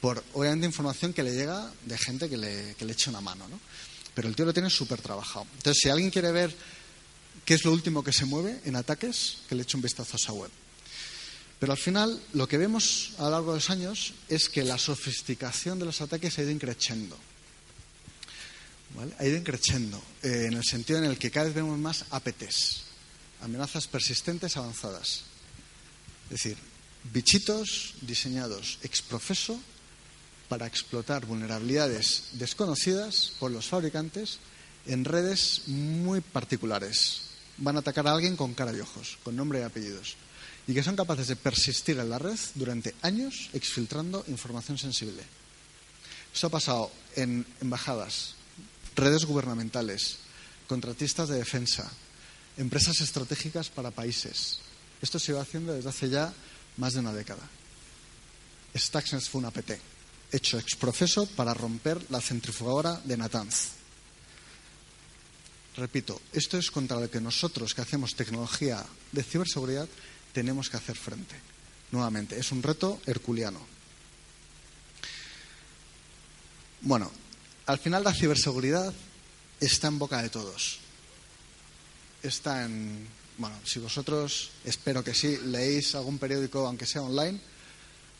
Por, 0.00 0.24
obviamente, 0.32 0.66
información 0.66 1.12
que 1.12 1.22
le 1.22 1.36
llega 1.36 1.70
de 1.84 1.96
gente 1.96 2.28
que 2.28 2.36
le, 2.36 2.74
que 2.74 2.84
eche 2.84 3.10
una 3.10 3.20
mano, 3.20 3.46
¿no? 3.46 3.60
Pero 4.12 4.26
el 4.26 4.34
tío 4.34 4.44
lo 4.44 4.52
tiene 4.52 4.70
súper 4.70 5.00
trabajado. 5.00 5.46
Entonces, 5.54 5.82
si 5.84 5.88
alguien 5.88 6.10
quiere 6.10 6.32
ver 6.32 6.52
qué 7.44 7.54
es 7.54 7.64
lo 7.64 7.70
último 7.70 8.02
que 8.02 8.12
se 8.12 8.24
mueve 8.24 8.60
en 8.64 8.74
ataques, 8.74 9.42
que 9.48 9.54
le 9.54 9.62
eche 9.62 9.76
un 9.76 9.84
vistazo 9.84 10.14
a 10.14 10.16
esa 10.16 10.32
web. 10.32 10.50
Pero 11.60 11.70
al 11.70 11.78
final, 11.78 12.20
lo 12.32 12.48
que 12.48 12.58
vemos 12.58 13.12
a 13.18 13.22
lo 13.26 13.30
largo 13.30 13.52
de 13.52 13.58
los 13.58 13.70
años 13.70 14.14
es 14.28 14.48
que 14.48 14.64
la 14.64 14.78
sofisticación 14.78 15.78
de 15.78 15.84
los 15.84 16.00
ataques 16.00 16.36
ha 16.38 16.42
ido 16.42 16.50
increciendo. 16.50 17.16
¿Vale? 18.94 19.14
Ha 19.18 19.26
ido 19.26 19.36
increciendo, 19.36 20.02
eh, 20.22 20.46
en 20.48 20.54
el 20.54 20.64
sentido 20.64 20.98
en 20.98 21.04
el 21.04 21.18
que 21.18 21.30
cada 21.30 21.46
vez 21.46 21.54
vemos 21.54 21.78
más 21.78 22.04
APTs, 22.10 22.84
amenazas 23.42 23.86
persistentes 23.86 24.56
avanzadas. 24.56 25.22
Es 26.24 26.30
decir, 26.30 26.56
bichitos 27.12 27.94
diseñados 28.02 28.78
ex 28.82 29.02
profeso 29.02 29.58
para 30.48 30.66
explotar 30.66 31.26
vulnerabilidades 31.26 32.30
desconocidas 32.32 33.32
por 33.38 33.50
los 33.50 33.66
fabricantes 33.66 34.38
en 34.86 35.04
redes 35.04 35.68
muy 35.68 36.20
particulares. 36.20 37.22
Van 37.58 37.76
a 37.76 37.80
atacar 37.80 38.06
a 38.06 38.12
alguien 38.12 38.36
con 38.36 38.54
cara 38.54 38.72
y 38.72 38.80
ojos, 38.80 39.18
con 39.22 39.36
nombre 39.36 39.60
y 39.60 39.62
apellidos, 39.62 40.16
y 40.66 40.74
que 40.74 40.82
son 40.82 40.96
capaces 40.96 41.28
de 41.28 41.36
persistir 41.36 41.98
en 41.98 42.08
la 42.08 42.18
red 42.18 42.38
durante 42.54 42.94
años 43.02 43.50
exfiltrando 43.52 44.24
información 44.28 44.78
sensible. 44.78 45.22
Eso 46.32 46.46
ha 46.46 46.50
pasado 46.50 46.90
en 47.16 47.46
embajadas, 47.60 48.34
redes 48.98 49.24
gubernamentales, 49.24 50.18
contratistas 50.66 51.28
de 51.28 51.38
defensa, 51.38 51.90
empresas 52.56 53.00
estratégicas 53.00 53.70
para 53.70 53.90
países. 53.90 54.60
Esto 55.00 55.18
se 55.18 55.32
va 55.32 55.42
haciendo 55.42 55.72
desde 55.72 55.88
hace 55.88 56.10
ya 56.10 56.32
más 56.76 56.94
de 56.94 57.00
una 57.00 57.12
década. 57.12 57.48
Stuxnet 58.76 59.22
fue 59.22 59.40
un 59.40 59.46
APT, 59.46 59.72
hecho 60.32 60.58
ex 60.58 60.74
profeso 60.76 61.26
para 61.26 61.54
romper 61.54 62.04
la 62.10 62.20
centrifugadora 62.20 63.00
de 63.04 63.16
Natanz. 63.16 63.78
Repito, 65.76 66.20
esto 66.32 66.58
es 66.58 66.70
contra 66.70 66.98
lo 66.98 67.08
que 67.08 67.20
nosotros 67.20 67.72
que 67.72 67.82
hacemos 67.82 68.16
tecnología 68.16 68.84
de 69.12 69.22
ciberseguridad 69.22 69.88
tenemos 70.32 70.68
que 70.68 70.76
hacer 70.76 70.96
frente. 70.96 71.36
Nuevamente, 71.92 72.38
es 72.38 72.50
un 72.50 72.62
reto 72.62 73.00
herculiano. 73.06 73.60
Bueno, 76.80 77.10
al 77.68 77.78
final 77.78 78.02
la 78.02 78.14
ciberseguridad 78.14 78.92
está 79.60 79.88
en 79.88 79.98
boca 79.98 80.22
de 80.22 80.30
todos. 80.30 80.78
Está 82.22 82.64
en 82.64 83.06
bueno, 83.36 83.56
si 83.62 83.78
vosotros, 83.78 84.50
espero 84.64 85.04
que 85.04 85.14
sí, 85.14 85.38
leéis 85.44 85.94
algún 85.94 86.18
periódico, 86.18 86.66
aunque 86.66 86.86
sea 86.86 87.02
online, 87.02 87.38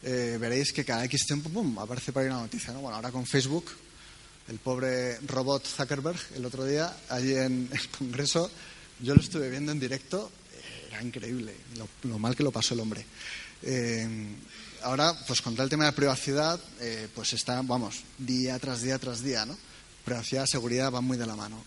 eh, 0.05 0.36
veréis 0.38 0.72
que 0.72 0.84
cada 0.84 1.05
X 1.07 1.26
tiempo 1.26 1.51
pum, 1.51 1.76
aparece 1.78 2.12
por 2.12 2.22
ahí 2.22 2.28
una 2.28 2.42
noticia. 2.42 2.72
¿no? 2.72 2.80
Bueno, 2.80 2.96
ahora 2.96 3.11
con 3.11 3.26
Facebook, 3.26 3.64
el 4.49 4.59
pobre 4.59 5.18
robot 5.20 5.66
Zuckerberg, 5.66 6.20
el 6.36 6.44
otro 6.44 6.64
día, 6.64 6.94
allí 7.09 7.34
en 7.34 7.68
el 7.72 7.88
Congreso, 7.88 8.49
yo 9.01 9.14
lo 9.14 9.20
estuve 9.20 9.51
viendo 9.51 9.72
en 9.72 9.80
directo, 9.80 10.30
era 10.88 11.03
increíble 11.03 11.55
lo, 12.05 12.18
mal 12.18 12.36
que 12.36 12.44
lo 12.44 12.53
pasó 12.53 12.74
el 12.74 12.80
hombre. 12.80 13.05
Eh, 13.62 14.07
ahora, 14.82 15.14
pues 15.26 15.42
contra 15.42 15.64
el 15.64 15.70
tema 15.70 15.86
de 15.86 15.92
privacidad, 15.92 16.60
pues 17.14 17.32
está, 17.32 17.60
vamos, 17.62 18.02
día 18.18 18.58
tras 18.58 18.82
día 18.82 18.98
tras 18.98 19.22
día, 19.22 19.44
¿no? 19.44 19.56
Privacidad, 20.04 20.46
seguridad 20.46 20.90
van 20.90 21.04
muy 21.04 21.16
de 21.16 21.26
la 21.26 21.36
mano. 21.36 21.64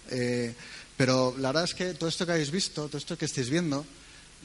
Pero 0.97 1.36
la 1.38 1.49
verdad 1.49 1.64
es 1.64 1.74
que 1.74 1.93
todo 1.95 2.09
esto 2.09 2.26
que 2.26 2.34
habéis 2.34 2.51
visto, 2.51 2.86
todo 2.88 2.97
esto 2.97 3.18
que 3.18 3.26
estáis 3.26 3.49
viendo, 3.49 3.86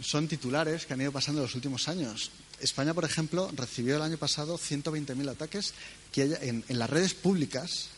son 0.00 0.28
titulares 0.28 0.86
que 0.86 0.94
han 0.94 1.00
ido 1.00 1.12
pasando 1.12 1.40
en 1.40 1.46
los 1.46 1.54
últimos 1.54 1.88
años. 1.88 2.30
España, 2.60 2.94
por 2.94 3.04
ejemplo, 3.04 3.50
recibió 3.54 3.96
el 3.96 4.02
año 4.02 4.16
pasado 4.16 4.58
120.000 4.58 5.30
ataques 5.30 5.74
que 6.12 6.22
en, 6.22 6.64
en, 6.66 6.78
las 6.78 6.88
redes 6.88 7.14
públicas 7.14 7.88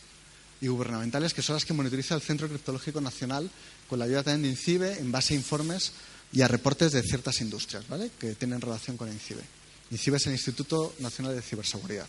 y 0.60 0.66
gubernamentales, 0.66 1.34
que 1.34 1.42
son 1.42 1.54
las 1.54 1.64
que 1.64 1.72
monitoriza 1.72 2.14
el 2.14 2.20
Centro 2.20 2.48
Criptológico 2.48 3.00
Nacional, 3.00 3.50
con 3.88 3.98
la 3.98 4.06
ayuda 4.06 4.24
también 4.24 4.42
de 4.42 4.48
INCIBE, 4.48 4.98
en 4.98 5.12
base 5.12 5.34
a 5.34 5.36
informes 5.36 5.92
y 6.32 6.42
a 6.42 6.48
reportes 6.48 6.92
de 6.92 7.02
ciertas 7.02 7.40
industrias, 7.40 7.86
¿vale? 7.88 8.10
Que 8.18 8.34
tienen 8.34 8.60
relación 8.60 8.96
con 8.96 9.08
INCIBE. 9.08 9.42
INCIBE 9.90 10.16
es 10.16 10.26
el 10.26 10.32
Instituto 10.32 10.94
Nacional 10.98 11.34
de 11.34 11.42
Ciberseguridad. 11.42 12.06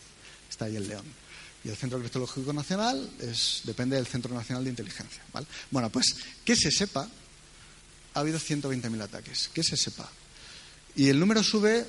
Está 0.48 0.66
ahí 0.66 0.76
el 0.76 0.88
León. 0.88 1.04
Y 1.64 1.68
el 1.68 1.76
Centro 1.76 1.98
Criptológico 1.98 2.52
Nacional 2.52 3.10
es, 3.20 3.62
depende 3.64 3.96
del 3.96 4.06
Centro 4.06 4.34
Nacional 4.34 4.64
de 4.64 4.70
Inteligencia. 4.70 5.22
¿vale? 5.32 5.46
Bueno, 5.70 5.90
pues 5.90 6.16
que 6.44 6.56
se 6.56 6.70
sepa, 6.70 7.08
ha 8.14 8.20
habido 8.20 8.38
120.000 8.38 9.02
ataques. 9.02 9.50
Que 9.52 9.62
se 9.62 9.76
sepa. 9.76 10.10
Y 10.96 11.08
el 11.08 11.20
número 11.20 11.42
sube, 11.42 11.86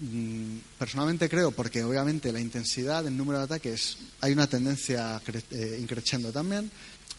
mm, 0.00 0.56
personalmente 0.78 1.28
creo, 1.28 1.50
porque 1.50 1.82
obviamente 1.82 2.32
la 2.32 2.40
intensidad 2.40 3.04
del 3.04 3.16
número 3.16 3.38
de 3.38 3.44
ataques 3.44 3.96
hay 4.20 4.32
una 4.32 4.46
tendencia 4.46 5.20
eh, 5.50 5.78
increciendo 5.80 6.32
también, 6.32 6.70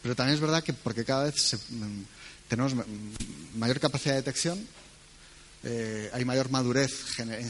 pero 0.01 0.15
también 0.15 0.35
es 0.35 0.41
verdad 0.41 0.63
que 0.63 0.73
porque 0.73 1.03
cada 1.03 1.25
vez 1.25 1.57
mm, 1.69 2.01
tenemos 2.47 2.73
mayor 3.55 3.79
capacidad 3.79 4.13
de 4.13 4.21
detección, 4.21 4.65
eh, 5.63 6.09
hay 6.13 6.25
mayor 6.25 6.49
madurez 6.49 6.91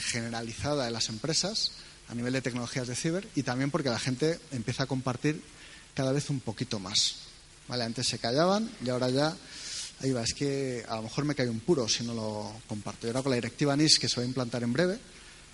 generalizada 0.02 0.88
en 0.88 0.94
las 0.94 1.10
empresas 1.10 1.72
a 2.10 2.16
nivel 2.16 2.34
de 2.34 2.42
tecnologías 2.42 2.88
de 2.88 2.96
ciber 2.96 3.28
y 3.36 3.44
también 3.44 3.70
porque 3.70 3.90
la 3.90 4.00
gente 4.00 4.40
empieza 4.52 4.84
a 4.84 4.88
compartir 4.88 5.42
cada 5.94 6.12
vez 6.12 6.30
un 6.30 6.40
poquito 6.40 6.80
más. 6.80 7.16
¿Vale? 7.68 7.84
Antes 7.84 8.08
se 8.08 8.18
callaban 8.18 8.70
y 8.84 8.90
ahora 8.90 9.10
ya, 9.10 9.36
ahí 10.02 10.12
va, 10.12 10.24
es 10.24 10.34
que 10.34 10.84
a 10.90 10.96
lo 10.96 11.04
mejor 11.04 11.26
me 11.26 11.36
cae 11.36 11.48
un 11.48 11.60
puro 11.60 11.88
si 11.88 12.04
no 12.04 12.16
lo 12.16 12.52
comparto. 12.68 13.06
Y 13.06 13.10
ahora 13.12 13.22
con 13.22 13.30
la 13.30 13.36
directiva 13.36 13.76
NIS 13.76 14.00
que 14.00 14.10
se 14.10 14.16
va 14.16 14.24
a 14.24 14.26
implantar 14.26 14.64
en 14.64 14.74
breve, 14.74 14.98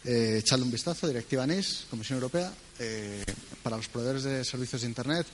eh, 0.05 0.37
echarle 0.39 0.63
un 0.63 0.71
vistazo, 0.71 1.07
directiva 1.07 1.45
NIS, 1.45 1.87
Comisión 1.89 2.17
Europea, 2.17 2.53
eh, 2.79 3.25
para 3.61 3.75
los 3.75 3.89
proveedores 3.89 4.23
de 4.23 4.45
servicios 4.45 4.81
de 4.83 4.87
Internet 4.87 5.27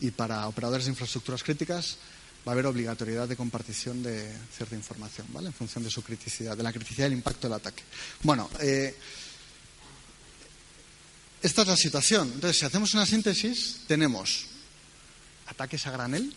y 0.00 0.10
para 0.10 0.48
operadores 0.48 0.86
de 0.86 0.90
infraestructuras 0.90 1.44
críticas 1.44 1.96
va 2.46 2.52
a 2.52 2.54
haber 2.54 2.66
obligatoriedad 2.66 3.26
de 3.26 3.36
compartición 3.36 4.04
de 4.04 4.32
cierta 4.56 4.76
información, 4.76 5.26
¿vale? 5.30 5.48
En 5.48 5.52
función 5.52 5.82
de 5.82 5.90
su 5.90 6.02
criticidad, 6.02 6.56
de 6.56 6.62
la 6.62 6.72
criticidad 6.72 7.08
y 7.08 7.12
el 7.12 7.18
impacto 7.18 7.48
del 7.48 7.54
ataque. 7.54 7.82
Bueno, 8.22 8.48
eh, 8.60 8.96
esta 11.42 11.62
es 11.62 11.68
la 11.68 11.76
situación. 11.76 12.30
Entonces, 12.34 12.58
si 12.58 12.64
hacemos 12.64 12.94
una 12.94 13.04
síntesis, 13.04 13.80
tenemos 13.88 14.46
ataques 15.48 15.86
a 15.88 15.90
granel, 15.90 16.32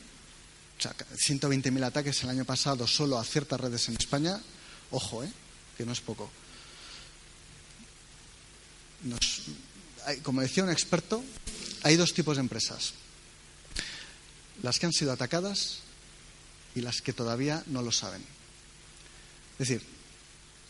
o 0.80 0.82
sea, 0.82 0.95
120.000 0.97 1.84
ataques 1.84 2.24
el 2.24 2.30
año 2.30 2.45
pasado 2.45 2.88
solo 2.88 3.20
a 3.20 3.24
ciertas 3.24 3.60
redes 3.60 3.88
en 3.89 3.95
España. 3.95 4.41
Ojo, 4.89 5.24
¿eh? 5.24 5.32
que 5.78 5.86
no 5.86 5.91
es 5.91 6.01
poco. 6.01 6.32
como 10.24 10.41
decía 10.41 10.64
un 10.64 10.72
experto, 10.72 11.24
hay 11.84 11.97
dos 11.97 12.16
tipos 12.16 12.38
de 12.38 12.41
empresas. 12.41 12.93
Las 14.64 14.80
que 14.80 14.88
han 14.88 14.93
sido 14.93 15.12
atacadas 15.12 15.84
y 16.80 16.82
las 16.82 17.02
que 17.02 17.14
todavía 17.14 17.62
no 17.68 17.82
lo 17.82 17.92
saben. 17.92 18.22
Es 19.60 19.68
decir, 19.68 19.86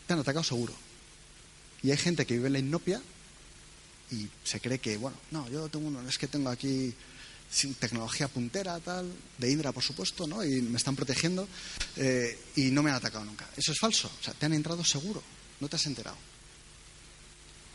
te 0.06 0.12
han 0.12 0.18
atacado 0.18 0.42
seguro. 0.42 0.74
Y 1.82 1.92
hay 1.92 1.96
gente 1.96 2.26
que 2.26 2.34
vive 2.34 2.48
en 2.48 2.52
la 2.52 2.58
inopia 2.58 3.00
y 4.10 4.28
se 4.42 4.60
cree 4.60 4.80
que, 4.80 4.96
bueno, 4.96 5.16
no, 5.30 5.48
yo 5.48 5.68
tengo 5.68 5.86
uno, 5.86 6.06
es 6.06 6.18
que 6.18 6.26
tengo 6.26 6.50
aquí 6.50 6.92
tecnología 7.78 8.28
puntera, 8.28 8.78
tal, 8.80 9.12
de 9.38 9.50
Indra, 9.50 9.72
por 9.72 9.82
supuesto, 9.82 10.26
¿no? 10.26 10.44
Y 10.44 10.62
me 10.62 10.76
están 10.76 10.96
protegiendo 10.96 11.48
eh, 11.96 12.38
y 12.56 12.70
no 12.70 12.82
me 12.82 12.90
han 12.90 12.96
atacado 12.96 13.24
nunca. 13.24 13.48
Eso 13.56 13.72
es 13.72 13.78
falso. 13.78 14.10
O 14.20 14.22
sea, 14.22 14.34
te 14.34 14.46
han 14.46 14.52
entrado 14.52 14.84
seguro. 14.84 15.22
No 15.60 15.68
te 15.68 15.76
has 15.76 15.86
enterado. 15.86 16.16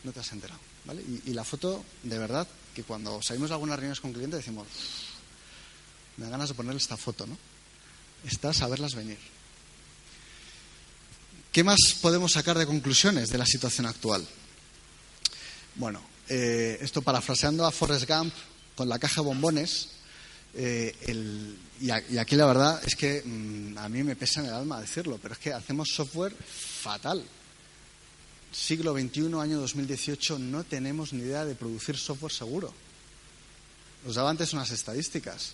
No 0.04 0.12
te 0.12 0.20
has 0.20 0.32
enterado, 0.32 0.60
¿vale? 0.84 1.02
Y, 1.24 1.32
la 1.32 1.44
foto, 1.44 1.84
de 2.02 2.18
verdad, 2.18 2.46
que 2.74 2.84
cuando 2.84 3.20
salimos 3.22 3.48
de 3.48 3.54
algunas 3.54 3.76
reuniones 3.76 4.00
con 4.00 4.12
clientes 4.12 4.38
decimos, 4.38 4.68
me 6.16 6.26
da 6.26 6.30
ganas 6.30 6.50
de 6.50 6.54
ponerle 6.54 6.80
esta 6.80 6.96
foto, 6.96 7.26
¿no? 7.26 7.36
Estás 8.24 8.62
a 8.62 8.68
verlas 8.68 8.94
venir. 8.94 9.18
¿Qué 11.52 11.64
más 11.64 11.78
podemos 12.00 12.32
sacar 12.32 12.58
de 12.58 12.66
conclusiones 12.66 13.30
de 13.30 13.38
la 13.38 13.46
situación 13.46 13.86
actual? 13.86 14.26
Bueno, 15.76 16.00
eh, 16.28 16.78
esto 16.80 17.02
parafraseando 17.02 17.64
a 17.64 17.72
Forrest 17.72 18.08
Gump 18.08 18.34
con 18.74 18.88
la 18.88 18.98
caja 18.98 19.22
de 19.22 19.26
bombones, 19.26 19.88
eh, 20.58 20.94
y, 21.80 21.90
aquí 21.90 22.34
la 22.34 22.46
verdad 22.46 22.82
es 22.84 22.96
que 22.96 23.22
mm, 23.22 23.76
a 23.76 23.88
mí 23.90 24.02
me 24.02 24.16
pesa 24.16 24.40
en 24.40 24.46
el 24.46 24.54
alma 24.54 24.80
decirlo, 24.80 25.18
pero 25.20 25.34
es 25.34 25.40
que 25.40 25.52
hacemos 25.52 25.88
software 25.94 26.34
fatal. 26.34 27.22
Siglo 28.50 28.94
XXI, 28.94 29.34
año 29.38 29.60
2018, 29.60 30.38
no 30.38 30.64
tenemos 30.64 31.12
ni 31.12 31.22
idea 31.22 31.44
de 31.44 31.54
producir 31.54 31.98
software 31.98 32.32
seguro. 32.32 32.72
Os 34.06 34.14
daba 34.14 34.30
antes 34.30 34.54
unas 34.54 34.70
estadísticas. 34.70 35.52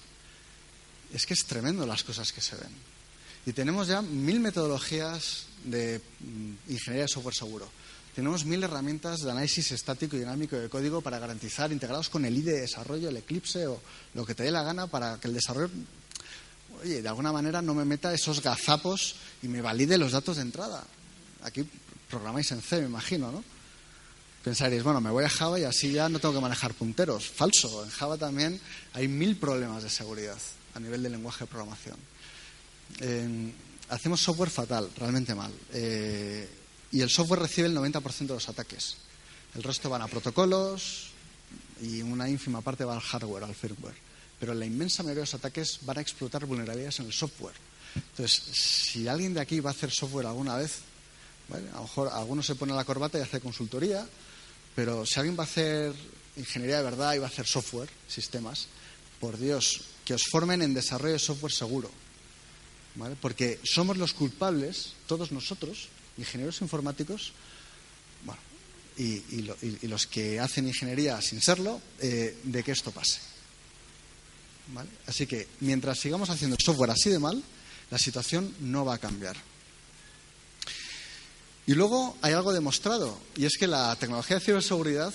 Es 1.12 1.26
que 1.26 1.34
es 1.34 1.44
tremendo 1.44 1.86
las 1.86 2.02
cosas 2.02 2.32
que 2.32 2.40
se 2.40 2.56
ven. 2.56 2.72
Y 3.44 3.52
tenemos 3.52 3.88
ya 3.88 4.02
mil 4.02 4.40
metodologías 4.40 5.46
de 5.64 6.00
mm, 6.20 6.72
ingeniería 6.72 7.02
de 7.02 7.08
software 7.08 7.34
seguro. 7.34 7.68
Tenemos 8.14 8.44
mil 8.44 8.62
herramientas 8.62 9.20
de 9.20 9.30
análisis 9.30 9.72
estático 9.72 10.16
y 10.16 10.20
dinámico 10.20 10.56
de 10.56 10.68
código 10.68 11.00
para 11.00 11.18
garantizar, 11.18 11.72
integrados 11.72 12.08
con 12.08 12.24
el 12.24 12.36
IDE 12.36 12.52
de 12.52 12.60
desarrollo, 12.60 13.08
el 13.08 13.16
Eclipse 13.16 13.66
o 13.66 13.80
lo 14.14 14.26
que 14.26 14.34
te 14.34 14.42
dé 14.42 14.50
la 14.50 14.62
gana 14.62 14.86
para 14.86 15.18
que 15.18 15.28
el 15.28 15.34
desarrollo, 15.34 15.70
oye, 16.82 17.00
de 17.00 17.08
alguna 17.08 17.32
manera 17.32 17.62
no 17.62 17.74
me 17.74 17.86
meta 17.86 18.12
esos 18.12 18.42
gazapos 18.42 19.16
y 19.42 19.48
me 19.48 19.62
valide 19.62 19.96
los 19.96 20.12
datos 20.12 20.36
de 20.36 20.42
entrada. 20.42 20.84
Aquí 21.42 21.66
programáis 22.10 22.52
en 22.52 22.60
C, 22.60 22.80
me 22.80 22.86
imagino, 22.86 23.32
¿no? 23.32 23.42
Pensaréis, 24.44 24.82
bueno, 24.82 25.00
me 25.00 25.10
voy 25.10 25.24
a 25.24 25.30
Java 25.30 25.58
y 25.58 25.64
así 25.64 25.92
ya 25.92 26.08
no 26.08 26.18
tengo 26.18 26.34
que 26.34 26.40
manejar 26.40 26.74
punteros. 26.74 27.28
Falso, 27.28 27.84
en 27.84 27.90
Java 27.90 28.18
también 28.18 28.60
hay 28.92 29.08
mil 29.08 29.36
problemas 29.36 29.82
de 29.82 29.88
seguridad 29.88 30.36
a 30.74 30.80
nivel 30.80 31.02
de 31.02 31.10
lenguaje 31.10 31.44
de 31.44 31.48
programación. 31.48 31.96
hacemos 33.88 34.20
software 34.20 34.50
fatal, 34.50 34.90
realmente 34.96 35.34
mal. 35.34 35.52
Eh, 35.72 36.48
y 36.92 37.00
el 37.00 37.10
software 37.10 37.40
recibe 37.40 37.68
el 37.68 37.76
90% 37.76 38.18
de 38.18 38.34
los 38.34 38.48
ataques. 38.48 38.96
El 39.54 39.62
resto 39.62 39.90
van 39.90 40.02
a 40.02 40.08
protocolos 40.08 41.10
y 41.80 42.00
una 42.02 42.28
ínfima 42.28 42.60
parte 42.60 42.84
va 42.84 42.94
al 42.94 43.00
hardware, 43.00 43.44
al 43.44 43.54
firmware. 43.54 43.96
Pero 44.38 44.54
la 44.54 44.64
inmensa 44.64 45.02
mayoría 45.02 45.22
de 45.22 45.26
los 45.26 45.34
ataques 45.34 45.78
van 45.82 45.98
a 45.98 46.00
explotar 46.00 46.46
vulnerabilidades 46.46 47.00
en 47.00 47.06
el 47.06 47.12
software. 47.12 47.54
Entonces, 47.94 48.42
si 48.52 49.08
alguien 49.08 49.34
de 49.34 49.40
aquí 49.40 49.60
va 49.60 49.70
a 49.70 49.72
hacer 49.72 49.90
software 49.90 50.26
alguna 50.26 50.56
vez, 50.56 50.80
a 51.50 51.76
lo 51.76 51.82
mejor 51.82 52.08
alguno 52.08 52.42
se 52.42 52.54
pone 52.54 52.72
la 52.72 52.84
corbata 52.84 53.18
y 53.18 53.22
hace 53.22 53.40
consultoría, 53.40 54.06
pero 54.74 55.04
si 55.04 55.20
alguien 55.20 55.36
va 55.38 55.42
a 55.42 55.46
hacer 55.46 55.92
ingeniería 56.36 56.78
de 56.78 56.84
verdad 56.84 57.14
y 57.14 57.18
va 57.18 57.26
a 57.26 57.28
hacer 57.28 57.46
software, 57.46 57.90
sistemas, 58.08 58.68
por 59.20 59.38
Dios, 59.38 59.82
que 60.04 60.14
os 60.14 60.22
formen 60.30 60.62
en 60.62 60.74
desarrollo 60.74 61.14
de 61.14 61.22
software 61.22 61.52
seguro. 61.52 61.90
Porque 63.20 63.58
somos 63.64 63.96
los 63.96 64.12
culpables, 64.12 64.94
todos 65.06 65.32
nosotros, 65.32 65.88
ingenieros 66.18 66.60
informáticos, 66.60 67.32
y, 68.98 69.48
los 69.88 70.06
que 70.06 70.38
hacen 70.38 70.68
ingeniería 70.68 71.20
sin 71.22 71.40
serlo, 71.40 71.80
eh, 71.98 72.36
de 72.42 72.62
que 72.62 72.72
esto 72.72 72.90
pase. 72.90 73.20
Así 75.06 75.26
que 75.26 75.48
mientras 75.60 75.98
sigamos 75.98 76.30
haciendo 76.30 76.56
software 76.62 76.90
así 76.90 77.10
de 77.10 77.18
mal, 77.18 77.42
la 77.90 77.98
situación 77.98 78.54
no 78.60 78.84
va 78.84 78.94
a 78.94 78.98
cambiar. 78.98 79.36
Y 81.66 81.74
luego 81.74 82.16
hay 82.22 82.32
algo 82.32 82.52
demostrado, 82.52 83.18
y 83.36 83.44
es 83.44 83.56
que 83.58 83.66
la 83.66 83.94
tecnología 83.96 84.38
de 84.38 84.44
ciberseguridad 84.44 85.14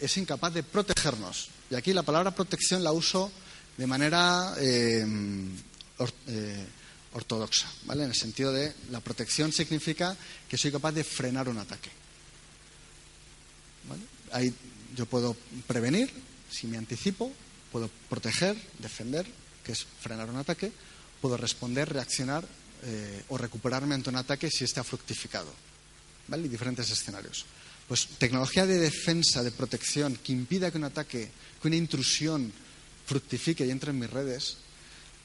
es 0.00 0.16
incapaz 0.16 0.54
de 0.54 0.62
protegernos. 0.62 1.50
Y 1.70 1.74
aquí 1.74 1.92
la 1.92 2.02
palabra 2.02 2.34
protección 2.34 2.84
la 2.84 2.92
uso 2.92 3.30
de 3.78 3.86
manera 3.86 4.54
eh, 4.58 5.06
eh, 6.26 6.66
ortodoxa, 7.14 7.70
¿vale? 7.86 8.02
En 8.04 8.10
el 8.10 8.16
sentido 8.16 8.52
de 8.52 8.74
la 8.90 9.00
protección 9.00 9.52
significa 9.52 10.16
que 10.48 10.58
soy 10.58 10.72
capaz 10.72 10.92
de 10.92 11.04
frenar 11.04 11.48
un 11.48 11.58
ataque. 11.58 11.90
Ahí 14.32 14.52
yo 14.94 15.06
puedo 15.06 15.36
prevenir, 15.66 16.10
si 16.50 16.66
me 16.66 16.76
anticipo, 16.76 17.32
puedo 17.70 17.88
proteger, 18.10 18.56
defender, 18.78 19.26
que 19.64 19.72
es 19.72 19.86
frenar 20.00 20.28
un 20.28 20.36
ataque, 20.36 20.72
puedo 21.20 21.36
responder, 21.36 21.88
reaccionar 21.88 22.44
eh, 22.82 23.22
o 23.28 23.38
recuperarme 23.38 23.94
ante 23.94 24.10
un 24.10 24.16
ataque 24.16 24.50
si 24.50 24.64
ha 24.64 24.84
fructificado. 24.84 25.52
¿vale? 26.26 26.46
Y 26.46 26.48
diferentes 26.48 26.90
escenarios. 26.90 27.46
Pues 27.86 28.06
tecnología 28.18 28.66
de 28.66 28.78
defensa, 28.78 29.42
de 29.42 29.50
protección, 29.50 30.16
que 30.16 30.32
impida 30.32 30.70
que 30.70 30.78
un 30.78 30.84
ataque, 30.84 31.30
que 31.62 31.68
una 31.68 31.76
intrusión 31.76 32.52
fructifique 33.08 33.64
y 33.64 33.70
entre 33.70 33.90
en 33.90 33.98
mis 33.98 34.10
redes, 34.10 34.58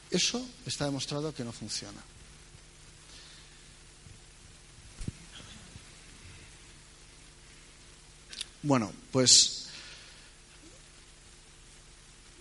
eso 0.10 0.48
está 0.66 0.86
demostrado 0.86 1.36
que 1.36 1.44
no 1.44 1.52
funciona. 1.52 2.00
Bueno, 8.64 8.94
pues 9.12 9.68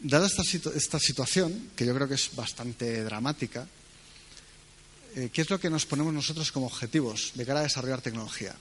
dada 0.00 0.28
esta, 0.28 0.98
situación, 1.00 1.70
que 1.74 1.84
yo 1.84 1.94
creo 1.94 2.06
que 2.06 2.14
es 2.14 2.30
bastante 2.36 3.02
dramática, 3.02 3.66
eh, 5.16 5.30
¿qué 5.32 5.42
es 5.42 5.50
lo 5.50 5.58
que 5.58 5.70
nos 5.70 5.84
ponemos 5.84 6.14
nosotros 6.14 6.52
como 6.52 6.66
objetivos 6.66 7.32
de 7.34 7.44
cara 7.44 7.60
a 7.60 7.64
desarrollar 7.64 8.00
tecnología? 8.00 8.54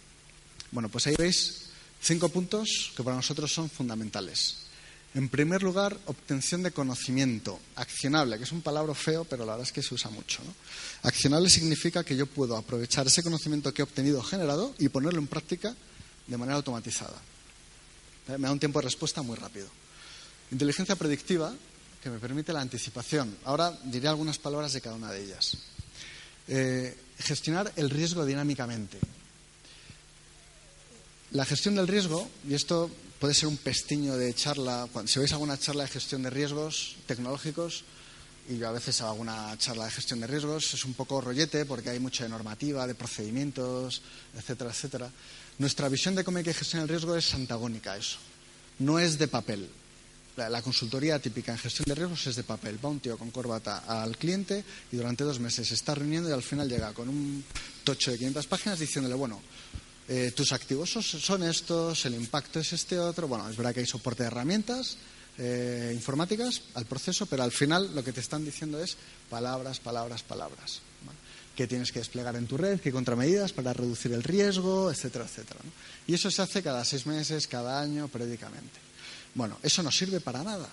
Bueno, 0.72 0.90
pues 0.90 1.06
ahí 1.06 1.16
veis 1.16 1.70
cinco 2.02 2.30
puntos 2.30 2.92
que 2.98 3.04
para 3.04 3.16
nosotros 3.16 3.54
son 3.54 3.70
fundamentales. 3.70 4.71
En 5.14 5.28
primer 5.28 5.62
lugar, 5.62 5.98
obtención 6.06 6.64
de 6.64 6.72
conocimiento 6.72 7.60
accionable, 7.76 8.38
que 8.38 8.46
es 8.46 8.52
un 8.54 8.62
palabra 8.62 8.96
feo, 8.96 9.26
pero 9.26 9.46
la 9.46 9.54
verdad 9.54 9.68
es 9.68 9.74
que 9.74 9.84
se 9.84 9.94
usa 9.94 10.10
mucho. 10.10 10.42
Accionable 11.04 11.50
significa 11.50 12.04
que 12.04 12.16
yo 12.16 12.28
puedo 12.28 12.56
aprovechar 12.56 13.08
ese 13.08 13.22
conocimiento 13.22 13.74
que 13.74 13.82
he 13.82 13.84
obtenido 13.84 14.24
generado 14.24 14.74
y 14.80 14.88
ponerlo 14.88 15.20
en 15.20 15.28
práctica 15.28 15.76
de 16.28 16.38
manera 16.38 16.56
automatizada. 16.56 17.22
Eh, 18.30 18.38
me 18.38 18.48
da 18.48 18.54
un 18.54 18.60
tiempo 18.60 18.80
de 18.80 18.86
respuesta 18.86 19.22
muy 19.22 19.36
rápido. 19.36 19.68
Inteligencia 20.50 20.96
predictiva, 20.96 21.54
que 22.02 22.10
me 22.10 22.20
permite 22.20 22.54
la 22.54 22.62
anticipación. 22.62 23.36
Ahora 23.44 23.78
diré 23.84 24.08
algunas 24.08 24.38
palabras 24.38 24.72
de 24.72 24.82
cada 24.82 24.96
una 24.96 25.12
de 25.12 25.24
ellas. 25.24 25.58
Eh, 26.48 26.98
gestionar 27.20 27.72
el 27.76 27.90
riesgo 27.90 28.26
dinámicamente. 28.26 28.98
La 31.32 31.46
gestión 31.46 31.76
del 31.76 31.88
riesgo, 31.88 32.30
y 32.48 32.54
esto 32.54 32.90
puede 33.22 33.36
ser 33.36 33.48
un 33.48 33.58
pestiño 33.58 34.18
de 34.18 34.34
charla, 34.34 34.90
si 35.06 35.20
veis 35.20 35.32
alguna 35.32 35.56
charla 35.56 35.84
de 35.84 35.90
gestión 35.90 36.24
de 36.24 36.32
riesgos 36.32 36.98
tecnológicos, 37.06 37.84
y 38.50 38.58
yo 38.58 38.68
a 38.68 38.72
veces 38.72 39.00
hago 39.00 39.12
alguna 39.12 39.56
charla 39.60 39.86
de 39.86 39.92
gestión 39.92 40.22
de 40.22 40.26
riesgos, 40.26 40.74
es 40.74 40.84
un 40.86 40.96
poco 40.96 41.22
rollete 41.22 41.66
porque 41.66 41.92
hay 41.92 42.00
mucha 42.00 42.28
normativa, 42.28 42.88
de 42.88 42.96
procedimientos, 42.96 44.02
etcétera, 44.36 44.72
etcétera. 44.72 45.12
Nuestra 45.60 45.88
visión 45.88 46.16
de 46.16 46.24
cómo 46.24 46.40
hay 46.40 46.44
que 46.44 46.56
gestionar 46.56 46.86
el 46.86 46.90
riesgo 46.90 47.16
es 47.16 47.32
antagónica 47.36 47.94
a 47.94 47.98
eso. 47.98 48.18
No 48.80 48.98
es 48.98 49.20
de 49.20 49.28
papel, 49.28 49.70
la, 50.36 50.62
consultoría 50.64 51.20
típica 51.20 51.52
en 51.52 51.60
gestión 51.60 51.86
de 51.86 51.94
riesgos 51.94 52.26
es 52.26 52.36
de 52.36 52.44
papel. 52.44 52.84
Va 52.84 52.90
un 52.90 53.02
tío 53.02 53.20
con 53.20 53.30
corbata 53.30 53.84
al 53.86 54.18
cliente 54.18 54.64
y 54.92 54.96
durante 54.96 55.24
dos 55.24 55.40
meses 55.40 55.68
se 55.68 55.76
está 55.76 55.94
reuniendo 55.94 56.28
y 56.28 56.34
al 56.34 56.42
final 56.42 56.68
llega 56.68 56.92
con 56.94 57.08
un 57.08 57.44
tocho 57.84 58.10
de 58.10 58.18
500 58.18 58.48
páginas 58.48 58.80
diciéndole, 58.80 59.14
bueno, 59.14 59.40
eh, 60.14 60.32
tus 60.32 60.52
activos 60.52 60.90
son 60.90 61.44
estos, 61.44 62.06
el 62.06 62.16
impacto 62.16 62.60
es 62.60 62.74
este 62.74 63.00
otro. 63.00 63.30
Bueno, 63.30 63.48
es 63.48 63.56
verdad 63.56 63.74
que 63.74 63.80
hay 63.80 63.86
soporte 63.86 64.24
de 64.24 64.28
herramientas 64.28 64.98
eh, 65.38 65.94
informáticas 65.96 66.64
al 66.74 66.86
proceso, 66.86 67.28
pero 67.28 67.44
al 67.44 67.54
final 67.54 67.96
lo 67.96 68.04
que 68.04 68.12
te 68.12 68.20
están 68.20 68.44
diciendo 68.44 68.84
es 68.84 68.98
palabras, 69.30 69.80
palabras, 69.80 70.22
palabras. 70.22 70.82
Que 71.56 71.66
tienes 71.66 71.94
que 71.94 72.00
desplegar 72.00 72.36
en 72.36 72.46
tu 72.46 72.58
red, 72.58 72.82
qué 72.82 72.92
contramedidas 72.92 73.54
para 73.54 73.72
reducir 73.72 74.12
el 74.12 74.22
riesgo, 74.22 74.92
etcétera, 74.92 75.24
etcétera. 75.24 75.62
Y 76.06 76.14
eso 76.16 76.30
se 76.30 76.42
hace 76.42 76.62
cada 76.62 76.84
seis 76.84 77.06
meses, 77.06 77.48
cada 77.48 77.80
año, 77.80 78.10
periódicamente. 78.10 78.80
Bueno, 79.34 79.60
eso 79.64 79.82
no 79.82 79.92
sirve 79.92 80.20
para 80.20 80.44
nada. 80.44 80.68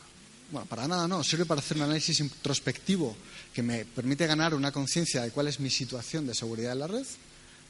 Bueno, 0.50 0.66
para 0.66 0.88
nada 0.88 1.06
no, 1.06 1.22
sirve 1.22 1.44
para 1.44 1.60
hacer 1.60 1.76
un 1.76 1.84
análisis 1.84 2.18
introspectivo 2.18 3.16
que 3.54 3.62
me 3.62 3.84
permite 3.84 4.26
ganar 4.26 4.52
una 4.52 4.72
conciencia 4.72 5.22
de 5.22 5.30
cuál 5.30 5.46
es 5.46 5.60
mi 5.60 5.70
situación 5.70 6.26
de 6.26 6.34
seguridad 6.34 6.72
en 6.72 6.78
la 6.80 6.88
red, 6.88 7.06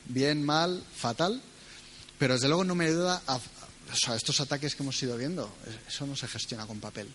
bien, 0.07 0.43
mal, 0.43 0.83
fatal, 0.97 1.43
pero 2.19 2.35
desde 2.35 2.49
luego 2.49 2.65
no 2.65 2.75
me 2.75 2.87
ayuda 2.87 3.23
a, 3.27 3.41
estos 4.15 4.41
ataques 4.41 4.75
que 4.75 4.83
hemos 4.83 5.03
ido 5.03 5.17
viendo, 5.17 5.51
eso 5.87 6.07
no 6.07 6.17
se 6.17 6.29
gestiona 6.29 6.67
con 6.67 6.81
papel. 6.81 7.09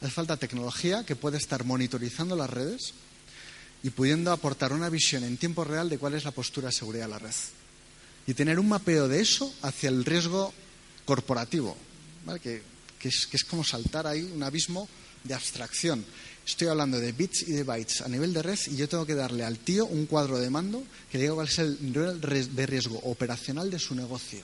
Hace 0.00 0.10
falta 0.10 0.36
tecnología 0.36 1.04
que 1.04 1.16
puede 1.16 1.36
estar 1.36 1.64
monitorizando 1.64 2.34
las 2.34 2.50
redes 2.50 2.94
y 3.82 3.90
pudiendo 3.90 4.32
aportar 4.32 4.72
una 4.72 4.88
visión 4.88 5.22
en 5.24 5.36
tiempo 5.36 5.64
real 5.64 5.88
de 5.88 5.98
cuál 5.98 6.14
es 6.14 6.24
la 6.24 6.30
postura 6.30 6.68
de 6.68 6.72
seguridad 6.72 7.04
de 7.04 7.10
la 7.10 7.18
red. 7.18 7.34
Y 8.26 8.34
tener 8.34 8.58
un 8.58 8.68
mapeo 8.68 9.08
de 9.08 9.20
eso 9.20 9.52
hacia 9.62 9.88
el 9.88 10.04
riesgo 10.04 10.52
corporativo, 11.04 11.76
que 12.42 12.62
es, 13.02 13.44
como 13.48 13.64
saltar 13.64 14.06
ahí 14.06 14.22
un 14.22 14.42
abismo 14.42 14.88
de 15.24 15.34
abstracción. 15.34 16.04
Estoy 16.48 16.68
hablando 16.68 16.98
de 16.98 17.12
bits 17.12 17.42
y 17.42 17.52
de 17.52 17.62
bytes 17.62 18.00
a 18.00 18.08
nivel 18.08 18.32
de 18.32 18.40
red 18.40 18.58
y 18.68 18.76
yo 18.76 18.88
tengo 18.88 19.04
que 19.04 19.14
darle 19.14 19.44
al 19.44 19.58
tío 19.58 19.84
un 19.84 20.06
cuadro 20.06 20.38
de 20.38 20.48
mando 20.48 20.82
que 21.12 21.18
diga 21.18 21.34
cuál 21.34 21.46
es 21.46 21.58
el 21.58 21.76
nivel 21.82 22.22
de 22.22 22.66
riesgo 22.66 22.98
operacional 23.04 23.70
de 23.70 23.78
su 23.78 23.94
negocio. 23.94 24.40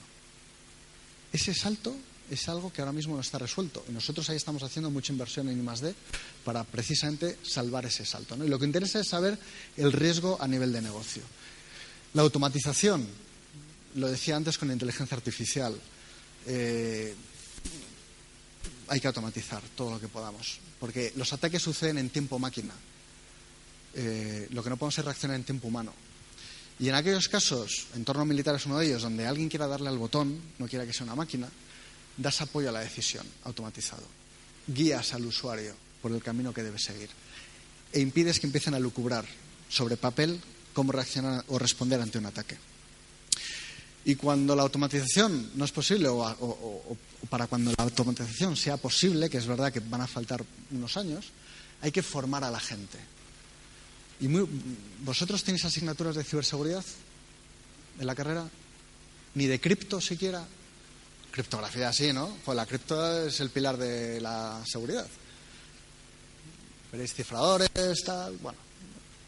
Ese 1.33 1.55
salto 1.55 1.95
es 2.29 2.47
algo 2.47 2.71
que 2.71 2.81
ahora 2.81 2.91
mismo 2.91 3.15
no 3.15 3.21
está 3.21 3.39
resuelto 3.39 3.83
y 3.89 3.91
nosotros 3.91 4.29
ahí 4.29 4.37
estamos 4.37 4.61
haciendo 4.61 4.91
mucha 4.91 5.13
inversión 5.13 5.49
en 5.49 5.59
I+D 5.59 5.95
para 6.43 6.63
precisamente 6.63 7.39
salvar 7.41 7.87
ese 7.87 8.05
salto. 8.05 8.37
Y 8.45 8.49
lo 8.49 8.59
que 8.59 8.65
interesa 8.65 8.99
es 8.99 9.07
saber 9.07 9.35
el 9.75 9.91
riesgo 9.91 10.37
a 10.39 10.47
nivel 10.47 10.71
de 10.71 10.83
negocio. 10.83 11.23
La 12.13 12.21
automatización, 12.21 13.07
lo 13.95 14.07
decía 14.07 14.35
antes 14.35 14.59
con 14.59 14.67
la 14.67 14.75
inteligencia 14.75 15.17
artificial. 15.17 15.75
Eh, 16.45 17.15
hay 18.87 18.99
que 18.99 19.07
automatizar 19.07 19.61
todo 19.75 19.91
lo 19.91 19.99
que 19.99 20.07
podamos, 20.07 20.59
porque 20.79 21.13
los 21.15 21.31
ataques 21.33 21.61
suceden 21.61 21.97
en 21.97 22.09
tiempo 22.09 22.39
máquina. 22.39 22.73
Eh, 23.93 24.47
lo 24.51 24.63
que 24.63 24.69
no 24.69 24.77
podemos 24.77 24.97
es 24.97 25.05
reaccionar 25.05 25.37
en 25.37 25.43
tiempo 25.43 25.67
humano. 25.67 25.93
Y 26.79 26.89
en 26.89 26.95
aquellos 26.95 27.29
casos, 27.29 27.87
entorno 27.95 28.25
militar 28.25 28.55
es 28.55 28.65
uno 28.65 28.79
de 28.79 28.87
ellos, 28.87 29.01
donde 29.01 29.25
alguien 29.25 29.47
quiera 29.47 29.67
darle 29.67 29.87
al 29.87 29.97
botón, 29.97 30.39
no 30.59 30.67
quiera 30.67 30.85
que 30.85 30.91
sea 30.91 31.05
una 31.05 31.15
máquina, 31.15 31.47
das 32.17 32.41
apoyo 32.41 32.69
a 32.69 32.71
la 32.71 32.81
decisión 32.81 33.25
automatizado. 33.43 34.03
Guías 34.67 35.13
al 35.13 35.25
usuario 35.25 35.73
por 36.01 36.11
el 36.11 36.21
camino 36.21 36.53
que 36.53 36.63
debe 36.63 36.79
seguir. 36.79 37.09
E 37.93 37.99
impides 37.99 38.39
que 38.39 38.47
empiecen 38.47 38.73
a 38.73 38.79
lucubrar 38.79 39.25
sobre 39.69 39.95
papel 39.95 40.39
cómo 40.73 40.91
reaccionar 40.91 41.43
o 41.47 41.57
responder 41.57 42.01
ante 42.01 42.17
un 42.17 42.25
ataque. 42.25 42.57
Y 44.03 44.15
cuando 44.15 44.55
la 44.55 44.61
automatización 44.61 45.51
no 45.55 45.65
es 45.65 45.71
posible, 45.71 46.09
o, 46.09 46.19
o, 46.19 46.97
para 47.29 47.47
cuando 47.47 47.71
la 47.77 47.83
automatización 47.83 48.55
sea 48.55 48.77
posible, 48.77 49.29
que 49.29 49.37
es 49.37 49.47
verdad 49.47 49.71
que 49.71 49.79
van 49.79 50.01
a 50.01 50.07
faltar 50.07 50.43
unos 50.71 50.97
años, 50.97 51.25
hay 51.81 51.91
que 51.91 52.03
formar 52.03 52.43
a 52.43 52.51
la 52.51 52.59
gente. 52.59 52.97
¿Y 54.19 54.27
vosotros 55.03 55.43
tenéis 55.43 55.65
asignaturas 55.65 56.15
de 56.15 56.23
ciberseguridad 56.23 56.85
en 57.99 58.07
la 58.07 58.15
carrera? 58.15 58.47
¿Ni 59.35 59.45
de 59.45 59.59
cripto 59.59 59.99
siquiera? 59.99 60.45
Criptografía 61.31 61.91
sí, 61.91 62.13
¿no? 62.13 62.37
Pues 62.45 62.55
la 62.55 62.65
cripto 62.65 63.27
es 63.27 63.39
el 63.41 63.49
pilar 63.49 63.77
de 63.77 64.21
la 64.21 64.61
seguridad. 64.65 65.05
Veréis 66.91 67.13
cifradores, 67.13 67.69
tal. 68.05 68.37
Bueno, 68.37 68.57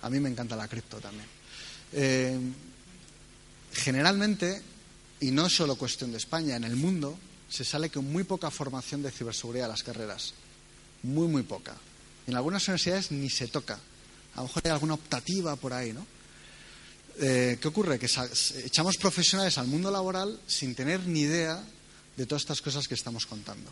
a 0.01 0.09
mí 0.09 0.19
me 0.19 0.29
encanta 0.29 0.55
la 0.55 0.69
cripto 0.69 0.97
también. 1.01 1.27
Eh, 1.91 2.39
generalmente, 3.73 4.61
y 5.19 5.31
no 5.31 5.47
es 5.47 5.55
solo 5.55 5.75
cuestión 5.75 6.11
de 6.11 6.17
España, 6.17 6.55
en 6.55 6.63
el 6.63 6.77
mundo 6.77 7.17
se 7.49 7.63
sale 7.63 7.89
con 7.89 8.11
muy 8.11 8.23
poca 8.23 8.51
formación 8.51 9.01
de 9.01 9.11
ciberseguridad 9.11 9.65
a 9.65 9.71
las 9.71 9.83
carreras. 9.83 10.33
Muy, 11.03 11.27
muy 11.27 11.43
poca. 11.43 11.75
En 12.27 12.35
algunas 12.35 12.67
universidades 12.67 13.11
ni 13.11 13.29
se 13.29 13.47
toca. 13.47 13.79
A 14.35 14.37
lo 14.37 14.43
mejor 14.43 14.63
hay 14.65 14.71
alguna 14.71 14.95
optativa 14.95 15.55
por 15.55 15.73
ahí, 15.73 15.93
¿no? 15.93 16.05
Eh, 17.19 17.57
¿Qué 17.59 17.67
ocurre? 17.67 17.97
Que 17.97 18.07
echamos 18.63 18.97
profesionales 18.97 19.57
al 19.57 19.67
mundo 19.67 19.89
laboral 19.89 20.39
sin 20.45 20.75
tener 20.75 21.07
ni 21.07 21.21
idea 21.21 21.63
de 22.15 22.25
todas 22.25 22.43
estas 22.43 22.61
cosas 22.61 22.87
que 22.87 22.93
estamos 22.93 23.25
contando. 23.25 23.71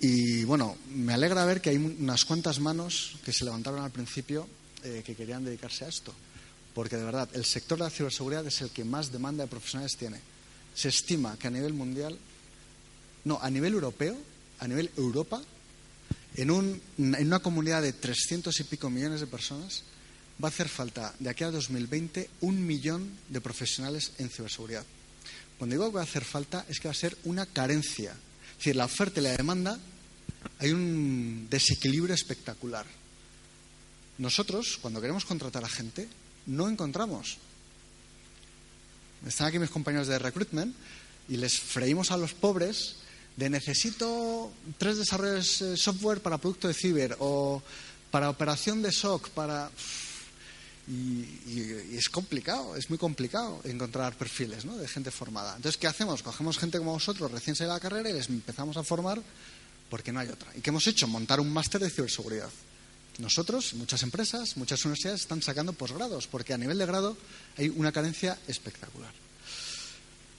Y 0.00 0.44
bueno, 0.44 0.76
me 0.90 1.12
alegra 1.12 1.44
ver 1.44 1.60
que 1.60 1.70
hay 1.70 1.76
unas 1.76 2.24
cuantas 2.24 2.60
manos 2.60 3.16
que 3.24 3.32
se 3.32 3.44
levantaron 3.44 3.82
al 3.82 3.90
principio 3.90 4.48
eh, 4.84 5.02
que 5.04 5.14
querían 5.14 5.44
dedicarse 5.44 5.84
a 5.84 5.88
esto. 5.88 6.14
Porque 6.74 6.96
de 6.96 7.04
verdad, 7.04 7.28
el 7.32 7.44
sector 7.44 7.78
de 7.78 7.84
la 7.84 7.90
ciberseguridad 7.90 8.46
es 8.46 8.60
el 8.60 8.70
que 8.70 8.84
más 8.84 9.10
demanda 9.10 9.44
de 9.44 9.50
profesionales 9.50 9.96
tiene. 9.96 10.20
Se 10.78 10.90
estima 10.90 11.36
que 11.36 11.48
a 11.48 11.50
nivel 11.50 11.74
mundial, 11.74 12.16
no, 13.24 13.40
a 13.42 13.50
nivel 13.50 13.74
europeo, 13.74 14.16
a 14.60 14.68
nivel 14.68 14.92
Europa, 14.96 15.42
en, 16.36 16.52
una 16.52 17.40
comunidad 17.40 17.82
de 17.82 17.92
300 17.92 18.54
y 18.60 18.62
pico 18.62 18.88
millones 18.88 19.18
de 19.18 19.26
personas, 19.26 19.82
va 20.42 20.46
a 20.46 20.54
hacer 20.54 20.68
falta 20.68 21.12
de 21.18 21.30
aquí 21.30 21.42
a 21.42 21.50
2020 21.50 22.30
un 22.42 22.64
millón 22.64 23.10
de 23.28 23.40
profesionales 23.40 24.12
en 24.18 24.30
ciberseguridad. 24.30 24.84
Cuando 25.58 25.74
digo 25.74 25.88
que 25.90 25.96
va 25.96 26.02
a 26.02 26.04
hacer 26.04 26.24
falta 26.24 26.64
es 26.68 26.78
que 26.78 26.86
va 26.86 26.92
a 26.92 26.94
ser 26.94 27.18
una 27.24 27.44
carencia. 27.44 28.12
Es 28.52 28.58
decir, 28.58 28.76
la 28.76 28.84
oferta 28.84 29.18
y 29.18 29.24
la 29.24 29.36
demanda, 29.36 29.80
hay 30.60 30.70
un 30.70 31.48
desequilibrio 31.50 32.14
espectacular. 32.14 32.86
Nosotros, 34.18 34.78
cuando 34.80 35.00
queremos 35.00 35.24
contratar 35.24 35.64
a 35.64 35.68
gente, 35.68 36.08
no 36.46 36.68
encontramos. 36.68 37.38
Están 39.26 39.48
aquí 39.48 39.58
mis 39.58 39.70
compañeros 39.70 40.06
de 40.06 40.18
recruitment 40.18 40.74
y 41.28 41.36
les 41.36 41.58
freímos 41.58 42.10
a 42.10 42.16
los 42.16 42.34
pobres 42.34 42.96
de 43.36 43.50
necesito 43.50 44.50
tres 44.78 44.98
desarrollos 44.98 45.60
de 45.60 45.76
software 45.76 46.20
para 46.20 46.38
producto 46.38 46.66
de 46.66 46.74
ciber 46.74 47.16
o 47.20 47.62
para 48.10 48.30
operación 48.30 48.82
de 48.82 48.92
SOC, 48.92 49.30
para... 49.30 49.70
Y, 50.88 51.92
es 51.92 52.08
complicado, 52.08 52.74
es 52.74 52.88
muy 52.88 52.98
complicado 52.98 53.60
encontrar 53.64 54.16
perfiles 54.16 54.64
de 54.64 54.88
gente 54.88 55.10
formada. 55.10 55.54
Entonces, 55.56 55.78
¿qué 55.78 55.86
hacemos? 55.86 56.22
Cogemos 56.22 56.56
gente 56.56 56.78
como 56.78 56.92
vosotros, 56.92 57.30
recién 57.30 57.54
salida 57.54 57.74
de 57.74 57.78
la 57.78 57.80
carrera, 57.80 58.08
y 58.08 58.14
les 58.14 58.30
empezamos 58.30 58.76
a 58.78 58.82
formar 58.82 59.20
porque 59.90 60.12
no 60.12 60.20
hay 60.20 60.28
otra. 60.28 60.50
¿Y 60.56 60.62
qué 60.62 60.70
hemos 60.70 60.86
hecho? 60.86 61.06
Montar 61.06 61.40
un 61.40 61.52
máster 61.52 61.80
de 61.80 61.90
ciberseguridad. 61.90 62.48
Nosotros, 63.18 63.74
muchas 63.74 64.02
empresas, 64.04 64.56
muchas 64.56 64.84
universidades 64.84 65.22
están 65.22 65.42
sacando 65.42 65.72
posgrados, 65.72 66.28
porque 66.28 66.54
a 66.54 66.58
nivel 66.58 66.78
de 66.78 66.86
grado 66.86 67.16
hay 67.56 67.68
una 67.68 67.90
carencia 67.90 68.38
espectacular. 68.46 69.12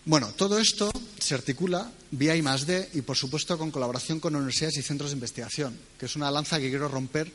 Bueno, 0.06 0.32
todo 0.32 0.58
esto 0.58 0.90
se 1.20 1.36
articula 1.36 1.92
vía 2.12 2.36
I 2.36 2.42
D 2.42 2.90
y, 2.94 3.02
por 3.02 3.18
supuesto, 3.18 3.58
con 3.58 3.70
colaboración 3.70 4.22
con 4.22 4.36
universidades 4.36 4.78
y 4.78 4.82
centros 4.82 5.12
de 5.12 5.16
investigación, 5.16 5.78
que 6.00 6.06
es 6.06 6.16
una 6.16 6.32
lanza 6.32 6.58
que 6.58 6.70
quiero 6.70 6.88
romper 6.88 7.30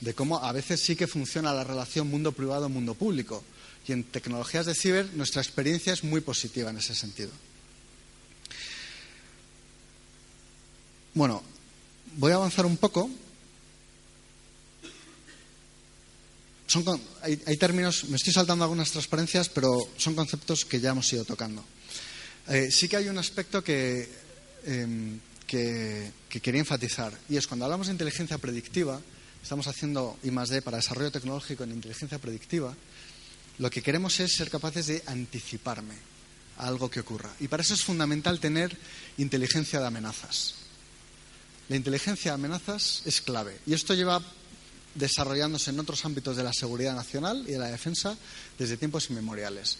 de 0.00 0.14
cómo 0.14 0.38
a 0.38 0.52
veces 0.52 0.80
sí 0.80 0.94
que 0.94 1.08
funciona 1.08 1.52
la 1.52 1.64
relación 1.64 2.08
mundo 2.08 2.30
privado-mundo 2.30 2.94
público. 2.94 3.42
Y 3.86 3.92
en 3.92 4.04
tecnologías 4.04 4.66
de 4.66 4.74
ciber 4.74 5.12
nuestra 5.14 5.42
experiencia 5.42 5.92
es 5.92 6.04
muy 6.04 6.20
positiva 6.20 6.70
en 6.70 6.78
ese 6.78 6.94
sentido. 6.94 7.30
Bueno, 11.14 11.42
voy 12.14 12.30
a 12.30 12.36
avanzar 12.36 12.64
un 12.64 12.76
poco. 12.76 13.10
Hay 17.22 17.56
términos, 17.56 18.04
me 18.04 18.16
estoy 18.16 18.32
saltando 18.32 18.64
algunas 18.64 18.90
transparencias, 18.90 19.48
pero 19.48 19.78
son 19.96 20.14
conceptos 20.14 20.64
que 20.64 20.80
ya 20.80 20.90
hemos 20.90 21.10
ido 21.12 21.24
tocando. 21.24 21.64
Eh, 22.48 22.70
sí 22.70 22.88
que 22.88 22.96
hay 22.96 23.08
un 23.08 23.18
aspecto 23.18 23.62
em, 23.66 25.20
que, 25.46 26.12
quería 26.28 26.60
enfatizar, 26.60 27.12
y 27.28 27.36
es 27.36 27.46
cuando 27.46 27.64
hablamos 27.64 27.86
de 27.86 27.94
inteligencia 27.94 28.38
predictiva, 28.38 29.00
estamos 29.42 29.66
haciendo 29.66 30.18
I 30.22 30.30
D 30.30 30.62
para 30.62 30.76
desarrollo 30.76 31.10
tecnológico 31.10 31.64
en 31.64 31.72
inteligencia 31.72 32.18
predictiva, 32.18 32.74
lo 33.58 33.70
que 33.70 33.82
queremos 33.82 34.20
es 34.20 34.32
ser 34.32 34.50
capaces 34.50 34.86
de 34.86 35.02
anticiparme 35.06 35.94
a 36.58 36.66
algo 36.66 36.90
que 36.90 37.00
ocurra. 37.00 37.34
Y 37.40 37.48
para 37.48 37.62
eso 37.62 37.74
es 37.74 37.82
fundamental 37.82 38.40
tener 38.40 38.76
inteligencia 39.16 39.80
de 39.80 39.86
amenazas. 39.86 40.54
La 41.68 41.76
inteligencia 41.76 42.30
de 42.30 42.34
amenazas 42.36 43.02
es 43.04 43.20
clave. 43.20 43.58
Y 43.66 43.74
esto 43.74 43.94
lleva 43.94 44.22
desarrollándose 44.98 45.70
en 45.70 45.80
otros 45.80 46.04
ámbitos 46.04 46.36
de 46.36 46.44
la 46.44 46.52
seguridad 46.52 46.94
nacional 46.94 47.44
y 47.46 47.52
de 47.52 47.58
la 47.58 47.68
defensa 47.68 48.16
desde 48.58 48.76
tiempos 48.76 49.10
inmemoriales. 49.10 49.78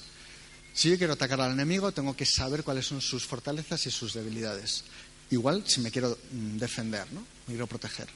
Si 0.72 0.90
yo 0.90 0.98
quiero 0.98 1.14
atacar 1.14 1.40
al 1.40 1.52
enemigo, 1.52 1.92
tengo 1.92 2.14
que 2.14 2.24
saber 2.24 2.62
cuáles 2.62 2.86
son 2.86 3.00
sus 3.00 3.26
fortalezas 3.26 3.86
y 3.86 3.90
sus 3.90 4.14
debilidades. 4.14 4.84
Igual 5.30 5.64
si 5.66 5.80
me 5.80 5.90
quiero 5.90 6.16
mm, 6.32 6.58
defender, 6.58 7.12
¿no? 7.12 7.20
Me 7.20 7.54
quiero 7.54 7.66
proteger. 7.66 8.08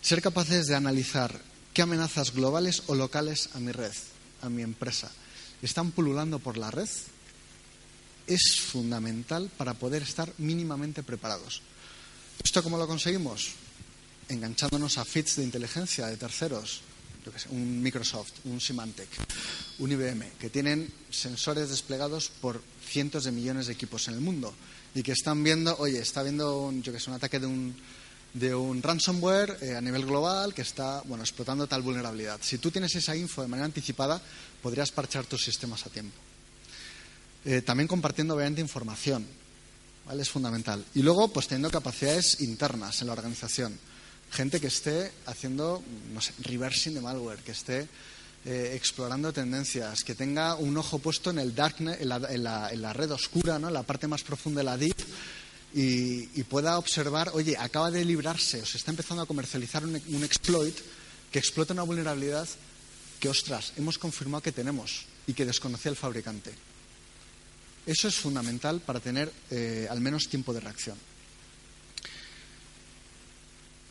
Ser 0.00 0.22
capaces 0.22 0.66
de 0.66 0.74
analizar 0.74 1.38
qué 1.74 1.82
amenazas 1.82 2.32
globales 2.32 2.84
o 2.86 2.94
locales 2.94 3.50
a 3.54 3.60
mi 3.60 3.72
red, 3.72 3.92
a 4.40 4.48
mi 4.48 4.62
empresa, 4.62 5.10
están 5.62 5.90
pululando 5.90 6.38
por 6.38 6.56
la 6.56 6.70
red 6.70 6.88
es 8.26 8.60
fundamental 8.60 9.50
para 9.56 9.74
poder 9.74 10.02
estar 10.02 10.32
mínimamente 10.38 11.02
preparados. 11.02 11.62
¿Esto 12.42 12.62
cómo 12.62 12.78
lo 12.78 12.86
conseguimos? 12.86 13.50
Enganchándonos 14.30 14.96
a 14.96 15.04
feeds 15.04 15.36
de 15.36 15.42
inteligencia 15.42 16.06
de 16.06 16.16
terceros, 16.16 16.82
un 17.50 17.82
Microsoft, 17.82 18.32
un 18.44 18.60
Symantec, 18.60 19.08
un 19.80 19.90
IBM, 19.90 20.38
que 20.38 20.50
tienen 20.50 20.88
sensores 21.10 21.68
desplegados 21.68 22.30
por 22.40 22.62
cientos 22.86 23.24
de 23.24 23.32
millones 23.32 23.66
de 23.66 23.72
equipos 23.72 24.06
en 24.06 24.14
el 24.14 24.20
mundo 24.20 24.54
y 24.94 25.02
que 25.02 25.12
están 25.12 25.42
viendo, 25.42 25.76
oye, 25.78 25.98
está 25.98 26.22
viendo 26.22 26.62
un, 26.62 26.80
yo 26.80 26.92
que 26.92 27.00
sé, 27.00 27.10
un 27.10 27.16
ataque 27.16 27.40
de 27.40 27.46
un, 27.46 27.74
de 28.32 28.54
un 28.54 28.80
ransomware 28.80 29.58
eh, 29.62 29.74
a 29.74 29.80
nivel 29.80 30.06
global 30.06 30.54
que 30.54 30.62
está 30.62 31.02
bueno, 31.02 31.24
explotando 31.24 31.66
tal 31.66 31.82
vulnerabilidad. 31.82 32.38
Si 32.40 32.58
tú 32.58 32.70
tienes 32.70 32.94
esa 32.94 33.16
info 33.16 33.42
de 33.42 33.48
manera 33.48 33.66
anticipada, 33.66 34.22
podrías 34.62 34.92
parchar 34.92 35.26
tus 35.26 35.42
sistemas 35.42 35.84
a 35.86 35.90
tiempo. 35.90 36.16
Eh, 37.44 37.62
también 37.62 37.88
compartiendo 37.88 38.34
obviamente 38.34 38.60
información, 38.60 39.26
¿vale? 40.06 40.22
Es 40.22 40.30
fundamental. 40.30 40.84
Y 40.94 41.02
luego, 41.02 41.32
pues 41.32 41.48
teniendo 41.48 41.70
capacidades 41.70 42.40
internas 42.40 43.00
en 43.00 43.08
la 43.08 43.14
organización 43.14 43.89
gente 44.30 44.60
que 44.60 44.68
esté 44.68 45.10
haciendo, 45.26 45.82
no 46.12 46.20
sé, 46.20 46.32
reversing 46.42 46.94
de 46.94 47.00
malware, 47.00 47.40
que 47.40 47.52
esté 47.52 47.88
eh, 48.44 48.72
explorando 48.74 49.32
tendencias, 49.32 50.02
que 50.02 50.14
tenga 50.14 50.54
un 50.54 50.76
ojo 50.76 50.98
puesto 50.98 51.30
en 51.30 51.38
el 51.38 51.54
darknet, 51.54 52.00
en 52.00 52.08
la, 52.42 52.92
red 52.94 53.10
oscura, 53.10 53.58
¿no? 53.58 53.68
en 53.68 53.74
la 53.74 53.82
parte 53.82 54.06
más 54.08 54.22
profunda 54.22 54.60
de 54.60 54.64
la 54.64 54.78
deep, 54.78 54.96
y, 55.74 56.42
pueda 56.44 56.78
observar, 56.78 57.30
oye, 57.34 57.56
acaba 57.56 57.90
de 57.90 58.04
librarse 58.04 58.62
o 58.62 58.66
se 58.66 58.78
está 58.78 58.90
empezando 58.90 59.22
a 59.22 59.26
comercializar 59.26 59.84
un, 59.84 60.24
exploit 60.24 60.74
que 61.30 61.38
explota 61.38 61.74
una 61.74 61.82
vulnerabilidad 61.82 62.48
que, 63.20 63.28
ostras, 63.28 63.74
hemos 63.76 63.98
confirmado 63.98 64.42
que 64.42 64.52
tenemos 64.52 65.04
y 65.26 65.34
que 65.34 65.44
desconocía 65.44 65.90
el 65.90 65.96
fabricante. 65.96 66.50
Eso 67.86 68.08
es 68.08 68.16
fundamental 68.16 68.80
para 68.80 69.00
tener 69.00 69.30
eh, 69.50 69.86
al 69.90 70.00
menos 70.00 70.28
tiempo 70.28 70.52
de 70.52 70.60
reacción. 70.60 70.96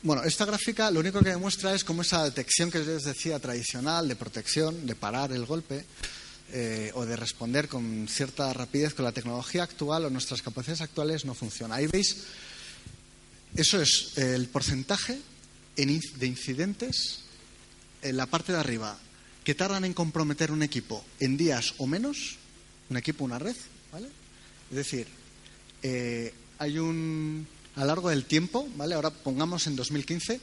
Bueno, 0.02 0.24
esta 0.24 0.46
gráfica 0.46 0.90
lo 0.92 1.02
único 1.02 1.20
que 1.20 1.32
demuestra 1.32 1.76
es 1.76 1.84
cómo 1.84 2.04
esa 2.04 2.24
detección 2.24 2.72
que 2.72 2.80
les 2.80 3.04
decía 3.04 3.38
tradicional 3.38 4.08
de 4.08 4.16
protección, 4.16 4.88
de 4.88 4.96
parar 4.96 5.34
el 5.34 5.46
golpe 5.46 5.84
eh, 6.54 6.92
o 6.94 7.06
de 7.06 7.18
responder 7.18 7.68
con 7.68 8.08
cierta 8.08 8.54
rapidez 8.54 8.94
con 8.94 9.04
la 9.04 9.12
tecnología 9.12 9.64
actual 9.64 10.06
o 10.06 10.10
nuestras 10.10 10.42
capacidades 10.42 10.80
actuales 10.80 11.26
no 11.26 11.34
funciona. 11.34 11.76
Ahí 11.76 11.88
veis, 11.88 12.16
eso 13.56 13.82
es 13.82 14.18
el 14.18 14.48
porcentaje 14.48 15.20
de 15.76 16.28
incidentes 16.28 17.20
en 18.02 18.16
la 18.16 18.26
parte 18.26 18.54
de 18.54 18.60
arriba 18.60 18.98
que 19.44 19.54
tardan 19.54 19.84
en 19.84 19.94
comprometer 19.94 20.52
un 20.52 20.64
equipo 20.64 21.04
en 21.20 21.36
días 21.36 21.74
o 21.78 21.88
menos, 21.88 22.38
un 22.90 22.96
equipo, 22.96 23.26
una 23.26 23.40
red, 23.40 23.56
¿vale? 23.92 24.08
Es 24.70 24.78
decir, 24.78 25.08
eh, 25.84 26.34
hay 26.58 26.80
un, 26.80 27.48
a 27.76 27.86
largo 27.86 28.10
del 28.10 28.26
tiempo, 28.26 28.68
¿vale? 28.76 28.96
Ahora 28.96 29.12
pongamos 29.12 29.68
en 29.68 29.76
2015, 29.76 30.40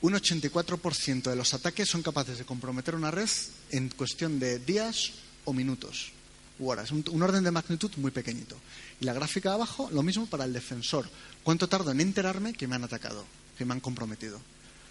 un 0.00 0.12
84% 0.12 1.22
de 1.22 1.36
los 1.36 1.54
ataques 1.54 1.88
son 1.88 2.02
capaces 2.02 2.38
de 2.38 2.44
comprometer 2.44 2.94
una 2.94 3.10
red 3.10 3.28
en 3.70 3.88
cuestión 3.88 4.38
de 4.38 4.58
días 4.58 5.12
o 5.44 5.52
minutos 5.52 6.12
u 6.58 6.68
horas, 6.68 6.90
un 6.90 7.22
orden 7.22 7.44
de 7.44 7.50
magnitud 7.50 7.90
muy 7.96 8.10
pequeñito. 8.10 8.56
Y 9.00 9.04
la 9.04 9.12
gráfica 9.12 9.50
de 9.50 9.54
abajo, 9.56 9.88
lo 9.92 10.02
mismo 10.02 10.26
para 10.26 10.44
el 10.44 10.52
defensor. 10.52 11.08
¿Cuánto 11.42 11.68
tardo 11.68 11.90
en 11.92 12.00
enterarme 12.00 12.52
que 12.52 12.66
me 12.66 12.74
han 12.74 12.84
atacado, 12.84 13.24
que 13.56 13.64
me 13.64 13.74
han 13.74 13.80
comprometido? 13.80 14.40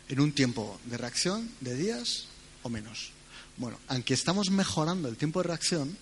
En 0.08 0.22
un 0.22 0.32
tiempo 0.32 0.80
de 0.86 0.98
reacción 0.98 1.50
de 1.60 1.76
días 1.76 2.26
o 2.64 2.70
menos. 2.70 3.12
Bueno, 3.58 3.78
aunque 3.90 4.14
estamos 4.14 4.50
mejorando 4.50 5.10
el 5.10 5.18
tiempo 5.18 5.42
de 5.42 5.48
reacción, 5.50 5.98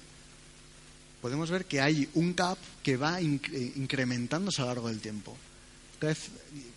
podemos 1.22 1.50
ver 1.50 1.66
que 1.66 1.82
hay 1.82 2.08
un 2.14 2.36
gap 2.36 2.58
que 2.84 2.98
va 2.98 3.22
incrementándose 3.22 4.62
a 4.62 4.66
lo 4.66 4.72
largo 4.72 4.90
del 4.90 5.00
tiempo. 5.00 5.36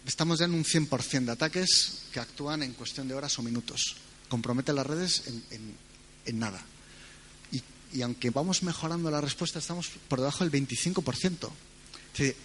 Estamos 0.06 0.38
ya 0.38 0.46
en 0.46 0.54
un 0.54 0.64
100% 0.64 1.24
de 1.26 1.32
ataques 1.32 2.04
que 2.12 2.20
actúan 2.20 2.62
en 2.62 2.72
cuestión 2.72 3.08
de 3.08 3.14
horas 3.14 3.38
o 3.38 3.42
minutos. 3.42 3.96
Comprometen 4.28 4.76
las 4.76 4.86
redes 4.86 5.24
en, 5.50 6.38
nada. 6.38 6.62
Y, 7.92 8.02
aunque 8.02 8.30
vamos 8.30 8.62
mejorando 8.62 9.10
la 9.10 9.20
respuesta, 9.20 9.58
estamos 9.58 9.90
por 10.08 10.18
debajo 10.18 10.44
del 10.44 10.52
25%. 10.52 11.50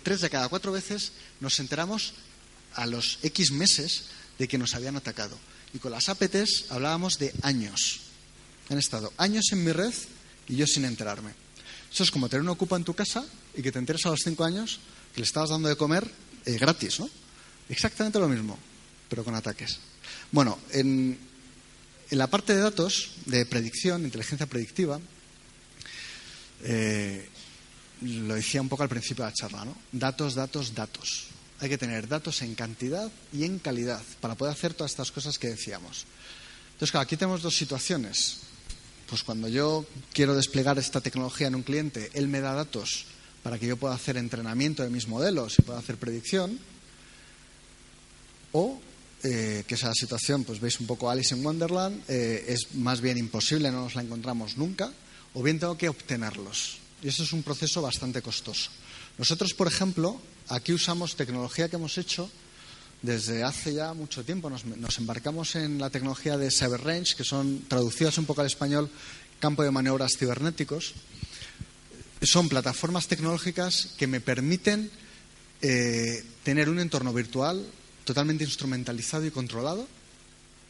tres 0.03 0.21
de 0.21 0.29
cada 0.29 0.47
cuatro 0.47 0.71
veces 0.71 1.11
nos 1.41 1.59
enteramos 1.59 2.13
a 2.75 2.86
los 2.86 3.19
X 3.23 3.51
meses 3.51 4.05
de 4.39 4.47
que 4.47 4.57
nos 4.57 4.75
habían 4.75 4.95
atacado. 4.95 5.38
Y 5.73 5.79
con 5.79 5.91
las 5.91 6.09
APTs 6.09 6.65
hablábamos 6.69 7.19
de 7.19 7.34
años. 7.41 8.01
Han 8.69 8.77
estado 8.77 9.11
años 9.17 9.45
en 9.51 9.63
mi 9.63 9.71
red 9.71 9.93
y 10.47 10.55
yo 10.55 10.67
sin 10.67 10.86
enterarme. 10.86 11.34
Eso 11.91 12.03
es 12.03 12.11
como 12.11 12.29
tener 12.29 12.41
un 12.41 12.49
ocupa 12.49 12.75
en 12.75 12.84
tu 12.84 12.93
casa 12.93 13.25
y 13.55 13.61
que 13.61 13.71
te 13.71 13.79
enteres 13.79 14.05
a 14.05 14.09
los 14.09 14.21
cinco 14.23 14.43
años 14.43 14.79
que 15.13 15.21
le 15.21 15.25
estabas 15.25 15.49
dando 15.49 15.69
de 15.69 15.75
comer 15.75 16.09
eh, 16.46 16.58
gratis, 16.58 17.00
¿no? 17.00 17.10
Exactamente 17.70 18.20
lo 18.20 18.28
mismo, 18.28 18.58
pero 19.10 19.24
con 19.24 19.36
ataques. 19.36 19.80
Bueno, 20.32 20.60
en, 20.72 21.18
la 22.12 22.28
parte 22.28 22.54
de 22.54 22.62
datos, 22.62 23.12
de 23.26 23.46
predicción, 23.46 24.04
inteligencia 24.04 24.46
predictiva, 24.46 25.00
eh, 26.64 27.28
lo 28.02 28.36
decía 28.36 28.62
un 28.62 28.70
poco 28.70 28.84
al 28.84 28.89
principio 28.89 29.24
de 29.24 29.32
la 29.32 29.36
charla, 29.36 29.66
¿no? 29.66 29.76
Datos, 29.91 30.36
datos, 30.36 30.76
datos. 30.76 31.28
Hay 31.60 31.70
que 31.70 31.78
tener 31.78 32.08
datos 32.08 32.41
en 32.41 32.56
cantidad 32.56 33.10
y 33.32 33.46
en 33.46 33.60
calidad 33.60 34.02
para 34.20 34.36
poder 34.36 34.54
hacer 34.54 34.74
todas 34.74 34.91
estas 34.91 35.12
cosas 35.12 35.39
que 35.39 35.50
decíamos. 35.50 36.06
Entonces, 36.74 36.91
claro, 36.91 37.04
aquí 37.04 37.16
tenemos 37.16 37.41
dos 37.41 37.56
situaciones. 37.56 38.39
Pues 39.08 39.24
cuando 39.24 39.48
yo 39.48 39.86
quiero 40.12 40.36
desplegar 40.36 40.78
esta 40.78 41.00
tecnología 41.00 41.48
en 41.48 41.56
un 41.56 41.64
cliente, 41.64 42.10
él 42.14 42.28
me 42.28 42.41
da 42.41 42.54
datos 42.54 43.06
para 43.44 43.60
que 43.60 43.68
yo 43.68 43.78
pueda 43.78 43.94
hacer 43.94 44.18
entrenamiento 44.18 44.84
de 44.84 44.89
mis 44.89 45.08
modelos 45.08 45.60
y 45.60 45.62
pueda 45.62 45.80
hacer 45.80 45.98
predicción. 45.98 46.58
O 48.54 48.80
eh, 49.24 49.64
que 49.68 49.76
esa 49.76 49.94
situación, 49.94 50.44
pues 50.44 50.60
veis 50.60 50.80
un 50.80 50.88
poco 50.88 51.10
Alice 51.10 51.36
in 51.36 51.46
Wonderland, 51.46 52.04
eh, 52.08 52.46
es 52.48 52.76
más 52.76 53.02
bien 53.02 53.18
imposible, 53.18 53.72
no 53.72 53.84
nos 53.84 53.96
la 53.96 54.02
encontramos 54.02 54.58
nunca, 54.58 54.91
o 55.34 55.44
bien 55.44 55.60
tengo 55.60 55.78
que 55.78 55.89
obtenerlos. 55.89 56.78
Y 57.02 57.08
eso 57.08 57.24
es 57.24 57.34
un 57.34 57.44
proceso 57.44 57.82
bastante 57.82 58.22
costoso. 58.22 58.70
Nosotros, 59.18 59.54
por 59.54 59.68
ejemplo, 59.68 60.20
aquí 60.50 60.74
usamos 60.74 61.16
tecnología 61.16 61.70
que 61.70 61.76
hemos 61.76 61.98
hecho 61.98 62.30
desde 63.02 63.44
hace 63.44 63.74
ya 63.76 63.94
mucho 63.94 64.24
tiempo. 64.24 64.50
Nos, 64.50 64.98
embarcamos 64.98 65.56
en 65.56 65.78
la 65.78 65.89
tecnología 65.89 66.38
de 66.38 66.50
CyberRange, 66.50 67.16
que 67.16 67.24
son 67.24 67.66
traducidas 67.68 68.18
un 68.18 68.26
poco 68.26 68.41
al 68.41 68.48
español 68.48 68.89
campo 69.39 69.64
de 69.64 69.72
maniobras 69.72 70.18
cibernéticos. 70.18 70.94
Son 72.24 72.47
plataformas 72.47 73.07
tecnológicas 73.07 73.89
que 73.97 74.07
me 74.07 74.21
permiten 74.21 74.89
eh, 75.61 76.24
tener 76.43 76.69
un 76.69 76.80
entorno 76.80 77.13
virtual 77.13 77.65
totalmente 78.05 78.43
instrumentalizado 78.43 79.26
y 79.26 79.32
controlado, 79.32 79.88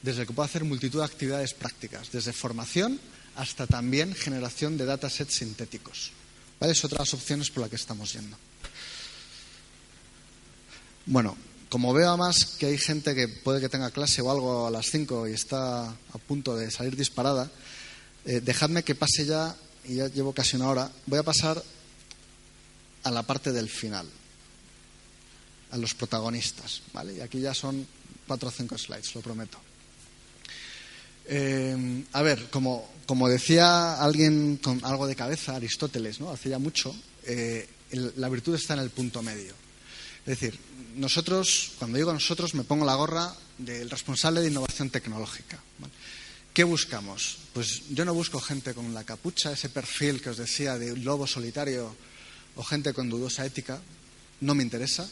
desde 0.01 0.21
el 0.21 0.27
que 0.27 0.33
puedo 0.33 0.45
hacer 0.45 0.63
multitud 0.63 0.99
de 0.99 1.05
actividades 1.05 1.53
prácticas, 1.53 2.11
desde 2.11 2.33
formación 2.33 2.99
hasta 3.35 3.67
también 3.67 4.13
generación 4.13 4.77
de 4.77 4.85
datasets 4.85 5.35
sintéticos. 5.35 6.11
¿Vale? 6.59 6.73
Es 6.73 6.83
otra 6.83 6.97
de 6.97 7.01
las 7.03 7.13
opciones 7.13 7.49
por 7.49 7.61
las 7.61 7.69
que 7.69 7.75
estamos 7.75 8.13
yendo. 8.13 8.37
Bueno, 11.05 11.37
como 11.69 11.93
veo 11.93 12.09
además 12.09 12.55
que 12.57 12.67
hay 12.67 12.77
gente 12.77 13.15
que 13.15 13.27
puede 13.27 13.59
que 13.59 13.69
tenga 13.69 13.91
clase 13.91 14.21
o 14.21 14.31
algo 14.31 14.67
a 14.67 14.71
las 14.71 14.89
5 14.89 15.27
y 15.27 15.33
está 15.33 15.89
a 15.89 16.17
punto 16.27 16.55
de 16.55 16.71
salir 16.71 16.95
disparada, 16.95 17.51
eh, 18.25 18.41
dejadme 18.41 18.83
que 18.83 18.95
pase 18.95 19.25
ya, 19.25 19.55
y 19.85 19.95
ya 19.95 20.07
llevo 20.07 20.33
casi 20.33 20.55
una 20.55 20.69
hora, 20.69 20.91
voy 21.05 21.19
a 21.19 21.23
pasar 21.23 21.61
a 23.03 23.11
la 23.11 23.23
parte 23.23 23.51
del 23.51 23.69
final, 23.69 24.07
a 25.71 25.77
los 25.77 25.93
protagonistas, 25.93 26.81
¿vale? 26.93 27.15
Y 27.15 27.19
aquí 27.21 27.39
ya 27.39 27.53
son 27.53 27.85
cuatro 28.27 28.49
o 28.49 28.51
cinco 28.51 28.77
slides, 28.77 29.13
lo 29.15 29.21
prometo. 29.21 29.59
Eh, 31.25 32.03
a 32.11 32.21
ver, 32.21 32.49
como, 32.49 32.89
como, 33.05 33.29
decía 33.29 33.95
alguien 34.01 34.57
con 34.57 34.83
algo 34.83 35.07
de 35.07 35.15
cabeza, 35.15 35.55
Aristóteles, 35.55 36.19
¿no? 36.19 36.31
Hace 36.31 36.49
ya 36.49 36.59
mucho, 36.59 36.95
eh, 37.25 37.67
la 38.17 38.29
virtud 38.29 38.55
está 38.55 38.73
en 38.73 38.81
el 38.81 38.89
punto 38.89 39.21
medio. 39.21 39.53
Es 40.25 40.39
decir, 40.39 40.57
nosotros, 40.95 41.71
cuando 41.79 41.97
digo 41.97 42.13
nosotros, 42.13 42.55
me 42.55 42.63
pongo 42.63 42.85
la 42.85 42.95
gorra 42.95 43.33
del 43.57 43.89
responsable 43.89 44.41
de 44.41 44.49
innovación 44.49 44.89
tecnológica. 44.89 45.61
¿Qué 46.53 46.63
buscamos? 46.63 47.37
Pues 47.51 47.89
yo 47.89 48.05
no 48.05 48.13
busco 48.13 48.39
gente 48.39 48.75
con 48.75 48.93
la 48.93 49.03
capucha, 49.03 49.51
ese 49.51 49.69
perfil 49.69 50.21
que 50.21 50.29
os 50.29 50.37
decía 50.37 50.77
de 50.77 50.95
lobo 50.95 51.25
solitario 51.25 51.95
o 52.55 52.63
gente 52.63 52.93
con 52.93 53.09
dudosa 53.09 53.43
ética. 53.43 53.81
No 54.41 54.53
me 54.53 54.61
interesa. 54.61 55.09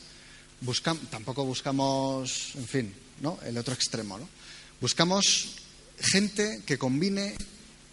tampoco 1.09 1.43
buscamos, 1.43 2.53
en 2.53 2.67
fin, 2.67 2.93
¿no? 3.21 3.39
el 3.41 3.57
otro 3.57 3.73
extremo. 3.73 4.19
¿no? 4.19 4.29
Buscamos 4.79 5.57
gente 5.97 6.61
que 6.63 6.77
combine, 6.77 7.33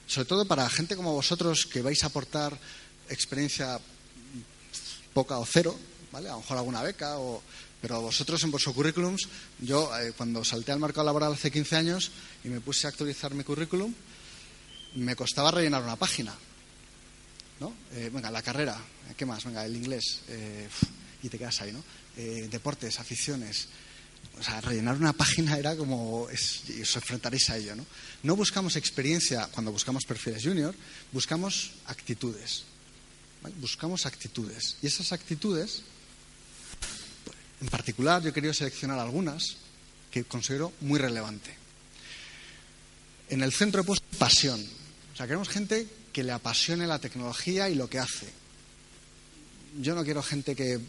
sobre 0.06 0.28
todo 0.28 0.44
para 0.44 0.68
gente 0.68 0.94
como 0.94 1.14
vosotros 1.14 1.64
que 1.64 1.80
vais 1.80 2.04
a 2.04 2.12
aportar 2.12 2.52
experiencia 3.08 3.80
poca 5.14 5.38
o 5.38 5.46
cero, 5.46 5.74
¿vale? 6.12 6.28
A 6.28 6.32
lo 6.32 6.40
mejor 6.44 6.58
alguna 6.58 6.82
beca, 6.82 7.16
o... 7.16 7.40
pero 7.80 8.00
vosotros 8.00 8.42
en 8.42 8.50
vuestros 8.50 8.74
currículums, 8.74 9.28
yo 9.60 9.96
eh, 9.98 10.12
cuando 10.16 10.44
salté 10.44 10.72
al 10.72 10.80
mercado 10.80 11.06
laboral 11.06 11.32
hace 11.32 11.50
15 11.50 11.76
años 11.76 12.10
y 12.44 12.48
me 12.48 12.60
puse 12.60 12.86
a 12.86 12.90
actualizar 12.90 13.34
mi 13.34 13.44
currículum, 13.44 13.94
me 14.96 15.14
costaba 15.14 15.50
rellenar 15.50 15.82
una 15.82 15.96
página. 15.96 16.34
¿no? 17.60 17.74
Eh, 17.92 18.10
venga, 18.12 18.30
la 18.30 18.42
carrera, 18.42 18.80
¿qué 19.16 19.26
más? 19.26 19.44
Venga, 19.44 19.64
el 19.64 19.76
inglés, 19.76 20.20
eh, 20.28 20.68
y 21.22 21.28
te 21.28 21.38
quedas 21.38 21.60
ahí, 21.60 21.72
¿no? 21.72 21.82
deportes, 22.50 22.98
aficiones. 22.98 23.68
O 24.40 24.42
sea, 24.42 24.60
rellenar 24.60 24.96
una 24.96 25.12
página 25.12 25.56
era 25.56 25.76
como, 25.76 26.26
y 26.68 26.82
os 26.82 26.96
enfrentaréis 26.96 27.50
a 27.50 27.56
ello, 27.56 27.76
¿no? 27.76 27.86
No 28.24 28.34
buscamos 28.34 28.74
experiencia 28.74 29.48
cuando 29.52 29.70
buscamos 29.70 30.04
perfiles 30.04 30.42
junior, 30.42 30.74
buscamos 31.12 31.72
actitudes. 31.86 32.64
Buscamos 33.60 34.04
actitudes. 34.04 34.76
Y 34.82 34.88
esas 34.88 35.12
actitudes 35.12 35.82
en 37.60 37.68
particular, 37.68 38.22
yo 38.22 38.32
querido 38.32 38.54
seleccionar 38.54 38.98
algunas 38.98 39.56
que 40.10 40.24
considero 40.24 40.72
muy 40.80 40.98
relevante. 40.98 41.54
En 43.28 43.42
el 43.42 43.52
centro 43.52 43.82
he 43.82 43.84
puesto 43.84 44.06
pasión. 44.16 44.60
O 45.12 45.16
sea, 45.16 45.26
queremos 45.26 45.48
gente 45.48 45.86
que 46.12 46.22
le 46.24 46.32
apasione 46.32 46.86
la 46.86 46.98
tecnología 46.98 47.68
y 47.68 47.74
lo 47.74 47.88
que 47.88 47.98
hace. 47.98 48.26
Yo 49.80 49.94
no 49.94 50.04
quiero 50.04 50.22
gente 50.22 50.56
que, 50.56 50.80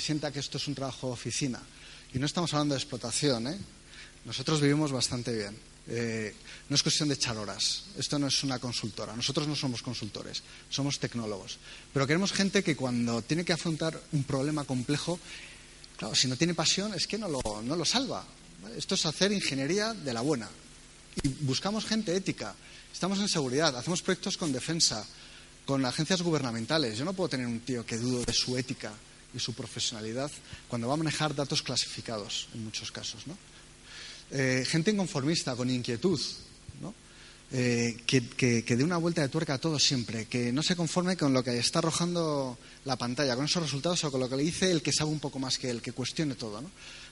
sienta 0.00 0.32
que 0.32 0.40
esto 0.40 0.58
es 0.58 0.66
un 0.66 0.74
trabajo 0.74 1.08
de 1.08 1.12
oficina. 1.12 1.62
Y 2.12 2.18
no 2.18 2.26
estamos 2.26 2.52
hablando 2.54 2.74
de 2.74 2.80
explotación, 2.80 3.46
¿eh? 3.46 3.58
Nosotros 4.24 4.60
vivimos 4.60 4.90
bastante 4.90 5.32
bien. 5.32 5.56
Eh, 5.86 6.34
no 6.68 6.76
es 6.76 6.82
cuestión 6.82 7.08
de 7.08 7.14
echar 7.14 7.36
horas. 7.36 7.84
Esto 7.98 8.18
no 8.18 8.26
es 8.26 8.42
una 8.42 8.58
consultora. 8.58 9.14
Nosotros 9.14 9.46
no 9.46 9.54
somos 9.54 9.82
consultores, 9.82 10.42
somos 10.70 10.98
tecnólogos. 10.98 11.58
Pero 11.92 12.06
queremos 12.06 12.32
gente 12.32 12.64
que 12.64 12.74
cuando 12.74 13.22
tiene 13.22 13.44
que 13.44 13.52
afrontar 13.52 14.00
un 14.12 14.24
problema 14.24 14.64
complejo 14.64 15.20
Si 16.12 16.28
no 16.28 16.36
tiene 16.36 16.54
pasión 16.54 16.92
es 16.94 17.06
que 17.06 17.18
no 17.18 17.28
lo, 17.28 17.40
no 17.62 17.76
lo 17.76 17.84
salva. 17.84 18.24
Esto 18.76 18.94
es 18.94 19.06
hacer 19.06 19.32
ingeniería 19.32 19.94
de 19.94 20.12
la 20.12 20.20
buena. 20.20 20.48
Y 21.22 21.28
buscamos 21.44 21.84
gente 21.84 22.14
ética. 22.14 22.54
Estamos 22.92 23.18
en 23.20 23.28
seguridad, 23.28 23.76
hacemos 23.76 24.02
proyectos 24.02 24.36
con 24.36 24.52
defensa, 24.52 25.06
con 25.64 25.84
agencias 25.84 26.22
gubernamentales. 26.22 26.98
Yo 26.98 27.04
no 27.04 27.12
puedo 27.12 27.28
tener 27.28 27.46
un 27.46 27.60
tío 27.60 27.86
que 27.86 27.98
dudo 27.98 28.24
de 28.24 28.32
su 28.32 28.56
ética 28.56 28.92
y 29.34 29.38
su 29.38 29.52
profesionalidad 29.52 30.30
cuando 30.68 30.88
va 30.88 30.94
a 30.94 30.98
manejar 30.98 31.34
datos 31.34 31.62
clasificados, 31.62 32.48
en 32.54 32.64
muchos 32.64 32.90
casos. 32.92 33.26
¿no? 33.26 33.36
Eh, 34.30 34.64
gente 34.66 34.90
inconformista, 34.90 35.54
con 35.54 35.70
inquietud. 35.70 36.20
Eh, 37.56 37.98
que, 38.04 38.20
que, 38.64 38.76
dé 38.76 38.82
una 38.82 38.96
vuelta 38.96 39.22
de 39.22 39.28
tuerca 39.28 39.54
a 39.54 39.58
todo 39.58 39.78
siempre, 39.78 40.26
que 40.26 40.50
no 40.50 40.60
se 40.60 40.74
conforme 40.74 41.16
con 41.16 41.32
lo 41.32 41.44
que 41.44 41.56
está 41.56 41.78
arrojando 41.78 42.58
la 42.84 42.96
pantalla, 42.96 43.36
con 43.36 43.44
esos 43.44 43.62
resultados 43.62 44.02
o 44.02 44.10
con 44.10 44.18
lo 44.18 44.28
que 44.28 44.34
le 44.34 44.42
dice 44.42 44.72
el 44.72 44.82
que 44.82 44.92
sabe 44.92 45.12
un 45.12 45.20
poco 45.20 45.38
más 45.38 45.56
que 45.56 45.70
él, 45.70 45.80
que 45.80 45.92
cuestione 45.92 46.34
todo. 46.34 46.60
¿no? 46.60 46.68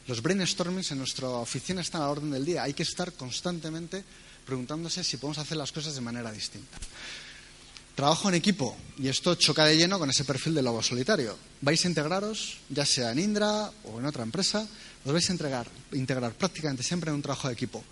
Los 0.09 0.20
brainstormings 0.20 0.90
en 0.90 0.99
nuestra 0.99 1.28
oficina 1.28 1.80
están 1.80 2.03
a 2.03 2.07
la 2.07 2.11
orden 2.11 2.32
del 2.32 2.45
día. 2.45 2.64
Hay 2.64 2.74
que 2.74 2.82
estar 2.82 3.12
constantemente 3.12 4.03
preguntándose 4.45 5.05
si 5.05 5.16
podemos 5.16 5.38
hacer 5.38 5.57
las 5.57 5.70
cosas 5.70 5.95
de 5.95 6.01
manera 6.01 6.32
distinta. 6.32 6.76
Trabajo 7.95 8.28
en 8.28 8.34
equipo, 8.34 8.76
y 8.99 9.07
esto 9.07 9.36
choca 9.36 9.66
de 9.66 9.76
lleno 9.76 9.97
con 9.97 10.11
ese 10.11 10.24
perfil 10.24 10.55
de 10.57 10.62
lobo 10.62 10.82
solitario. 10.82 11.38
Vais 11.61 11.84
a 11.84 11.88
integraros, 11.88 12.59
ya 12.68 12.84
sea 12.84 13.12
en 13.12 13.20
Indra 13.20 13.70
o 13.84 14.01
en 14.01 14.07
otra 14.07 14.24
empresa, 14.24 14.66
os 15.05 15.12
vais 15.12 15.28
a 15.30 15.32
entregar, 15.32 15.68
integrar 15.93 16.32
prácticamente 16.34 16.82
siempre 16.82 17.11
en 17.11 17.14
un 17.16 17.22
trabajo 17.22 17.47
de 17.47 17.55
equipo, 17.55 17.84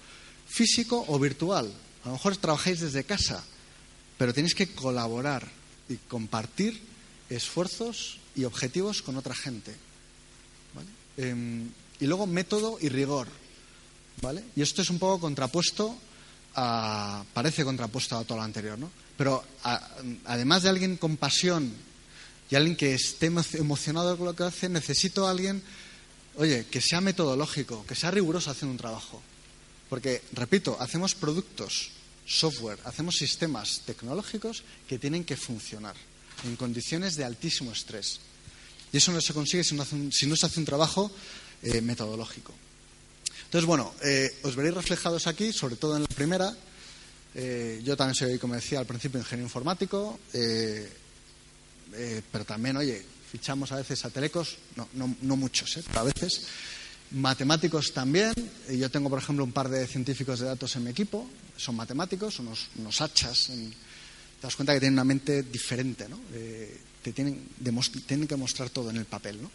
físico 0.49 1.05
o 1.07 1.17
virtual. 1.17 1.71
A 2.05 2.09
lo 2.09 2.13
mejor 2.15 2.37
trabajáis 2.37 2.81
desde 2.81 3.05
casa, 3.05 3.45
pero 4.17 4.33
tenéis 4.33 4.55
que 4.55 4.73
colaborar 4.73 5.47
y 5.89 5.97
compartir 5.97 6.81
esfuerzos 7.29 8.19
y 8.35 8.45
objetivos 8.45 9.03
con 9.03 9.17
otra 9.17 9.35
gente. 9.35 9.75
Em, 11.17 11.69
y 11.99 12.07
luego 12.07 12.27
método 12.27 12.79
y 12.81 12.89
rigor. 12.89 13.29
¿vale? 14.21 14.45
Y 14.57 14.63
esto 14.63 14.83
es 14.83 14.91
un 14.91 14.99
poco 14.99 15.21
contrapuesto 15.21 15.97
a, 16.55 17.25
parece 17.33 17.65
contrapuesto 17.65 18.17
a 18.17 18.25
todo 18.25 18.39
lo 18.39 18.45
anterior, 18.45 18.79
¿no? 18.79 18.91
Pero 19.17 19.45
además 20.25 20.63
de 20.63 20.71
alguien 20.71 20.97
con 20.97 21.17
pasión 21.17 21.73
y 22.51 22.55
alguien 22.55 22.77
que 22.77 22.95
esté 22.95 23.27
emocionado 23.27 24.17
con 24.17 24.27
lo 24.27 24.35
que 24.35 24.45
hace, 24.45 24.69
necesito 24.69 25.27
a 25.27 25.31
alguien, 25.31 25.63
oye, 26.37 26.67
que 26.67 26.81
sea 26.81 27.01
metodológico, 27.01 27.85
que 27.87 27.95
sea 27.95 28.11
riguroso 28.11 28.51
haciendo 28.51 28.73
un 28.73 28.79
trabajo. 28.79 29.23
Porque, 29.91 30.23
repito, 30.33 30.77
hacemos 30.81 31.17
productos, 31.17 31.91
software, 32.25 32.79
hacemos 32.85 33.17
sistemas 33.17 33.83
tecnológicos 33.85 34.63
que 34.89 35.01
tienen 35.01 35.25
que 35.25 35.37
funcionar 35.37 35.97
en 36.45 36.55
condiciones 36.55 37.17
de 37.17 37.25
altísimo 37.25 37.73
estrés. 37.73 38.21
Y 38.93 38.99
eso 38.99 39.11
no 39.11 39.21
se 39.21 39.35
consigue 39.35 39.65
si 39.65 39.75
no, 39.75 39.85
se 39.85 40.47
hace 40.47 40.61
un 40.61 40.65
trabajo 40.65 41.11
eh, 41.63 41.81
metodológico. 41.81 42.55
Entonces, 43.45 43.67
bueno, 43.67 43.93
eh, 44.05 44.31
os 44.45 44.55
veréis 44.55 44.77
reflejados 44.77 45.27
aquí, 45.27 45.53
sobre 45.53 45.75
todo 45.75 45.97
en 45.97 46.03
la 46.03 46.09
primera. 46.09 46.57
Eh, 47.35 47.81
yo 47.85 47.97
también 47.97 48.15
soy, 48.15 48.39
como 48.39 48.55
decía 48.55 48.79
al 48.79 48.87
principio, 48.87 49.19
ingeniero 49.19 49.47
informático, 49.47 50.21
pero 52.31 52.45
también, 52.45 52.77
oye, 52.77 53.05
fichamos 53.31 53.73
a 53.73 53.77
veces 53.77 54.05
a 54.05 54.11
telecos, 54.11 54.57
no, 54.77 54.89
no, 54.95 55.17
no 55.23 55.37
muchos, 55.37 55.81
pero 55.89 56.01
a 56.01 56.05
veces. 56.05 56.47
Matemáticos 57.13 57.93
también. 57.93 58.33
Yo 58.71 58.91
tengo, 58.91 59.11
por 59.11 59.19
ejemplo, 59.19 59.45
un 59.45 59.53
par 59.53 59.69
de 59.69 59.87
científicos 59.87 60.41
de 60.41 60.47
datos 60.47 60.77
en 60.77 60.85
mi 60.85 60.91
equipo. 60.91 61.29
Son 61.57 61.75
matemáticos, 61.75 62.39
unos, 62.39 62.69
unos 62.79 63.01
hachas. 63.01 63.47
te 63.47 64.43
das 64.43 64.57
cuenta 64.57 64.73
que 64.73 64.81
tienen 64.81 64.95
una 64.95 65.05
mente 65.05 65.43
diferente, 65.43 66.09
¿no? 66.09 66.19
te 67.03 67.13
tienen, 67.13 67.49
tienen, 68.07 68.29
que 68.29 68.37
mostrar 68.37 68.71
todo 68.71 68.91
en 68.91 68.97
el 68.97 69.07
papel, 69.07 69.43
¿no? 69.43 69.51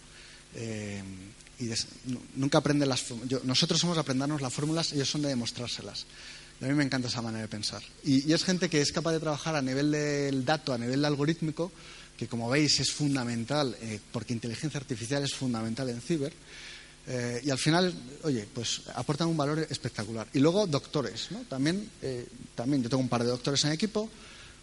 y 1.59 1.69
nunca 2.35 2.57
aprenden 2.57 2.89
las 2.89 3.05
nosotros 3.43 3.79
somos 3.79 3.97
aprendernos 3.97 4.41
las 4.41 4.53
fórmulas 4.53 4.91
ellos 4.91 5.09
son 5.09 5.21
de 5.21 5.29
demostrárselas 5.29 6.05
a 6.61 6.65
mí 6.65 6.73
me 6.73 6.83
encanta 6.83 7.07
esa 7.07 7.21
manera 7.21 7.43
de 7.43 7.47
pensar 7.47 7.81
y, 8.03 8.31
es 8.31 8.43
gente 8.43 8.69
que 8.69 8.81
es 8.81 8.91
capaz 8.91 9.13
de 9.13 9.19
trabajar 9.19 9.55
a 9.55 9.61
nivel 9.61 9.91
del 9.91 10.43
dato 10.43 10.73
a 10.73 10.77
nivel 10.77 11.05
algorítmico 11.05 11.71
que 12.17 12.27
como 12.27 12.49
veis 12.49 12.79
es 12.79 12.91
fundamental 12.91 13.75
eh, 13.81 13.99
porque 14.11 14.33
inteligencia 14.33 14.79
artificial 14.79 15.23
es 15.23 15.33
fundamental 15.33 15.89
en 15.89 16.01
ciber 16.01 16.33
eh, 17.07 17.41
y 17.43 17.49
al 17.49 17.57
final, 17.57 17.93
oye, 18.23 18.47
pues 18.51 18.81
aportan 18.95 19.27
un 19.27 19.37
valor 19.37 19.59
espectacular. 19.69 20.27
Y 20.33 20.39
luego 20.39 20.65
doctores, 20.65 21.31
¿no? 21.31 21.39
También, 21.41 21.89
eh, 22.01 22.27
también 22.55 22.81
yo 22.81 22.89
tengo 22.89 23.03
un 23.03 23.09
par 23.09 23.23
de 23.23 23.29
doctores 23.29 23.63
en 23.65 23.71
equipo 23.71 24.09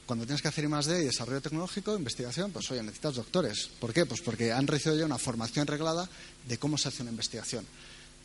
cuando 0.07 0.26
tienes 0.26 0.43
que 0.43 0.49
hacer 0.49 0.64
I+.D. 0.64 1.03
y 1.03 1.07
desarrollo 1.07 1.40
tecnológico, 1.40 1.97
investigación, 1.97 2.51
pues 2.51 2.70
oye, 2.70 2.82
necesitas 2.82 3.14
doctores. 3.14 3.70
¿Por 3.78 3.93
qué? 3.93 4.05
Pues 4.05 4.20
porque 4.20 4.53
han 4.53 4.66
recibido 4.66 4.99
ya 4.99 5.07
una 5.07 5.18
formación 5.18 5.66
reglada 5.66 6.09
de 6.49 6.59
cómo 6.59 6.76
se 6.76 6.88
hace 6.88 7.03
una 7.03 7.12
investigación. 7.12 7.64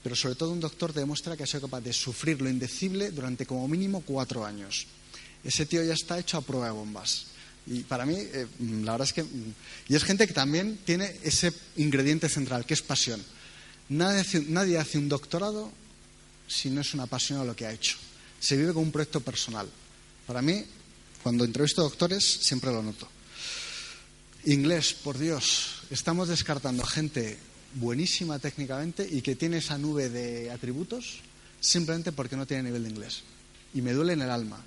Pero 0.01 0.15
sobre 0.15 0.35
todo 0.35 0.51
un 0.51 0.59
doctor 0.59 0.93
demuestra 0.93 1.37
que 1.37 1.43
ha 1.43 1.47
sido 1.47 1.61
capaz 1.61 1.81
de 1.81 1.93
sufrir 1.93 2.41
lo 2.41 2.49
indecible 2.49 3.11
durante 3.11 3.45
como 3.45 3.67
mínimo 3.67 4.01
cuatro 4.01 4.45
años. 4.45 4.87
Ese 5.43 5.65
tío 5.65 5.83
ya 5.83 5.93
está 5.93 6.17
hecho 6.17 6.37
a 6.37 6.41
prueba 6.41 6.65
de 6.65 6.71
bombas. 6.71 7.27
Y 7.67 7.81
para 7.81 8.05
mí, 8.05 8.15
eh, 8.17 8.47
la 8.83 8.93
verdad 8.93 9.07
es 9.07 9.13
que... 9.13 9.25
Y 9.87 9.95
es 9.95 10.03
gente 10.03 10.25
que 10.25 10.33
también 10.33 10.79
tiene 10.83 11.15
ese 11.23 11.53
ingrediente 11.75 12.29
central, 12.29 12.65
que 12.65 12.73
es 12.73 12.81
pasión. 12.81 13.23
Nadie 13.89 14.77
hace, 14.77 14.97
un 14.97 15.09
doctorado 15.09 15.71
si 16.47 16.69
no 16.69 16.81
es 16.81 16.93
una 16.93 17.05
pasión 17.05 17.39
a 17.39 17.45
lo 17.45 17.55
que 17.55 17.65
ha 17.65 17.71
hecho. 17.71 17.97
Se 18.39 18.57
vive 18.57 18.73
como 18.73 18.85
un 18.85 18.91
proyecto 18.91 19.21
personal. 19.21 19.67
Para 20.25 20.41
mí, 20.41 20.63
cuando 21.23 21.45
entrevisto 21.45 21.81
doctores 21.81 22.23
siempre 22.23 22.71
lo 22.71 22.83
noto. 22.83 23.07
Inglés, 24.45 24.93
por 24.93 25.17
Dios, 25.17 25.81
estamos 25.89 26.27
descartando 26.27 26.85
gente 26.85 27.37
buenísima 27.75 28.39
técnicamente 28.39 29.07
y 29.09 29.21
que 29.21 29.35
tiene 29.35 29.57
esa 29.57 29.77
nube 29.77 30.09
de 30.09 30.51
atributos 30.51 31.19
simplemente 31.59 32.11
porque 32.11 32.35
no 32.35 32.45
tiene 32.45 32.63
nivel 32.63 32.83
de 32.83 32.89
inglés. 32.89 33.23
Y 33.73 33.81
me 33.81 33.93
duele 33.93 34.13
en 34.13 34.21
el 34.21 34.29
alma. 34.29 34.63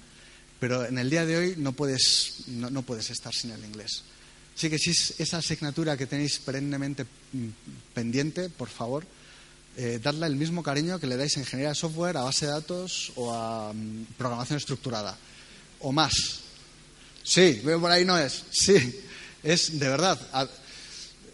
Pero 0.59 0.85
en 0.85 0.99
el 0.99 1.09
día 1.09 1.25
de 1.25 1.37
hoy 1.37 1.55
no 1.57 1.73
puedes, 1.73 2.45
no, 2.49 2.83
puedes 2.83 3.11
estar 3.11 3.33
sin 3.33 3.51
el 3.51 3.65
inglés. 3.65 4.03
Así 4.61 4.69
que 4.69 4.79
si 4.79 4.91
es 4.91 5.15
esa 5.17 5.39
asignatura 5.39 5.97
que 5.97 6.05
tenéis 6.05 6.37
perennemente 6.37 7.05
mm, 7.33 7.95
pendiente, 7.95 8.51
por 8.51 8.69
favor, 8.69 9.07
eh, 9.75 9.99
darle 10.03 10.27
el 10.27 10.37
mismo 10.37 10.63
cariño 10.63 11.01
que 11.01 11.07
le 11.07 11.17
dais 11.17 11.35
a 11.35 11.41
ingeniería 11.41 11.71
de 11.73 11.81
software, 11.81 12.19
a 12.19 12.29
base 12.29 12.45
de 12.45 12.53
datos 12.53 13.09
o 13.17 13.33
a 13.33 13.73
mm, 13.73 14.21
programación 14.21 14.59
estructurada. 14.59 15.17
O 15.81 15.93
más. 15.93 16.13
Sí, 17.25 17.63
veo 17.65 17.81
por 17.81 17.91
ahí 17.91 18.05
no 18.05 18.19
es. 18.19 18.45
Sí, 18.53 18.77
es 19.43 19.81
de 19.81 19.89
verdad. 19.89 20.21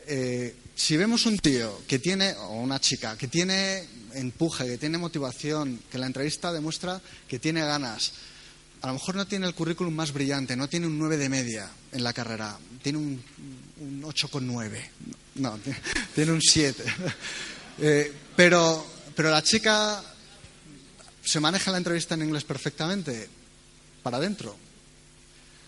Eh, 0.06 0.54
si 0.76 0.96
vemos 0.96 1.26
un 1.26 1.36
tío 1.42 1.82
que 1.82 1.98
tiene, 1.98 2.30
o 2.30 2.62
una 2.62 2.78
chica, 2.78 3.18
que 3.18 3.26
tiene 3.26 3.88
empuje, 4.14 4.68
que 4.68 4.78
tiene 4.78 4.98
motivación, 4.98 5.82
que 5.90 5.98
la 5.98 6.06
entrevista 6.06 6.52
demuestra 6.52 7.02
que 7.26 7.40
tiene 7.40 7.66
ganas, 7.66 8.12
a 8.82 8.86
lo 8.88 8.94
mejor 8.94 9.16
no 9.16 9.26
tiene 9.26 9.46
el 9.46 9.54
currículum 9.54 9.94
más 9.94 10.12
brillante, 10.12 10.56
no 10.56 10.68
tiene 10.68 10.86
un 10.86 10.98
9 10.98 11.16
de 11.16 11.28
media 11.28 11.70
en 11.92 12.04
la 12.04 12.12
carrera, 12.12 12.58
tiene 12.82 12.98
un, 12.98 13.22
un 13.80 14.02
8,9, 14.02 14.88
no, 15.36 15.58
tiene 16.14 16.32
un 16.32 16.42
7. 16.42 16.84
Eh, 17.78 18.10
pero, 18.34 18.86
pero 19.14 19.28
la 19.28 19.42
chica 19.42 20.02
se 21.22 21.40
maneja 21.40 21.70
la 21.70 21.76
entrevista 21.76 22.14
en 22.14 22.22
inglés 22.22 22.44
perfectamente, 22.44 23.28
para 24.02 24.16
adentro, 24.16 24.56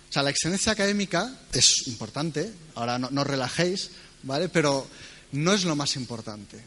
o 0.09 0.13
sea, 0.13 0.23
la 0.23 0.31
excelencia 0.31 0.73
académica 0.73 1.31
es 1.53 1.87
importante, 1.87 2.51
ahora 2.75 2.99
no, 2.99 3.25
relajéis, 3.25 3.91
¿vale? 4.23 4.49
Pero 4.49 4.87
no 5.33 5.53
es 5.53 5.65
lo 5.65 5.77
más 5.77 5.97
importante, 5.97 6.59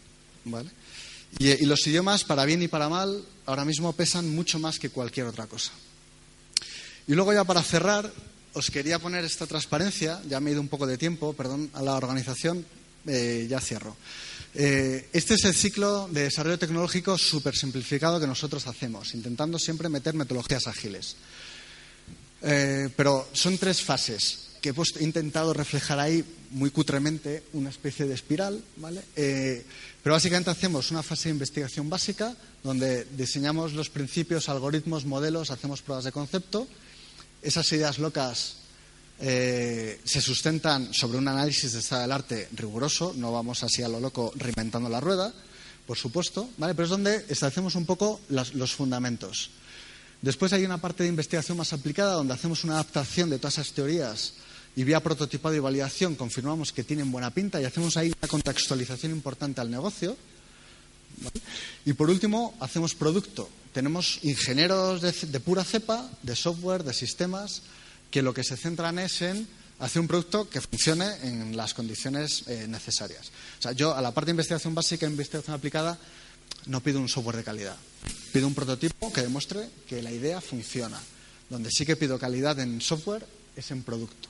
¿vale? 0.45 0.69
Y, 1.39 1.65
los 1.65 1.85
idiomas, 1.87 2.23
para 2.23 2.45
bien 2.45 2.61
y 2.61 2.67
para 2.67 2.87
mal, 2.87 3.25
ahora 3.47 3.65
mismo 3.65 3.93
pesan 3.93 4.29
mucho 4.35 4.59
más 4.59 4.77
que 4.77 4.89
cualquier 4.89 5.25
otra 5.25 5.47
cosa. 5.47 5.71
Y 7.07 7.13
luego 7.13 7.33
ya 7.33 7.43
para 7.43 7.63
cerrar, 7.63 8.11
os 8.53 8.69
quería 8.69 8.99
poner 8.99 9.23
esta 9.23 9.47
transparencia, 9.47 10.21
ya 10.27 10.39
me 10.39 10.49
he 10.49 10.53
ido 10.53 10.61
un 10.61 10.67
poco 10.67 10.85
de 10.87 10.97
tiempo, 10.97 11.33
perdón, 11.33 11.69
a 11.73 11.81
la 11.81 11.95
organización, 11.95 12.65
eh, 13.07 13.47
ya 13.49 13.59
cierro. 13.59 13.95
Eh, 14.53 15.07
este 15.13 15.35
es 15.35 15.45
el 15.45 15.55
ciclo 15.55 16.09
de 16.11 16.23
desarrollo 16.23 16.59
tecnológico 16.59 17.17
súper 17.17 17.55
simplificado 17.55 18.19
que 18.19 18.27
nosotros 18.27 18.67
hacemos, 18.67 19.13
intentando 19.13 19.57
siempre 19.57 19.89
meter 19.89 20.13
metodologías 20.13 20.67
ágiles. 20.67 21.15
Eh, 22.43 22.89
pero 22.95 23.29
son 23.33 23.57
tres 23.57 23.81
fases 23.81 24.49
que 24.61 24.69
he 24.69 25.03
intentado 25.03 25.53
reflejar 25.53 25.99
ahí 25.99 26.23
muy 26.51 26.69
cutremente 26.69 27.43
una 27.53 27.69
especie 27.69 28.05
de 28.05 28.13
espiral, 28.13 28.61
¿vale? 28.77 29.01
Pero 29.15 30.13
básicamente 30.13 30.51
hacemos 30.51 30.91
una 30.91 31.01
fase 31.01 31.29
de 31.29 31.33
investigación 31.33 31.89
básica 31.89 32.35
donde 32.63 33.05
diseñamos 33.17 33.73
los 33.73 33.89
principios, 33.89 34.49
algoritmos, 34.49 35.05
modelos, 35.05 35.49
hacemos 35.49 35.81
pruebas 35.81 36.05
de 36.05 36.11
concepto. 36.11 36.67
Esas 37.41 37.71
ideas 37.71 37.99
locas 37.99 38.57
eh, 39.19 39.99
se 40.03 40.21
sustentan 40.21 40.93
sobre 40.93 41.17
un 41.17 41.27
análisis 41.27 41.73
de 41.73 41.79
estado 41.79 42.01
del 42.01 42.11
arte 42.11 42.49
riguroso, 42.53 43.13
no 43.15 43.31
vamos 43.31 43.63
así 43.63 43.83
a 43.83 43.87
lo 43.87 43.99
loco 43.99 44.31
reinventando 44.35 44.89
la 44.89 44.99
rueda, 44.99 45.33
por 45.85 45.97
supuesto, 45.97 46.49
¿vale? 46.57 46.73
Pero 46.73 46.85
es 46.85 46.89
donde 46.89 47.25
establecemos 47.29 47.75
un 47.75 47.85
poco 47.85 48.21
los 48.29 48.73
fundamentos. 48.73 49.51
Después 50.21 50.53
hay 50.53 50.65
una 50.65 50.77
parte 50.77 51.03
de 51.03 51.09
investigación 51.09 51.57
más 51.57 51.73
aplicada 51.73 52.13
donde 52.13 52.33
hacemos 52.33 52.63
una 52.63 52.73
adaptación 52.73 53.29
de 53.29 53.39
todas 53.39 53.55
esas 53.55 53.73
teorías 53.73 54.33
y 54.75 54.83
vía 54.83 55.01
prototipado 55.01 55.55
y 55.55 55.59
validación 55.59 56.15
confirmamos 56.15 56.71
que 56.71 56.83
tienen 56.83 57.11
buena 57.11 57.31
pinta 57.31 57.59
y 57.59 57.65
hacemos 57.65 57.97
ahí 57.97 58.13
una 58.17 58.27
contextualización 58.27 59.11
importante 59.11 59.61
al 59.61 59.69
negocio. 59.69 60.15
Y 61.85 61.93
por 61.93 62.09
último, 62.09 62.55
hacemos 62.59 62.95
producto. 62.95 63.49
Tenemos 63.73 64.19
ingenieros 64.23 65.01
de, 65.01 65.39
pura 65.39 65.63
cepa, 65.63 66.09
de 66.23 66.35
software, 66.35 66.83
de 66.83 66.93
sistemas, 66.93 67.61
que 68.09 68.21
lo 68.21 68.33
que 68.33 68.43
se 68.43 68.57
centran 68.57 68.99
es 68.99 69.21
en 69.21 69.47
hacer 69.79 70.01
un 70.01 70.07
producto 70.07 70.49
que 70.49 70.61
funcione 70.61 71.07
en 71.23 71.55
las 71.55 71.73
condiciones 71.73 72.43
eh, 72.47 72.65
necesarias. 72.67 73.31
O 73.59 73.61
sea, 73.61 73.71
yo 73.71 73.95
a 73.95 74.01
la 74.01 74.13
parte 74.13 74.27
de 74.27 74.33
investigación 74.33 74.75
básica 74.75 75.05
e 75.05 75.09
investigación 75.09 75.55
aplicada 75.55 75.97
no 76.67 76.83
pido 76.83 76.99
un 76.99 77.09
software 77.09 77.37
de 77.37 77.43
calidad. 77.43 77.77
Pido 78.33 78.47
un 78.47 78.53
prototipo 78.53 79.11
que 79.11 79.21
demuestre 79.21 79.69
que 79.87 80.01
la 80.01 80.11
idea 80.11 80.41
funciona. 80.41 80.99
Donde 81.49 81.71
sí 81.71 81.85
que 81.85 81.95
pido 81.95 82.19
calidad 82.19 82.59
en 82.59 82.81
software 82.81 83.25
es 83.55 83.71
en 83.71 83.83
producto. 83.83 84.29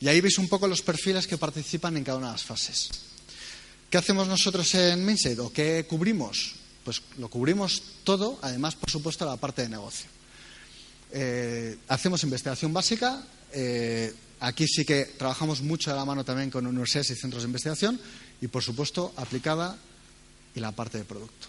Y 0.00 0.08
ahí 0.08 0.20
veis 0.20 0.38
un 0.38 0.48
poco 0.48 0.66
los 0.66 0.82
perfiles 0.82 1.26
que 1.26 1.38
participan 1.38 1.96
en 1.96 2.04
cada 2.04 2.18
una 2.18 2.28
de 2.28 2.32
las 2.32 2.44
fases. 2.44 2.90
¿Qué 3.90 3.98
hacemos 3.98 4.26
nosotros 4.26 4.74
en 4.74 5.04
Mindset 5.04 5.38
o 5.38 5.52
qué 5.52 5.86
cubrimos? 5.88 6.63
Pues 6.84 7.02
lo 7.18 7.28
cubrimos 7.28 7.82
todo, 8.04 8.38
además, 8.42 8.74
por 8.76 8.90
supuesto, 8.90 9.24
la 9.24 9.36
parte 9.36 9.62
de 9.62 9.70
negocio. 9.70 10.06
Eh, 11.12 11.78
hacemos 11.88 12.22
investigación 12.24 12.72
básica. 12.72 13.22
Eh, 13.52 14.12
aquí 14.40 14.66
sí 14.66 14.84
que 14.84 15.06
trabajamos 15.16 15.62
mucho 15.62 15.90
de 15.90 15.96
la 15.96 16.04
mano 16.04 16.24
también 16.24 16.50
con 16.50 16.66
universidades 16.66 17.10
y 17.10 17.14
centros 17.14 17.42
de 17.42 17.48
investigación 17.48 17.98
y, 18.40 18.48
por 18.48 18.62
supuesto, 18.62 19.14
aplicada 19.16 19.78
y 20.54 20.60
la 20.60 20.72
parte 20.72 20.98
de 20.98 21.04
producto. 21.04 21.48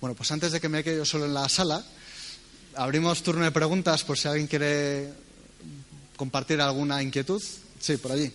Bueno, 0.00 0.16
pues 0.16 0.32
antes 0.32 0.50
de 0.50 0.60
que 0.60 0.68
me 0.68 0.82
quede 0.82 0.96
yo 0.96 1.04
solo 1.04 1.26
en 1.26 1.34
la 1.34 1.48
sala, 1.48 1.84
abrimos 2.74 3.22
turno 3.22 3.44
de 3.44 3.52
preguntas 3.52 4.02
por 4.02 4.18
si 4.18 4.26
alguien 4.26 4.48
quiere 4.48 5.12
compartir 6.16 6.60
alguna 6.60 7.02
inquietud. 7.02 7.42
Sí, 7.78 7.96
por 7.98 8.12
allí. 8.12 8.32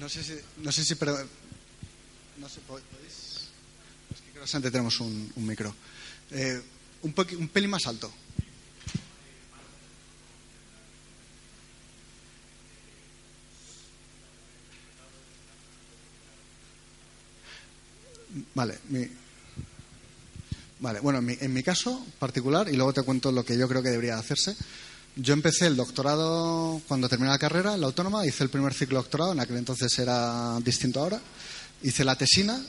No 0.00 0.08
sé 0.08 0.24
si, 0.24 0.32
no 0.62 0.72
sé 0.72 0.82
si, 0.82 0.94
pero, 0.94 1.12
no 2.38 2.48
sé, 2.48 2.60
¿podéis? 2.66 3.50
Es 4.10 4.20
que 4.22 4.32
creo 4.32 4.62
que 4.62 4.70
tenemos 4.70 4.98
un, 4.98 5.30
un 5.36 5.46
micro. 5.46 5.74
Eh, 6.30 6.58
un, 7.02 7.14
un 7.38 7.48
pelín 7.48 7.68
más 7.68 7.86
alto. 7.86 8.10
Vale, 18.54 18.78
mi, 18.88 19.06
vale 20.78 21.00
bueno, 21.00 21.18
en 21.18 21.52
mi, 21.52 21.62
caso 21.62 22.06
particular, 22.18 22.70
y 22.70 22.76
luego 22.76 22.94
te 22.94 23.02
cuento 23.02 23.30
lo 23.32 23.44
que 23.44 23.58
yo 23.58 23.68
creo 23.68 23.82
que 23.82 23.90
debería 23.90 24.16
hacerse. 24.16 24.56
Yo 25.16 25.34
empecé 25.34 25.66
el 25.66 25.76
doctorado 25.76 26.80
cuando 26.86 27.08
terminé 27.08 27.30
la 27.30 27.38
carrera, 27.38 27.74
en 27.74 27.80
la 27.80 27.88
autónoma, 27.88 28.26
hice 28.26 28.44
el 28.44 28.50
primer 28.50 28.72
ciclo 28.72 28.98
de 28.98 29.02
doctorado, 29.02 29.32
en 29.32 29.40
aquel 29.40 29.56
entonces 29.56 29.98
era 29.98 30.58
distinto 30.60 31.00
ahora. 31.00 31.20
Hice 31.82 32.04
la 32.04 32.16
tesina, 32.16 32.60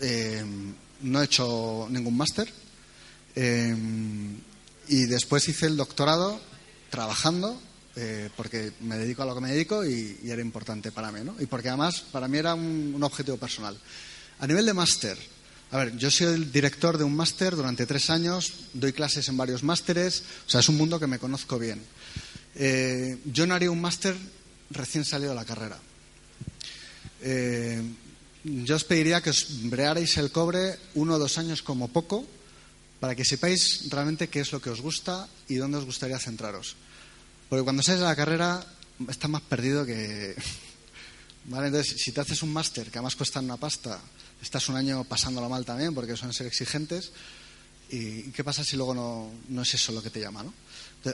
eh, 0.00 0.44
no 1.02 1.20
he 1.20 1.24
hecho 1.24 1.88
ningún 1.90 2.16
máster. 2.16 2.48
Eh, 3.34 3.76
y 4.88 5.04
después 5.06 5.48
hice 5.48 5.66
el 5.66 5.76
doctorado 5.76 6.40
trabajando, 6.88 7.60
eh, 7.96 8.30
porque 8.36 8.72
me 8.80 8.96
dedico 8.96 9.22
a 9.22 9.26
lo 9.26 9.34
que 9.34 9.40
me 9.40 9.50
dedico 9.50 9.84
y, 9.84 10.18
era 10.24 10.40
importante 10.40 10.92
para 10.92 11.10
mí, 11.10 11.20
¿no? 11.24 11.34
Y 11.40 11.46
porque 11.46 11.68
además 11.68 12.04
para 12.12 12.28
mí 12.28 12.38
era 12.38 12.54
un 12.54 13.02
objetivo 13.02 13.38
personal. 13.38 13.76
A 14.38 14.46
nivel 14.46 14.66
de 14.66 14.74
máster, 14.74 15.18
a 15.70 15.78
ver, 15.78 15.96
yo 15.96 16.10
soy 16.10 16.28
el 16.28 16.52
director 16.52 16.96
de 16.96 17.04
un 17.04 17.16
máster 17.16 17.56
durante 17.56 17.86
tres 17.86 18.08
años, 18.10 18.52
doy 18.72 18.92
clases 18.92 19.28
en 19.28 19.36
varios 19.36 19.62
másteres, 19.62 20.22
o 20.46 20.50
sea, 20.50 20.60
es 20.60 20.68
un 20.68 20.76
mundo 20.76 21.00
que 21.00 21.08
me 21.08 21.18
conozco 21.18 21.58
bien. 21.58 21.82
Eh, 22.54 23.18
yo 23.24 23.46
no 23.46 23.54
haría 23.54 23.70
un 23.70 23.80
máster 23.80 24.16
recién 24.70 25.04
salido 25.04 25.30
de 25.30 25.36
la 25.36 25.44
carrera. 25.44 25.78
Eh, 27.20 27.82
yo 28.44 28.76
os 28.76 28.84
pediría 28.84 29.20
que 29.20 29.34
os 29.34 29.66
brearais 29.66 30.16
el 30.22 30.30
cobre 30.30 30.78
uno 30.94 31.18
o 31.18 31.18
dos 31.18 31.34
años 31.34 31.66
como 31.66 31.90
poco 31.90 32.22
para 33.02 33.18
que 33.18 33.26
sepáis 33.26 33.90
realmente 33.90 34.30
qué 34.30 34.40
es 34.40 34.54
lo 34.54 34.62
que 34.62 34.70
os 34.70 34.80
gusta 34.80 35.26
y 35.50 35.58
dónde 35.58 35.82
os 35.82 35.84
gustaría 35.84 36.22
centraros. 36.22 36.78
Porque 37.50 37.66
cuando 37.66 37.82
sales 37.82 38.00
de 38.00 38.06
la 38.06 38.14
carrera 38.14 38.62
estás 39.10 39.30
más 39.30 39.42
perdido 39.42 39.84
que... 39.84 40.34
¿Vale? 41.46 41.68
Entonces, 41.68 42.02
si 42.02 42.10
te 42.10 42.20
haces 42.20 42.42
un 42.42 42.52
máster 42.52 42.90
que 42.90 42.98
además 42.98 43.14
cuesta 43.14 43.38
una 43.38 43.56
pasta 43.56 44.00
estás 44.42 44.68
un 44.68 44.76
año 44.76 45.04
pasándolo 45.04 45.48
mal 45.48 45.64
también 45.64 45.94
porque 45.94 46.16
suelen 46.16 46.34
ser 46.34 46.46
exigentes. 46.46 47.12
¿Y 47.88 48.32
qué 48.32 48.42
pasa 48.42 48.64
si 48.64 48.76
luego 48.76 48.94
no, 49.48 49.62
es 49.62 49.74
eso 49.74 49.92
lo 49.92 50.02
que 50.02 50.10
te 50.10 50.20
llama? 50.20 50.42
¿no? 50.42 50.52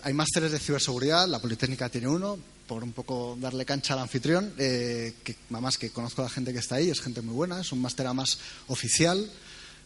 Hay 0.03 0.15
másteres 0.15 0.53
de 0.53 0.59
ciberseguridad, 0.59 1.29
la 1.29 1.39
Politécnica 1.39 1.91
tiene 1.91 2.09
uno, 2.09 2.39
por 2.67 2.83
un 2.83 2.93
poco 2.93 3.37
darle 3.39 3.67
cancha 3.67 3.93
al 3.93 4.01
anfitrión, 4.01 4.55
eh, 4.57 5.15
que 5.23 5.37
además 5.51 5.77
que 5.77 5.91
conozco 5.91 6.23
a 6.23 6.25
la 6.25 6.31
gente 6.31 6.53
que 6.53 6.61
está 6.61 6.77
ahí, 6.77 6.89
es 6.89 7.03
gente 7.03 7.21
muy 7.21 7.35
buena, 7.35 7.61
es 7.61 7.73
un 7.73 7.83
máster 7.83 8.13
más 8.15 8.39
oficial. 8.69 9.31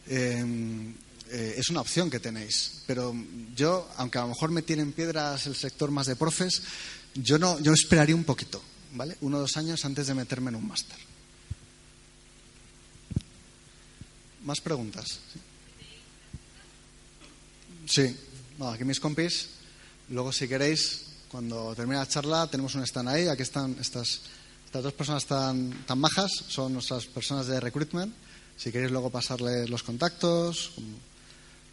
Eh, 0.09 0.95
eh, 1.31 1.55
es 1.59 1.71
una 1.71 1.81
opción 1.81 2.11
que 2.11 2.21
tenéis. 2.21 2.83
Pero 2.87 3.15
yo, 3.55 3.89
aunque 3.97 4.19
a 4.19 4.23
lo 4.23 4.29
mejor 4.29 4.51
me 4.51 4.63
tienen 4.63 4.93
piedras 4.93 5.47
el 5.47 5.57
sector 5.57 5.91
más 5.91 6.07
de 6.07 6.17
profes, 6.17 6.63
yo 7.15 7.39
no, 7.39 7.59
yo 7.61 7.73
esperaría 7.73 8.15
un 8.15 8.25
poquito, 8.25 8.63
¿vale? 8.95 9.17
Uno 9.21 9.39
o 9.39 9.41
dos 9.41 9.57
años 9.57 9.85
antes 9.85 10.07
de 10.07 10.15
meterme 10.15 10.51
en 10.51 10.57
un 10.57 10.69
máster. 10.69 10.99
¿Más 14.47 14.61
preguntas? 14.61 15.19
Sí, 17.85 18.17
aquí 18.63 18.85
mis 18.85 19.01
compis. 19.01 19.49
Luego, 20.09 20.31
si 20.31 20.47
queréis, 20.47 21.03
cuando 21.29 21.75
termine 21.75 21.99
la 21.99 22.07
charla, 22.07 22.47
tenemos 22.47 22.75
un 22.77 22.85
stand 22.85 23.09
ahí. 23.09 23.27
Aquí 23.27 23.43
están 23.43 23.77
estas, 23.81 24.23
estas 24.67 24.83
dos 24.85 24.93
personas 24.93 25.27
tan, 25.27 25.71
tan 25.85 25.99
majas, 25.99 26.31
son 26.49 26.73
nuestras 26.75 27.07
personas 27.07 27.49
de 27.49 27.59
recruitment. 27.59 28.15
Si 28.57 28.71
queréis 28.71 28.93
luego 28.93 29.11
pasarles 29.11 29.69
los 29.69 29.83
contactos 29.83 30.73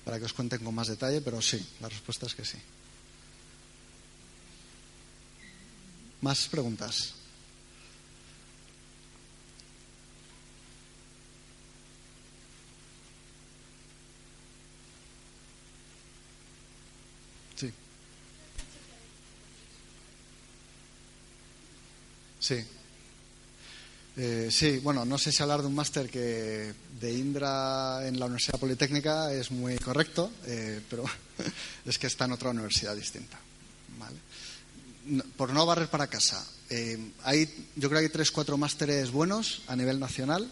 para 0.04 0.18
que 0.18 0.26
os 0.26 0.34
cuenten 0.34 0.64
con 0.64 0.74
más 0.74 0.88
detalle, 0.88 1.22
pero 1.22 1.42
sí, 1.42 1.64
la 1.80 1.90
respuesta 1.90 2.26
es 2.26 2.34
que 2.34 2.44
sí. 2.44 2.58
¿Más 6.22 6.48
preguntas? 6.48 7.14
Sí. 17.56 17.72
Sí. 22.44 22.62
Eh, 24.18 24.50
sí, 24.52 24.80
bueno, 24.80 25.06
no 25.06 25.18
sé 25.18 25.32
si 25.32 25.42
hablar 25.42 25.62
de 25.62 25.68
un 25.68 25.76
máster 25.76 26.10
que 26.10 26.74
de 27.00 27.14
Indra 27.14 28.06
en 28.06 28.20
la 28.20 28.26
Universidad 28.26 28.60
Politécnica 28.60 29.32
es 29.32 29.50
muy 29.50 29.78
correcto, 29.78 30.30
eh, 30.46 30.82
pero 30.90 31.06
es 31.86 31.98
que 31.98 32.08
está 32.08 32.26
en 32.26 32.34
otra 32.34 32.50
universidad 32.50 32.98
distinta. 32.98 33.40
¿vale? 33.98 34.18
Por 35.38 35.54
no 35.54 35.66
barrer 35.66 35.88
para 35.88 36.08
casa, 36.08 36.46
eh, 36.70 37.14
hay, 37.24 37.46
yo 37.78 37.88
creo 37.88 38.02
que 38.02 38.08
hay 38.08 38.12
tres, 38.12 38.30
cuatro 38.30 38.58
másteres 38.58 39.12
buenos 39.12 39.62
a 39.68 39.78
nivel 39.78 39.98
nacional, 39.98 40.52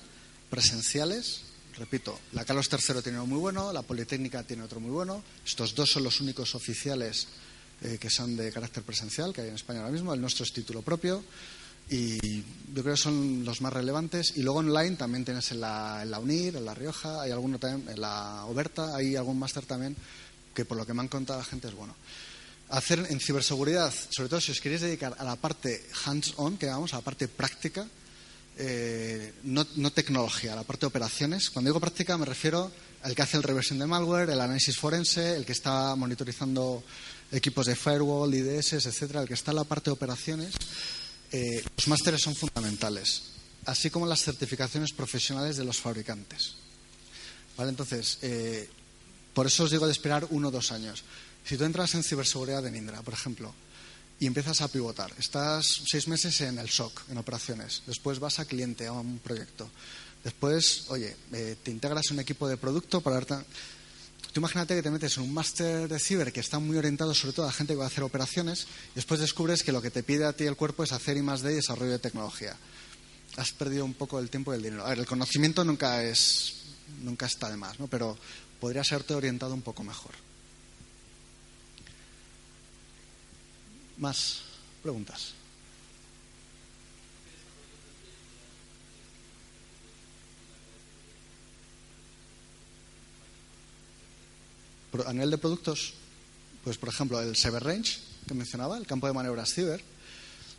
presenciales. 0.49 1.41
Repito, 1.77 2.17
la 2.31 2.45
Carlos 2.45 2.69
III 2.71 3.01
tiene 3.01 3.17
uno 3.17 3.27
muy 3.27 3.39
bueno, 3.39 3.73
la 3.73 3.81
Politécnica 3.81 4.43
tiene 4.43 4.63
otro 4.63 4.79
muy 4.79 4.91
bueno. 4.91 5.21
Estos 5.45 5.75
dos 5.75 5.91
son 5.91 6.05
los 6.05 6.21
únicos 6.21 6.55
oficiales 6.55 7.27
eh, 7.81 7.97
que 7.99 8.09
son 8.09 8.37
de 8.37 8.49
carácter 8.51 8.83
presencial 8.83 9.33
que 9.33 9.41
hay 9.41 9.49
en 9.49 9.55
España 9.55 9.81
ahora 9.81 9.91
mismo. 9.91 10.13
El 10.13 10.21
nuestro 10.21 10.45
es 10.45 10.53
título 10.53 10.81
propio 10.81 11.21
y 11.91 12.41
yo 12.73 12.83
creo 12.83 12.95
que 12.95 13.01
son 13.01 13.43
los 13.43 13.59
más 13.59 13.73
relevantes. 13.73 14.33
Y 14.37 14.43
luego 14.43 14.59
online 14.59 14.95
también 14.95 15.25
tienes 15.25 15.51
en 15.51 15.59
la, 15.59 15.99
en 16.01 16.09
la 16.09 16.19
UNIR, 16.19 16.55
en 16.55 16.65
La 16.65 16.73
Rioja, 16.73 17.21
hay 17.21 17.31
alguno 17.31 17.59
también 17.59 17.87
en 17.89 17.99
la 17.99 18.45
Oberta, 18.45 18.95
hay 18.95 19.17
algún 19.17 19.37
máster 19.37 19.65
también 19.65 19.95
que 20.55 20.63
por 20.63 20.77
lo 20.77 20.85
que 20.85 20.93
me 20.93 21.01
han 21.01 21.09
contado 21.09 21.39
la 21.39 21.45
gente 21.45 21.67
es 21.67 21.75
bueno. 21.75 21.93
Hacer 22.69 23.05
en 23.09 23.19
ciberseguridad, 23.19 23.93
sobre 24.09 24.29
todo 24.29 24.39
si 24.39 24.53
os 24.53 24.61
queréis 24.61 24.79
dedicar 24.79 25.15
a 25.19 25.25
la 25.25 25.35
parte 25.35 25.85
hands-on, 26.05 26.57
que 26.57 26.67
llamamos, 26.67 26.93
a 26.93 26.97
la 26.97 27.03
parte 27.03 27.27
práctica, 27.27 27.85
eh, 28.57 29.33
no, 29.43 29.67
no, 29.75 29.91
tecnología, 29.91 30.55
la 30.55 30.63
parte 30.63 30.81
de 30.81 30.87
operaciones. 30.87 31.49
Cuando 31.49 31.69
digo 31.69 31.81
práctica 31.81 32.17
me 32.17 32.25
refiero 32.25 32.71
al 33.03 33.15
que 33.15 33.21
hace 33.21 33.35
el 33.35 33.43
reversión 33.43 33.79
de 33.79 33.87
malware, 33.87 34.29
el 34.29 34.39
análisis 34.39 34.77
forense, 34.77 35.35
el 35.35 35.45
que 35.45 35.51
está 35.51 35.93
monitorizando 35.95 36.83
equipos 37.33 37.65
de 37.65 37.75
firewall, 37.75 38.33
IDS, 38.33 38.73
etcétera, 38.73 39.21
el 39.21 39.27
que 39.27 39.33
está 39.33 39.51
en 39.51 39.57
la 39.57 39.63
parte 39.65 39.89
de 39.89 39.93
operaciones. 39.93 40.53
Eh, 41.31 41.63
los 41.77 41.87
másteres 41.87 42.21
son 42.21 42.35
fundamentales, 42.35 43.23
así 43.65 43.89
como 43.89 44.05
las 44.05 44.21
certificaciones 44.21 44.91
profesionales 44.91 45.57
de 45.57 45.63
los 45.63 45.77
fabricantes. 45.77 46.55
¿Vale? 47.57 47.69
Entonces, 47.69 48.17
eh, 48.21 48.69
por 49.33 49.47
eso 49.47 49.63
os 49.63 49.71
digo 49.71 49.85
de 49.85 49.91
esperar 49.91 50.27
uno 50.31 50.49
o 50.49 50.51
dos 50.51 50.71
años. 50.71 51.03
Si 51.45 51.57
tú 51.57 51.63
entras 51.63 51.95
en 51.95 52.03
ciberseguridad 52.03 52.63
de 52.63 52.77
Indra, 52.77 53.01
por 53.01 53.13
ejemplo, 53.13 53.53
y 54.19 54.27
empiezas 54.27 54.61
a 54.61 54.67
pivotar, 54.67 55.11
estás 55.17 55.65
seis 55.89 56.07
meses 56.07 56.39
en 56.41 56.59
el 56.59 56.69
SOC, 56.69 57.09
en 57.09 57.17
operaciones, 57.17 57.81
después 57.87 58.19
vas 58.19 58.39
a 58.39 58.45
cliente, 58.45 58.85
a 58.85 58.91
un 58.91 59.19
proyecto, 59.19 59.69
después, 60.23 60.85
oye, 60.89 61.15
eh, 61.33 61.55
te 61.63 61.71
integras 61.71 62.07
en 62.07 62.17
un 62.17 62.19
equipo 62.21 62.47
de 62.47 62.57
producto 62.57 63.01
para. 63.01 63.43
Tú 64.33 64.39
imagínate 64.39 64.75
que 64.75 64.81
te 64.81 64.91
metes 64.91 65.17
en 65.17 65.23
un 65.23 65.33
máster 65.33 65.89
de 65.89 65.99
ciber 65.99 66.31
que 66.31 66.39
está 66.39 66.57
muy 66.57 66.77
orientado 66.77 67.13
sobre 67.13 67.33
todo 67.33 67.47
a 67.47 67.51
gente 67.51 67.73
que 67.73 67.79
va 67.79 67.83
a 67.83 67.87
hacer 67.87 68.03
operaciones 68.03 68.65
y 68.93 68.95
después 68.95 69.19
descubres 69.19 69.61
que 69.61 69.73
lo 69.73 69.81
que 69.81 69.91
te 69.91 70.03
pide 70.03 70.25
a 70.25 70.31
ti 70.31 70.45
el 70.45 70.55
cuerpo 70.55 70.83
es 70.83 70.93
hacer 70.93 71.17
I 71.17 71.21
más 71.21 71.41
D 71.41 71.51
y 71.51 71.55
desarrollo 71.55 71.91
de 71.91 71.99
tecnología. 71.99 72.55
Has 73.35 73.51
perdido 73.51 73.83
un 73.83 73.93
poco 73.93 74.19
el 74.19 74.29
tiempo 74.29 74.53
y 74.53 74.57
el 74.57 74.63
dinero. 74.63 74.85
A 74.85 74.89
ver, 74.89 74.99
el 74.99 75.05
conocimiento 75.05 75.65
nunca 75.65 76.03
es 76.03 76.55
nunca 77.03 77.25
está 77.25 77.49
de 77.49 77.57
más, 77.57 77.79
¿no? 77.79 77.87
Pero 77.87 78.17
podría 78.59 78.83
serte 78.83 79.13
orientado 79.13 79.53
un 79.53 79.61
poco 79.61 79.83
mejor. 79.83 80.11
Más 83.97 84.43
preguntas. 84.81 85.33
A 95.05 95.13
nivel 95.13 95.31
de 95.31 95.37
productos, 95.37 95.93
pues 96.63 96.77
por 96.77 96.89
ejemplo, 96.89 97.19
el 97.21 97.35
Cyber 97.35 97.63
Range 97.63 98.11
que 98.27 98.33
mencionaba, 98.33 98.77
el 98.77 98.85
campo 98.85 99.07
de 99.07 99.13
maniobras 99.13 99.53
ciber. 99.53 99.81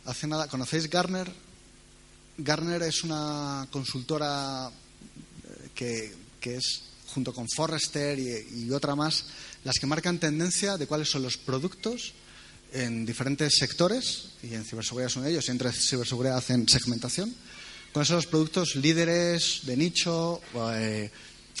Hace 0.05 0.27
nada, 0.27 0.47
¿conocéis 0.47 0.89
Garner? 0.89 1.31
Garner 2.37 2.83
es 2.83 3.03
una 3.03 3.67
consultora 3.71 4.69
eh, 4.69 5.69
que, 5.73 6.13
que 6.41 6.57
es, 6.57 6.81
junto 7.13 7.33
con 7.33 7.47
Forrester 7.47 8.19
y, 8.19 8.69
otra 8.71 8.95
más, 8.95 9.25
las 9.63 9.79
que 9.79 9.85
marcan 9.85 10.19
tendencia 10.19 10.77
de 10.77 10.87
cuáles 10.87 11.09
son 11.09 11.21
los 11.21 11.37
productos 11.37 12.13
en 12.73 13.05
diferentes 13.05 13.53
sectores, 13.55 14.29
y 14.41 14.55
en 14.55 14.65
ciberseguridad 14.65 15.09
son 15.09 15.27
ellos, 15.27 15.47
y 15.47 15.51
entre 15.51 15.71
ciberseguridad 15.71 16.37
hacen 16.37 16.67
segmentación, 16.67 17.33
cuáles 17.91 18.07
son 18.07 18.17
los 18.17 18.25
productos 18.25 18.75
líderes 18.75 19.61
de 19.63 19.77
nicho 19.77 20.41
eh, 20.73 21.11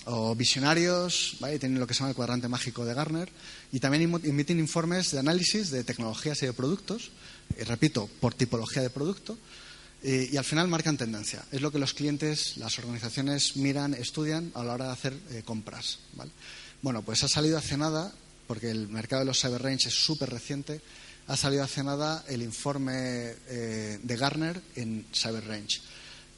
o 0.05 0.35
visionarios, 0.35 1.37
¿vale? 1.39 1.59
tienen 1.59 1.79
lo 1.79 1.87
que 1.87 1.93
se 1.93 1.99
llama 1.99 2.09
el 2.09 2.15
cuadrante 2.15 2.47
mágico 2.47 2.85
de 2.85 2.93
Garner, 2.93 3.29
y 3.71 3.79
también 3.79 4.03
emiten 4.23 4.59
informes 4.59 5.11
de 5.11 5.19
análisis 5.19 5.71
de 5.71 5.83
tecnologías 5.83 6.41
y 6.43 6.45
de 6.45 6.53
productos, 6.53 7.11
y 7.57 7.63
repito, 7.63 8.09
por 8.19 8.33
tipología 8.33 8.81
de 8.81 8.89
producto, 8.89 9.37
eh, 10.03 10.29
y 10.31 10.37
al 10.37 10.43
final 10.43 10.67
marcan 10.67 10.97
tendencia. 10.97 11.43
Es 11.51 11.61
lo 11.61 11.71
que 11.71 11.79
los 11.79 11.93
clientes, 11.93 12.57
las 12.57 12.77
organizaciones 12.79 13.55
miran, 13.55 13.93
estudian 13.93 14.51
a 14.53 14.63
la 14.63 14.73
hora 14.73 14.87
de 14.87 14.91
hacer 14.91 15.13
eh, 15.31 15.43
compras. 15.45 15.99
¿vale? 16.13 16.31
Bueno, 16.81 17.01
pues 17.01 17.23
ha 17.23 17.29
salido 17.29 17.57
hace 17.57 17.77
nada, 17.77 18.13
porque 18.47 18.69
el 18.69 18.89
mercado 18.89 19.21
de 19.21 19.27
los 19.27 19.39
cyber 19.39 19.61
range 19.61 19.87
es 19.87 19.95
súper 19.95 20.29
reciente, 20.29 20.81
ha 21.27 21.37
salido 21.37 21.63
hace 21.63 21.83
nada 21.83 22.25
el 22.27 22.41
informe 22.41 23.35
eh, 23.47 23.99
de 24.01 24.17
Garner 24.17 24.61
en 24.75 25.05
cyber 25.13 25.45
range. 25.47 25.79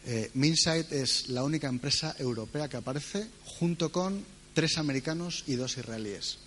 Eh, 0.08 0.30
Minsight 0.36 0.92
es 0.92 1.30
la 1.30 1.44
única 1.44 1.68
empresa 1.68 2.16
europea 2.20 2.70
que 2.70 2.78
aparece 2.78 3.28
junto 3.60 3.92
con 3.92 4.26
tres 4.54 4.78
americanos 4.78 5.44
y 5.48 5.56
dos 5.56 5.78
israelíes. 5.78 6.38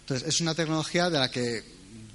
Entonces, 0.00 0.28
es 0.28 0.40
una 0.40 0.54
tecnología 0.54 1.10
de 1.10 1.18
la 1.18 1.30
que 1.30 1.64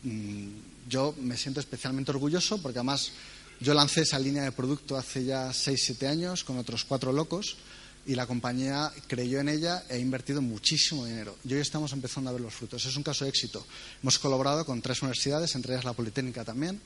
mmm, 0.03 0.49
yo 0.87 1.13
me 1.19 1.37
siento 1.37 1.59
especialmente 1.59 2.11
orgulloso 2.11 2.61
porque 2.61 2.79
además 2.79 3.11
yo 3.59 3.73
lancé 3.73 4.01
esa 4.01 4.17
línea 4.17 4.43
de 4.43 4.51
producto 4.51 4.97
hace 4.97 5.23
ya 5.25 5.53
seis, 5.53 5.83
siete 5.85 6.07
años 6.07 6.43
con 6.43 6.57
otros 6.57 6.85
cuatro 6.85 7.11
locos 7.11 7.57
y 8.05 8.15
la 8.15 8.25
compañía 8.25 8.91
creyó 9.07 9.39
en 9.39 9.49
ella 9.49 9.83
e 9.87 9.95
ha 9.95 9.99
invertido 9.99 10.41
muchísimo 10.41 11.05
dinero. 11.05 11.37
Y 11.45 11.53
hoy 11.53 11.59
estamos 11.59 11.93
empezando 11.93 12.29
a 12.29 12.33
ver 12.33 12.41
los 12.41 12.53
frutos. 12.53 12.83
Es 12.85 12.95
un 12.95 13.03
caso 13.03 13.25
de 13.25 13.29
éxito. 13.29 13.65
Hemos 14.01 14.17
colaborado 14.17 14.65
con 14.65 14.81
tres 14.81 15.01
universidades, 15.03 15.53
entre 15.53 15.73
ellas 15.73 15.85
la 15.85 15.93
Politécnica 15.93 16.43
también, 16.43 16.81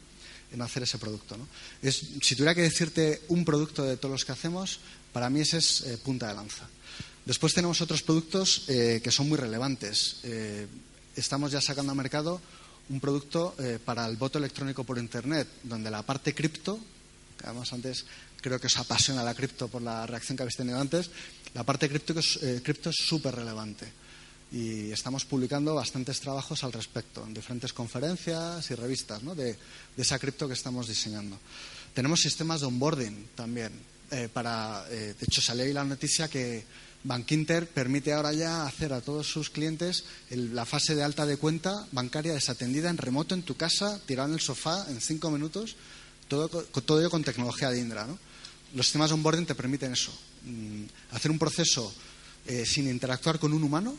en 0.51 0.61
hacer 0.61 0.83
ese 0.83 0.97
producto. 0.97 1.37
¿no? 1.37 1.47
Es, 1.81 2.03
si 2.21 2.35
tuviera 2.35 2.53
que 2.53 2.63
decirte 2.63 3.21
un 3.29 3.45
producto 3.45 3.83
de 3.83 3.95
todos 3.95 4.11
los 4.11 4.25
que 4.25 4.33
hacemos, 4.33 4.79
para 5.13 5.29
mí 5.29 5.39
ese 5.39 5.59
es 5.59 5.81
eh, 5.81 5.97
punta 5.97 6.27
de 6.27 6.33
lanza. 6.33 6.67
Después 7.25 7.55
tenemos 7.55 7.81
otros 7.81 8.03
productos 8.03 8.65
eh, 8.67 9.01
que 9.03 9.11
son 9.11 9.27
muy 9.27 9.37
relevantes. 9.37 10.17
Eh, 10.23 10.67
estamos 11.15 11.51
ya 11.51 11.59
sacando 11.59 11.91
al 11.91 11.97
mercado 11.97 12.39
un 12.89 12.99
producto 12.99 13.55
eh, 13.57 13.79
para 13.83 14.05
el 14.05 14.15
voto 14.15 14.37
electrónico 14.37 14.83
por 14.83 14.99
Internet, 14.99 15.47
donde 15.63 15.89
la 15.89 16.03
parte 16.03 16.35
cripto, 16.35 16.79
que 17.37 17.47
además 17.47 17.73
antes 17.73 18.05
creo 18.41 18.59
que 18.59 18.67
os 18.67 18.77
apasiona 18.77 19.23
la 19.23 19.33
cripto 19.33 19.67
por 19.67 19.81
la 19.81 20.05
reacción 20.05 20.37
que 20.37 20.43
habéis 20.43 20.57
tenido 20.57 20.79
antes, 20.79 21.09
la 21.55 21.63
parte 21.63 21.89
cripto 21.89 22.13
eh, 22.13 22.61
es 22.63 22.95
súper 22.95 23.33
relevante. 23.33 23.91
Y 24.51 24.91
estamos 24.91 25.25
publicando 25.25 25.73
bastantes 25.73 26.19
trabajos 26.19 26.63
al 26.63 26.73
respecto, 26.73 27.25
en 27.25 27.33
diferentes 27.33 27.73
conferencias 27.73 28.69
y 28.69 28.75
revistas 28.75 29.23
¿no? 29.23 29.33
de, 29.33 29.57
esa 29.97 30.19
cripto 30.19 30.47
que 30.47 30.53
estamos 30.53 30.87
diseñando. 30.87 31.39
Tenemos 31.95 32.21
sistemas 32.21 32.61
de 32.61 32.67
onboarding 32.67 33.29
también. 33.33 33.95
Para, 34.31 34.85
de 34.85 35.15
hecho, 35.19 35.41
salió 35.41 35.65
ahí 35.65 35.73
la 35.73 35.83
noticia 35.83 36.29
que 36.29 36.63
Bankinter 37.05 37.69
permite 37.69 38.13
ahora 38.13 38.33
ya 38.33 38.65
hacer 38.65 38.91
a 38.91 38.99
todos 38.99 39.27
sus 39.27 39.51
clientes 39.51 40.05
el, 40.31 40.55
la 40.55 40.65
fase 40.65 40.95
de 40.95 41.03
alta 41.03 41.27
de 41.27 41.37
cuenta 41.37 41.87
bancaria 41.91 42.33
desatendida 42.33 42.89
en 42.89 42.97
remoto 42.97 43.35
en 43.35 43.43
tu 43.43 43.55
casa, 43.55 43.99
tirado 44.07 44.29
en 44.29 44.33
el 44.33 44.41
sofá 44.41 44.87
en 44.89 44.99
cinco 44.99 45.29
minutos, 45.29 45.75
todo, 46.27 46.49
todo 46.49 46.99
ello 46.99 47.11
con 47.11 47.23
tecnología 47.23 47.69
de 47.69 47.79
Indra. 47.79 48.07
¿no? 48.07 48.17
Los 48.73 48.87
sistemas 48.87 49.11
onboarding 49.11 49.45
te 49.45 49.53
permiten 49.53 49.93
eso, 49.93 50.11
hacer 51.11 51.29
un 51.29 51.37
proceso 51.37 51.93
eh, 52.47 52.65
sin 52.65 52.89
interactuar 52.89 53.37
con 53.37 53.53
un 53.53 53.63
humano, 53.63 53.95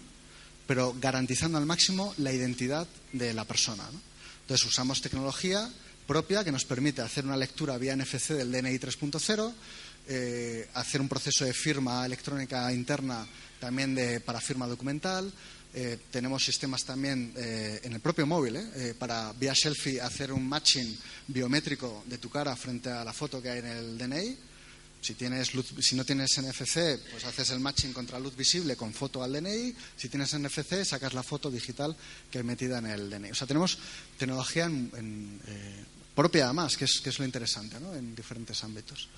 pero 0.67 0.93
garantizando 1.01 1.59
al 1.59 1.67
máximo 1.67 2.13
la 2.19 2.33
identidad 2.33 2.89
de 3.13 3.33
la 3.33 3.45
persona. 3.45 3.85
¿no? 3.93 4.01
Entonces 4.43 4.67
usamos 4.67 5.01
tecnología 5.01 5.71
propia 6.09 6.43
que 6.43 6.53
nos 6.53 6.65
permite 6.65 7.03
hacer 7.03 7.25
una 7.25 7.37
lectura 7.37 7.79
vía 7.79 7.95
NFC 7.95 8.31
del 8.31 8.51
DNI 8.51 8.79
3.0, 8.79 9.53
eh, 10.09 10.69
hacer 10.75 11.01
un 11.01 11.09
proceso 11.09 11.45
de 11.45 11.53
firma 11.53 12.05
electrónica 12.07 12.73
interna 12.73 13.27
también 13.61 13.95
de, 13.95 14.21
para 14.21 14.41
firma 14.41 14.67
documental. 14.67 15.33
Eh, 15.79 15.99
tenemos 16.11 16.43
sistemas 16.43 16.85
también 16.85 17.35
eh, 17.37 17.81
en 17.85 17.93
el 17.93 18.01
propio 18.01 18.27
móvil 18.27 18.57
eh, 18.57 18.95
para 18.99 19.33
vía 19.35 19.55
selfie 19.55 20.01
hacer 20.01 20.33
un 20.33 20.49
matching 20.49 20.97
biométrico 21.29 22.03
de 22.07 22.17
tu 22.17 22.31
cara 22.31 22.57
frente 22.57 22.89
a 22.89 23.05
la 23.05 23.13
foto 23.13 23.43
que 23.43 23.51
hay 23.51 23.59
en 23.59 23.67
el 23.67 23.99
DNI. 23.99 24.39
Si, 25.03 25.15
tienes 25.15 25.55
luz, 25.55 25.75
si, 25.81 25.95
no 25.95 26.05
tienes 26.05 26.31
NFC, 26.41 26.99
pues 27.11 27.25
haces 27.27 27.51
el 27.51 27.61
matching 27.61 27.93
contra 27.93 28.19
luz 28.19 28.35
visible 28.35 28.75
con 28.75 28.95
foto 28.95 29.23
al 29.23 29.35
DNI. 29.35 29.75
Si 29.97 30.09
tienes 30.09 30.33
NFC, 30.39 30.83
sacas 30.83 31.13
la 31.13 31.23
foto 31.23 31.51
digital 31.51 31.95
que 32.31 32.39
hay 32.39 32.45
metida 32.45 32.79
en 32.79 32.87
el 32.87 33.11
DNI. 33.11 33.31
O 33.33 33.35
sea, 33.35 33.47
tenemos 33.47 33.79
tecnología 34.17 34.71
eh, 34.71 35.85
propia, 36.15 36.47
además, 36.47 36.79
que 36.79 36.87
es, 36.87 37.01
que 37.05 37.11
es, 37.11 37.19
lo 37.19 37.27
interesante, 37.27 37.79
¿no? 37.79 37.95
en 37.95 38.15
diferentes 38.15 38.65
ámbitos. 38.65 39.11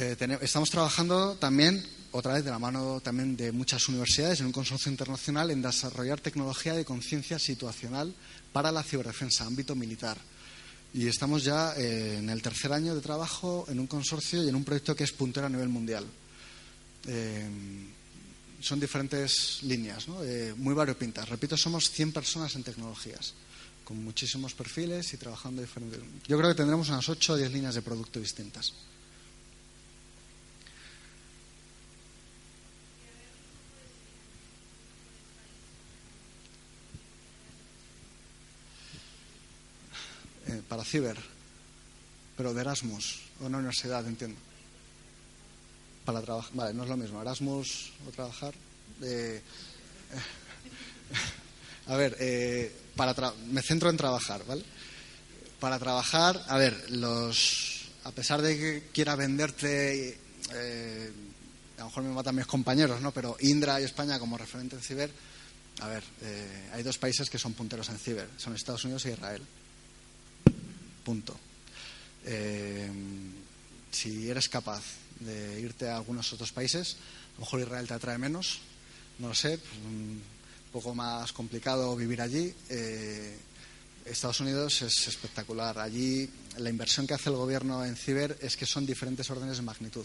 Eh, 0.00 0.16
estamos 0.42 0.70
trabajando 0.70 1.34
también, 1.40 1.84
otra 2.12 2.34
vez 2.34 2.44
de 2.44 2.52
la 2.52 2.60
mano 2.60 3.00
también 3.00 3.36
de 3.36 3.50
muchas 3.50 3.88
universidades, 3.88 4.38
en 4.38 4.46
un 4.46 4.52
consorcio 4.52 4.92
internacional, 4.92 5.50
en 5.50 5.60
desarrollar 5.60 6.20
tecnología 6.20 6.74
de 6.74 6.84
conciencia 6.84 7.36
situacional 7.36 8.14
para 8.52 8.70
la 8.70 8.84
ciberdefensa, 8.84 9.44
ámbito 9.44 9.74
militar. 9.74 10.16
Y 10.94 11.08
estamos 11.08 11.42
ya 11.42 11.74
eh, 11.76 12.18
en 12.18 12.30
el 12.30 12.40
tercer 12.42 12.72
año 12.72 12.94
de 12.94 13.00
trabajo 13.00 13.66
en 13.68 13.80
un 13.80 13.88
consorcio 13.88 14.44
y 14.44 14.48
en 14.48 14.54
un 14.54 14.62
proyecto 14.62 14.94
que 14.94 15.02
es 15.02 15.10
puntero 15.10 15.48
a 15.48 15.50
nivel 15.50 15.68
mundial. 15.68 16.06
Eh, 17.08 17.48
son 18.60 18.78
diferentes 18.78 19.64
líneas, 19.64 20.06
¿no? 20.06 20.20
muy 20.58 20.74
variopintas. 20.74 21.28
Repito, 21.28 21.56
somos 21.56 21.90
100 21.90 22.12
personas 22.12 22.54
en 22.54 22.62
tecnologías, 22.62 23.34
con 23.82 24.04
muchísimos 24.04 24.54
perfiles 24.54 25.12
y 25.12 25.16
trabajando 25.16 25.60
diferentes. 25.60 26.00
Yo 26.28 26.38
creo 26.38 26.50
que 26.50 26.56
tendremos 26.56 26.88
unas 26.88 27.08
8 27.08 27.32
o 27.32 27.36
10 27.36 27.52
líneas 27.52 27.74
de 27.74 27.82
producto 27.82 28.20
distintas. 28.20 28.74
Para 40.78 40.88
ciber, 40.88 41.18
pero 42.36 42.54
de 42.54 42.60
Erasmus 42.60 43.18
o 43.42 43.46
una 43.46 43.58
universidad, 43.58 44.06
entiendo. 44.06 44.38
Para 46.04 46.22
trabajar, 46.22 46.54
vale, 46.54 46.72
no 46.72 46.84
es 46.84 46.88
lo 46.88 46.96
mismo, 46.96 47.20
Erasmus 47.20 47.90
o 48.06 48.12
trabajar. 48.12 48.54
Eh, 49.02 49.42
a 51.88 51.96
ver, 51.96 52.16
eh, 52.20 52.72
para 52.94 53.12
me 53.50 53.60
centro 53.60 53.90
en 53.90 53.96
trabajar, 53.96 54.46
¿vale? 54.46 54.62
Para 55.58 55.80
trabajar, 55.80 56.44
a 56.46 56.56
ver, 56.58 56.92
los, 56.92 57.90
a 58.04 58.12
pesar 58.12 58.40
de 58.40 58.56
que 58.56 58.82
quiera 58.92 59.16
venderte, 59.16 60.16
eh, 60.54 61.12
a 61.76 61.80
lo 61.80 61.86
mejor 61.86 62.02
me 62.04 62.14
matan 62.14 62.36
mis 62.36 62.46
compañeros, 62.46 63.00
¿no? 63.00 63.10
Pero 63.10 63.36
Indra 63.40 63.80
y 63.80 63.84
España 63.84 64.20
como 64.20 64.38
referente 64.38 64.76
en 64.76 64.82
ciber, 64.82 65.10
a 65.80 65.88
ver, 65.88 66.04
eh, 66.22 66.70
hay 66.72 66.84
dos 66.84 66.98
países 66.98 67.28
que 67.28 67.36
son 67.36 67.54
punteros 67.54 67.88
en 67.88 67.98
ciber, 67.98 68.28
son 68.36 68.54
Estados 68.54 68.84
Unidos 68.84 69.04
e 69.06 69.10
Israel. 69.10 69.42
Punto. 71.08 71.34
Eh, 72.26 72.86
si 73.90 74.28
eres 74.28 74.46
capaz 74.50 74.82
de 75.20 75.58
irte 75.58 75.88
a 75.88 75.96
algunos 75.96 76.30
otros 76.34 76.52
países, 76.52 76.96
a 77.00 77.34
lo 77.36 77.40
mejor 77.46 77.60
Israel 77.60 77.88
te 77.88 77.94
atrae 77.94 78.18
menos, 78.18 78.58
no 79.18 79.28
lo 79.28 79.34
sé, 79.34 79.56
pues 79.56 79.72
un 79.86 80.20
poco 80.70 80.94
más 80.94 81.32
complicado 81.32 81.96
vivir 81.96 82.20
allí. 82.20 82.52
Eh, 82.68 83.38
Estados 84.04 84.40
Unidos 84.40 84.82
es 84.82 85.08
espectacular. 85.08 85.78
Allí 85.78 86.28
la 86.58 86.68
inversión 86.68 87.06
que 87.06 87.14
hace 87.14 87.30
el 87.30 87.36
gobierno 87.36 87.86
en 87.86 87.96
ciber 87.96 88.36
es 88.42 88.58
que 88.58 88.66
son 88.66 88.84
diferentes 88.84 89.30
órdenes 89.30 89.56
de 89.56 89.62
magnitud. 89.62 90.04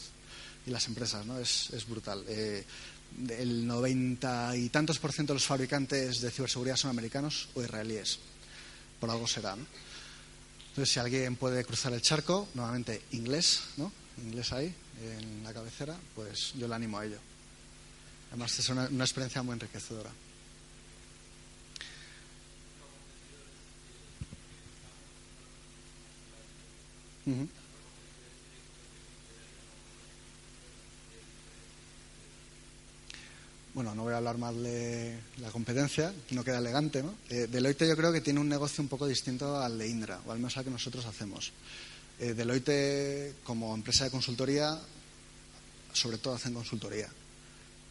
Y 0.66 0.70
las 0.70 0.88
empresas, 0.88 1.26
¿no? 1.26 1.38
Es, 1.38 1.86
brutal. 1.86 2.24
Eh, 2.30 2.64
el 3.28 3.68
noventa 3.68 4.56
y 4.56 4.70
tantos 4.70 5.00
por 5.00 5.12
ciento 5.12 5.34
de 5.34 5.40
los 5.40 5.46
fabricantes 5.46 6.22
de 6.22 6.32
ciberseguridad 6.32 6.78
son 6.78 6.92
americanos 6.92 7.50
o 7.56 7.62
israelíes. 7.62 8.20
Por 9.02 9.10
algo 9.10 9.28
será. 9.28 9.58
Entonces, 10.74 10.92
si 10.92 11.00
alguien 11.00 11.36
puede 11.36 11.64
cruzar 11.64 11.94
el 11.94 12.02
charco, 12.02 12.48
nuevamente 12.56 13.04
inglés, 13.12 13.62
¿no? 13.78 13.92
Inglés 14.26 14.52
ahí, 14.54 14.74
en 15.04 15.44
la 15.44 15.54
cabecera, 15.54 15.96
pues 16.16 16.52
yo 16.56 16.68
le 16.68 16.74
animo 16.74 16.98
a 16.98 17.06
ello. 17.06 17.20
Además, 18.32 18.58
es 18.58 18.68
una, 18.70 18.86
experiencia 18.86 19.44
muy 19.44 19.54
enriquecedora. 19.54 20.10
Uh 27.28 27.32
-huh. 27.32 27.48
Bueno, 33.74 33.96
no 33.96 34.04
voy 34.04 34.14
a 34.14 34.18
hablar 34.18 34.38
mal 34.38 34.62
de 34.62 35.18
la 35.42 35.50
competencia, 35.50 36.14
no 36.30 36.44
queda 36.44 36.60
elegante, 36.60 37.02
¿no? 37.02 37.16
Eh, 37.28 37.48
Deloitte 37.50 37.88
yo 37.88 37.98
creo 37.98 38.14
que 38.14 38.22
tiene 38.22 38.40
un 38.40 38.48
negocio 38.48 38.84
un 38.84 38.88
poco 38.88 39.08
distinto 39.08 39.60
al 39.60 39.80
de 39.80 39.88
Indra, 39.88 40.22
o 40.28 40.32
al 40.32 40.38
menos 40.38 40.56
al 40.58 40.64
que 40.64 40.70
nosotros 40.70 41.04
hacemos. 41.08 41.52
Eh, 42.20 42.36
Deloitte, 42.36 43.38
como 43.44 43.74
empresa 43.74 44.04
de 44.04 44.12
consultoría, 44.12 44.80
sobre 45.92 46.20
todo 46.20 46.36
hacen 46.36 46.54
consultoría. 46.54 47.10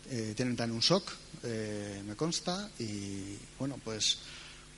Eh, 0.08 0.34
tienen 0.36 0.54
también 0.54 0.76
un 0.76 0.82
SOC, 0.82 1.10
me 2.06 2.14
consta, 2.14 2.70
y 2.78 3.36
bueno, 3.58 3.80
pues, 3.82 4.18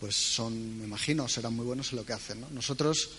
pues 0.01 0.17
son, 0.17 0.79
me 0.79 0.87
imagino, 0.87 1.29
serán 1.29 1.53
muy 1.53 1.67
buenos 1.67 1.93
en 1.93 1.97
lo 1.97 2.07
que 2.07 2.15
hacen. 2.15 2.47
Nosotros, 2.53 3.11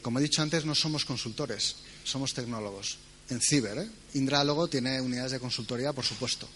como 0.00 0.18
he 0.18 0.22
dicho 0.22 0.40
antes, 0.40 0.64
no 0.64 0.74
somos 0.74 1.04
consultores, 1.04 1.76
somos 2.04 2.32
tecnólogos. 2.32 2.96
En 3.28 3.38
ciber, 3.40 3.86
Indra 4.14 4.42
luego 4.44 4.68
tiene 4.68 4.98
unidades 4.98 5.32
de 5.32 5.40
consultoría, 5.40 5.92
por 5.92 6.06
supuesto. 6.06 6.48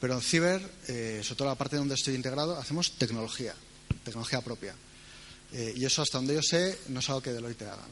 Pero 0.00 0.14
en 0.14 0.22
Ciber, 0.22 0.62
eh, 0.88 1.20
sobre 1.22 1.36
todo 1.36 1.48
la 1.48 1.54
parte 1.56 1.76
donde 1.76 1.94
estoy 1.94 2.14
integrado, 2.14 2.56
hacemos 2.56 2.92
tecnología, 2.92 3.54
tecnología 4.02 4.40
propia. 4.40 4.74
Eh, 5.52 5.74
y 5.76 5.84
eso, 5.84 6.00
hasta 6.00 6.18
donde 6.18 6.34
yo 6.34 6.42
sé, 6.42 6.78
no 6.88 7.00
es 7.00 7.08
algo 7.10 7.20
que 7.20 7.32
Deloitte 7.32 7.62
haga. 7.62 7.84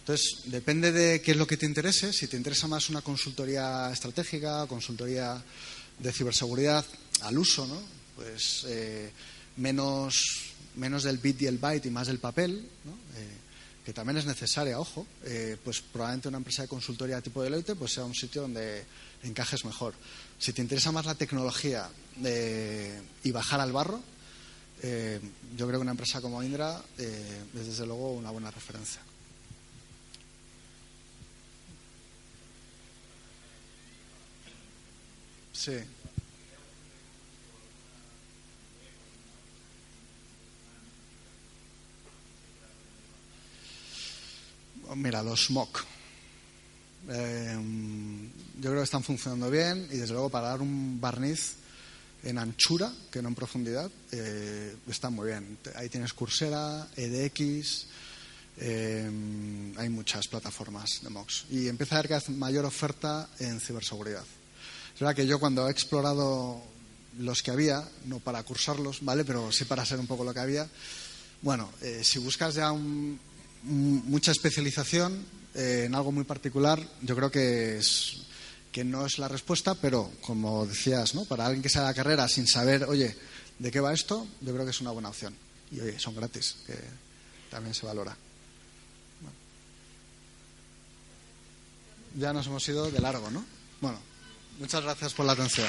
Entonces, 0.00 0.42
depende 0.44 0.92
de 0.92 1.22
qué 1.22 1.30
es 1.30 1.36
lo 1.36 1.46
que 1.46 1.56
te 1.56 1.64
interese. 1.64 2.12
Si 2.12 2.28
te 2.28 2.36
interesa 2.36 2.68
más 2.68 2.90
una 2.90 3.00
consultoría 3.00 3.90
estratégica, 3.90 4.66
consultoría 4.66 5.42
de 5.98 6.12
ciberseguridad 6.12 6.84
al 7.22 7.38
uso, 7.38 7.66
¿no? 7.66 7.80
pues 8.14 8.64
eh, 8.68 9.10
menos, 9.56 10.52
menos 10.76 11.04
del 11.04 11.18
bit 11.18 11.42
y 11.42 11.46
el 11.46 11.58
byte 11.58 11.86
y 11.86 11.90
más 11.90 12.06
del 12.06 12.18
papel, 12.18 12.68
que 13.84 13.92
también 13.92 14.16
es 14.16 14.26
necesaria, 14.26 14.80
ojo, 14.80 15.06
pues 15.62 15.80
probablemente 15.80 16.28
una 16.28 16.38
empresa 16.38 16.62
de 16.62 16.68
consultoría 16.68 17.20
tipo 17.20 17.40
Deloitte 17.40 17.76
pues 17.76 17.92
sea 17.92 18.04
un 18.04 18.14
sitio 18.14 18.42
donde 18.42 18.84
encajes 19.26 19.64
mejor. 19.64 19.94
Si 20.38 20.52
te 20.52 20.62
interesa 20.62 20.92
más 20.92 21.06
la 21.06 21.14
tecnología 21.14 21.88
eh, 22.24 23.00
y 23.24 23.30
bajar 23.30 23.60
al 23.60 23.72
barro, 23.72 24.00
eh, 24.82 25.20
yo 25.56 25.66
creo 25.66 25.78
que 25.78 25.82
una 25.82 25.92
empresa 25.92 26.20
como 26.20 26.42
Indra 26.42 26.82
eh, 26.98 27.42
es 27.54 27.66
desde 27.66 27.86
luego 27.86 28.12
una 28.12 28.30
buena 28.30 28.50
referencia. 28.50 29.00
Sí. 35.52 35.78
Mira, 44.94 45.22
los 45.22 45.50
MOOC. 45.50 45.84
Eh, 48.56 48.60
yo 48.60 48.70
creo 48.70 48.76
que 48.76 48.84
están 48.84 49.02
funcionando 49.02 49.50
bien 49.50 49.88
y 49.90 49.98
desde 49.98 50.12
luego 50.12 50.30
para 50.30 50.48
dar 50.48 50.60
un 50.60 51.00
barniz 51.00 51.54
en 52.24 52.38
anchura 52.38 52.92
que 53.10 53.22
no 53.22 53.28
en 53.28 53.34
profundidad 53.34 53.90
eh, 54.12 54.74
están 54.88 55.14
muy 55.14 55.28
bien. 55.28 55.58
Ahí 55.74 55.88
tienes 55.88 56.12
Coursera, 56.12 56.88
EDX, 56.96 57.86
eh, 58.58 59.10
hay 59.76 59.88
muchas 59.88 60.26
plataformas 60.28 61.00
de 61.02 61.10
MOX 61.10 61.44
y 61.50 61.68
empieza 61.68 61.96
a 61.96 61.98
haber 61.98 62.08
cada 62.08 62.20
vez 62.20 62.30
mayor 62.30 62.64
oferta 62.64 63.28
en 63.38 63.60
ciberseguridad. 63.60 64.24
Es 64.94 65.00
verdad 65.00 65.14
que 65.14 65.26
yo 65.26 65.38
cuando 65.38 65.68
he 65.68 65.70
explorado 65.70 66.62
los 67.18 67.42
que 67.42 67.50
había, 67.50 67.86
no 68.06 68.18
para 68.18 68.42
cursarlos, 68.42 69.04
¿vale? 69.04 69.24
Pero 69.24 69.52
sí 69.52 69.64
para 69.64 69.84
ser 69.84 70.00
un 70.00 70.06
poco 70.06 70.24
lo 70.24 70.32
que 70.32 70.40
había. 70.40 70.66
Bueno, 71.42 71.70
si 72.02 72.18
buscas 72.18 72.54
ya 72.54 72.72
mucha 73.62 74.32
especialización, 74.32 75.24
eh, 75.56 75.84
en 75.86 75.94
algo 75.94 76.12
muy 76.12 76.24
particular, 76.24 76.78
yo 77.00 77.16
creo 77.16 77.30
que, 77.30 77.78
es, 77.78 78.25
que 78.76 78.84
no 78.84 79.06
es 79.06 79.18
la 79.18 79.26
respuesta, 79.26 79.74
pero 79.74 80.12
como 80.20 80.66
decías, 80.66 81.14
¿no? 81.14 81.24
para 81.24 81.46
alguien 81.46 81.62
que 81.62 81.70
se 81.70 81.78
haga 81.78 81.94
carrera 81.94 82.28
sin 82.28 82.46
saber, 82.46 82.84
oye, 82.84 83.16
¿de 83.58 83.70
qué 83.70 83.80
va 83.80 83.94
esto? 83.94 84.26
Yo 84.42 84.52
creo 84.52 84.66
que 84.66 84.70
es 84.70 84.82
una 84.82 84.90
buena 84.90 85.08
opción. 85.08 85.34
Y 85.72 85.80
oye, 85.80 85.98
son 85.98 86.14
gratis, 86.14 86.56
que 86.66 86.74
también 87.50 87.72
se 87.72 87.86
valora. 87.86 88.14
Ya 92.16 92.34
nos 92.34 92.48
hemos 92.48 92.68
ido 92.68 92.90
de 92.90 93.00
largo, 93.00 93.30
¿no? 93.30 93.46
Bueno, 93.80 93.98
muchas 94.58 94.82
gracias 94.82 95.14
por 95.14 95.24
la 95.24 95.32
atención. 95.32 95.68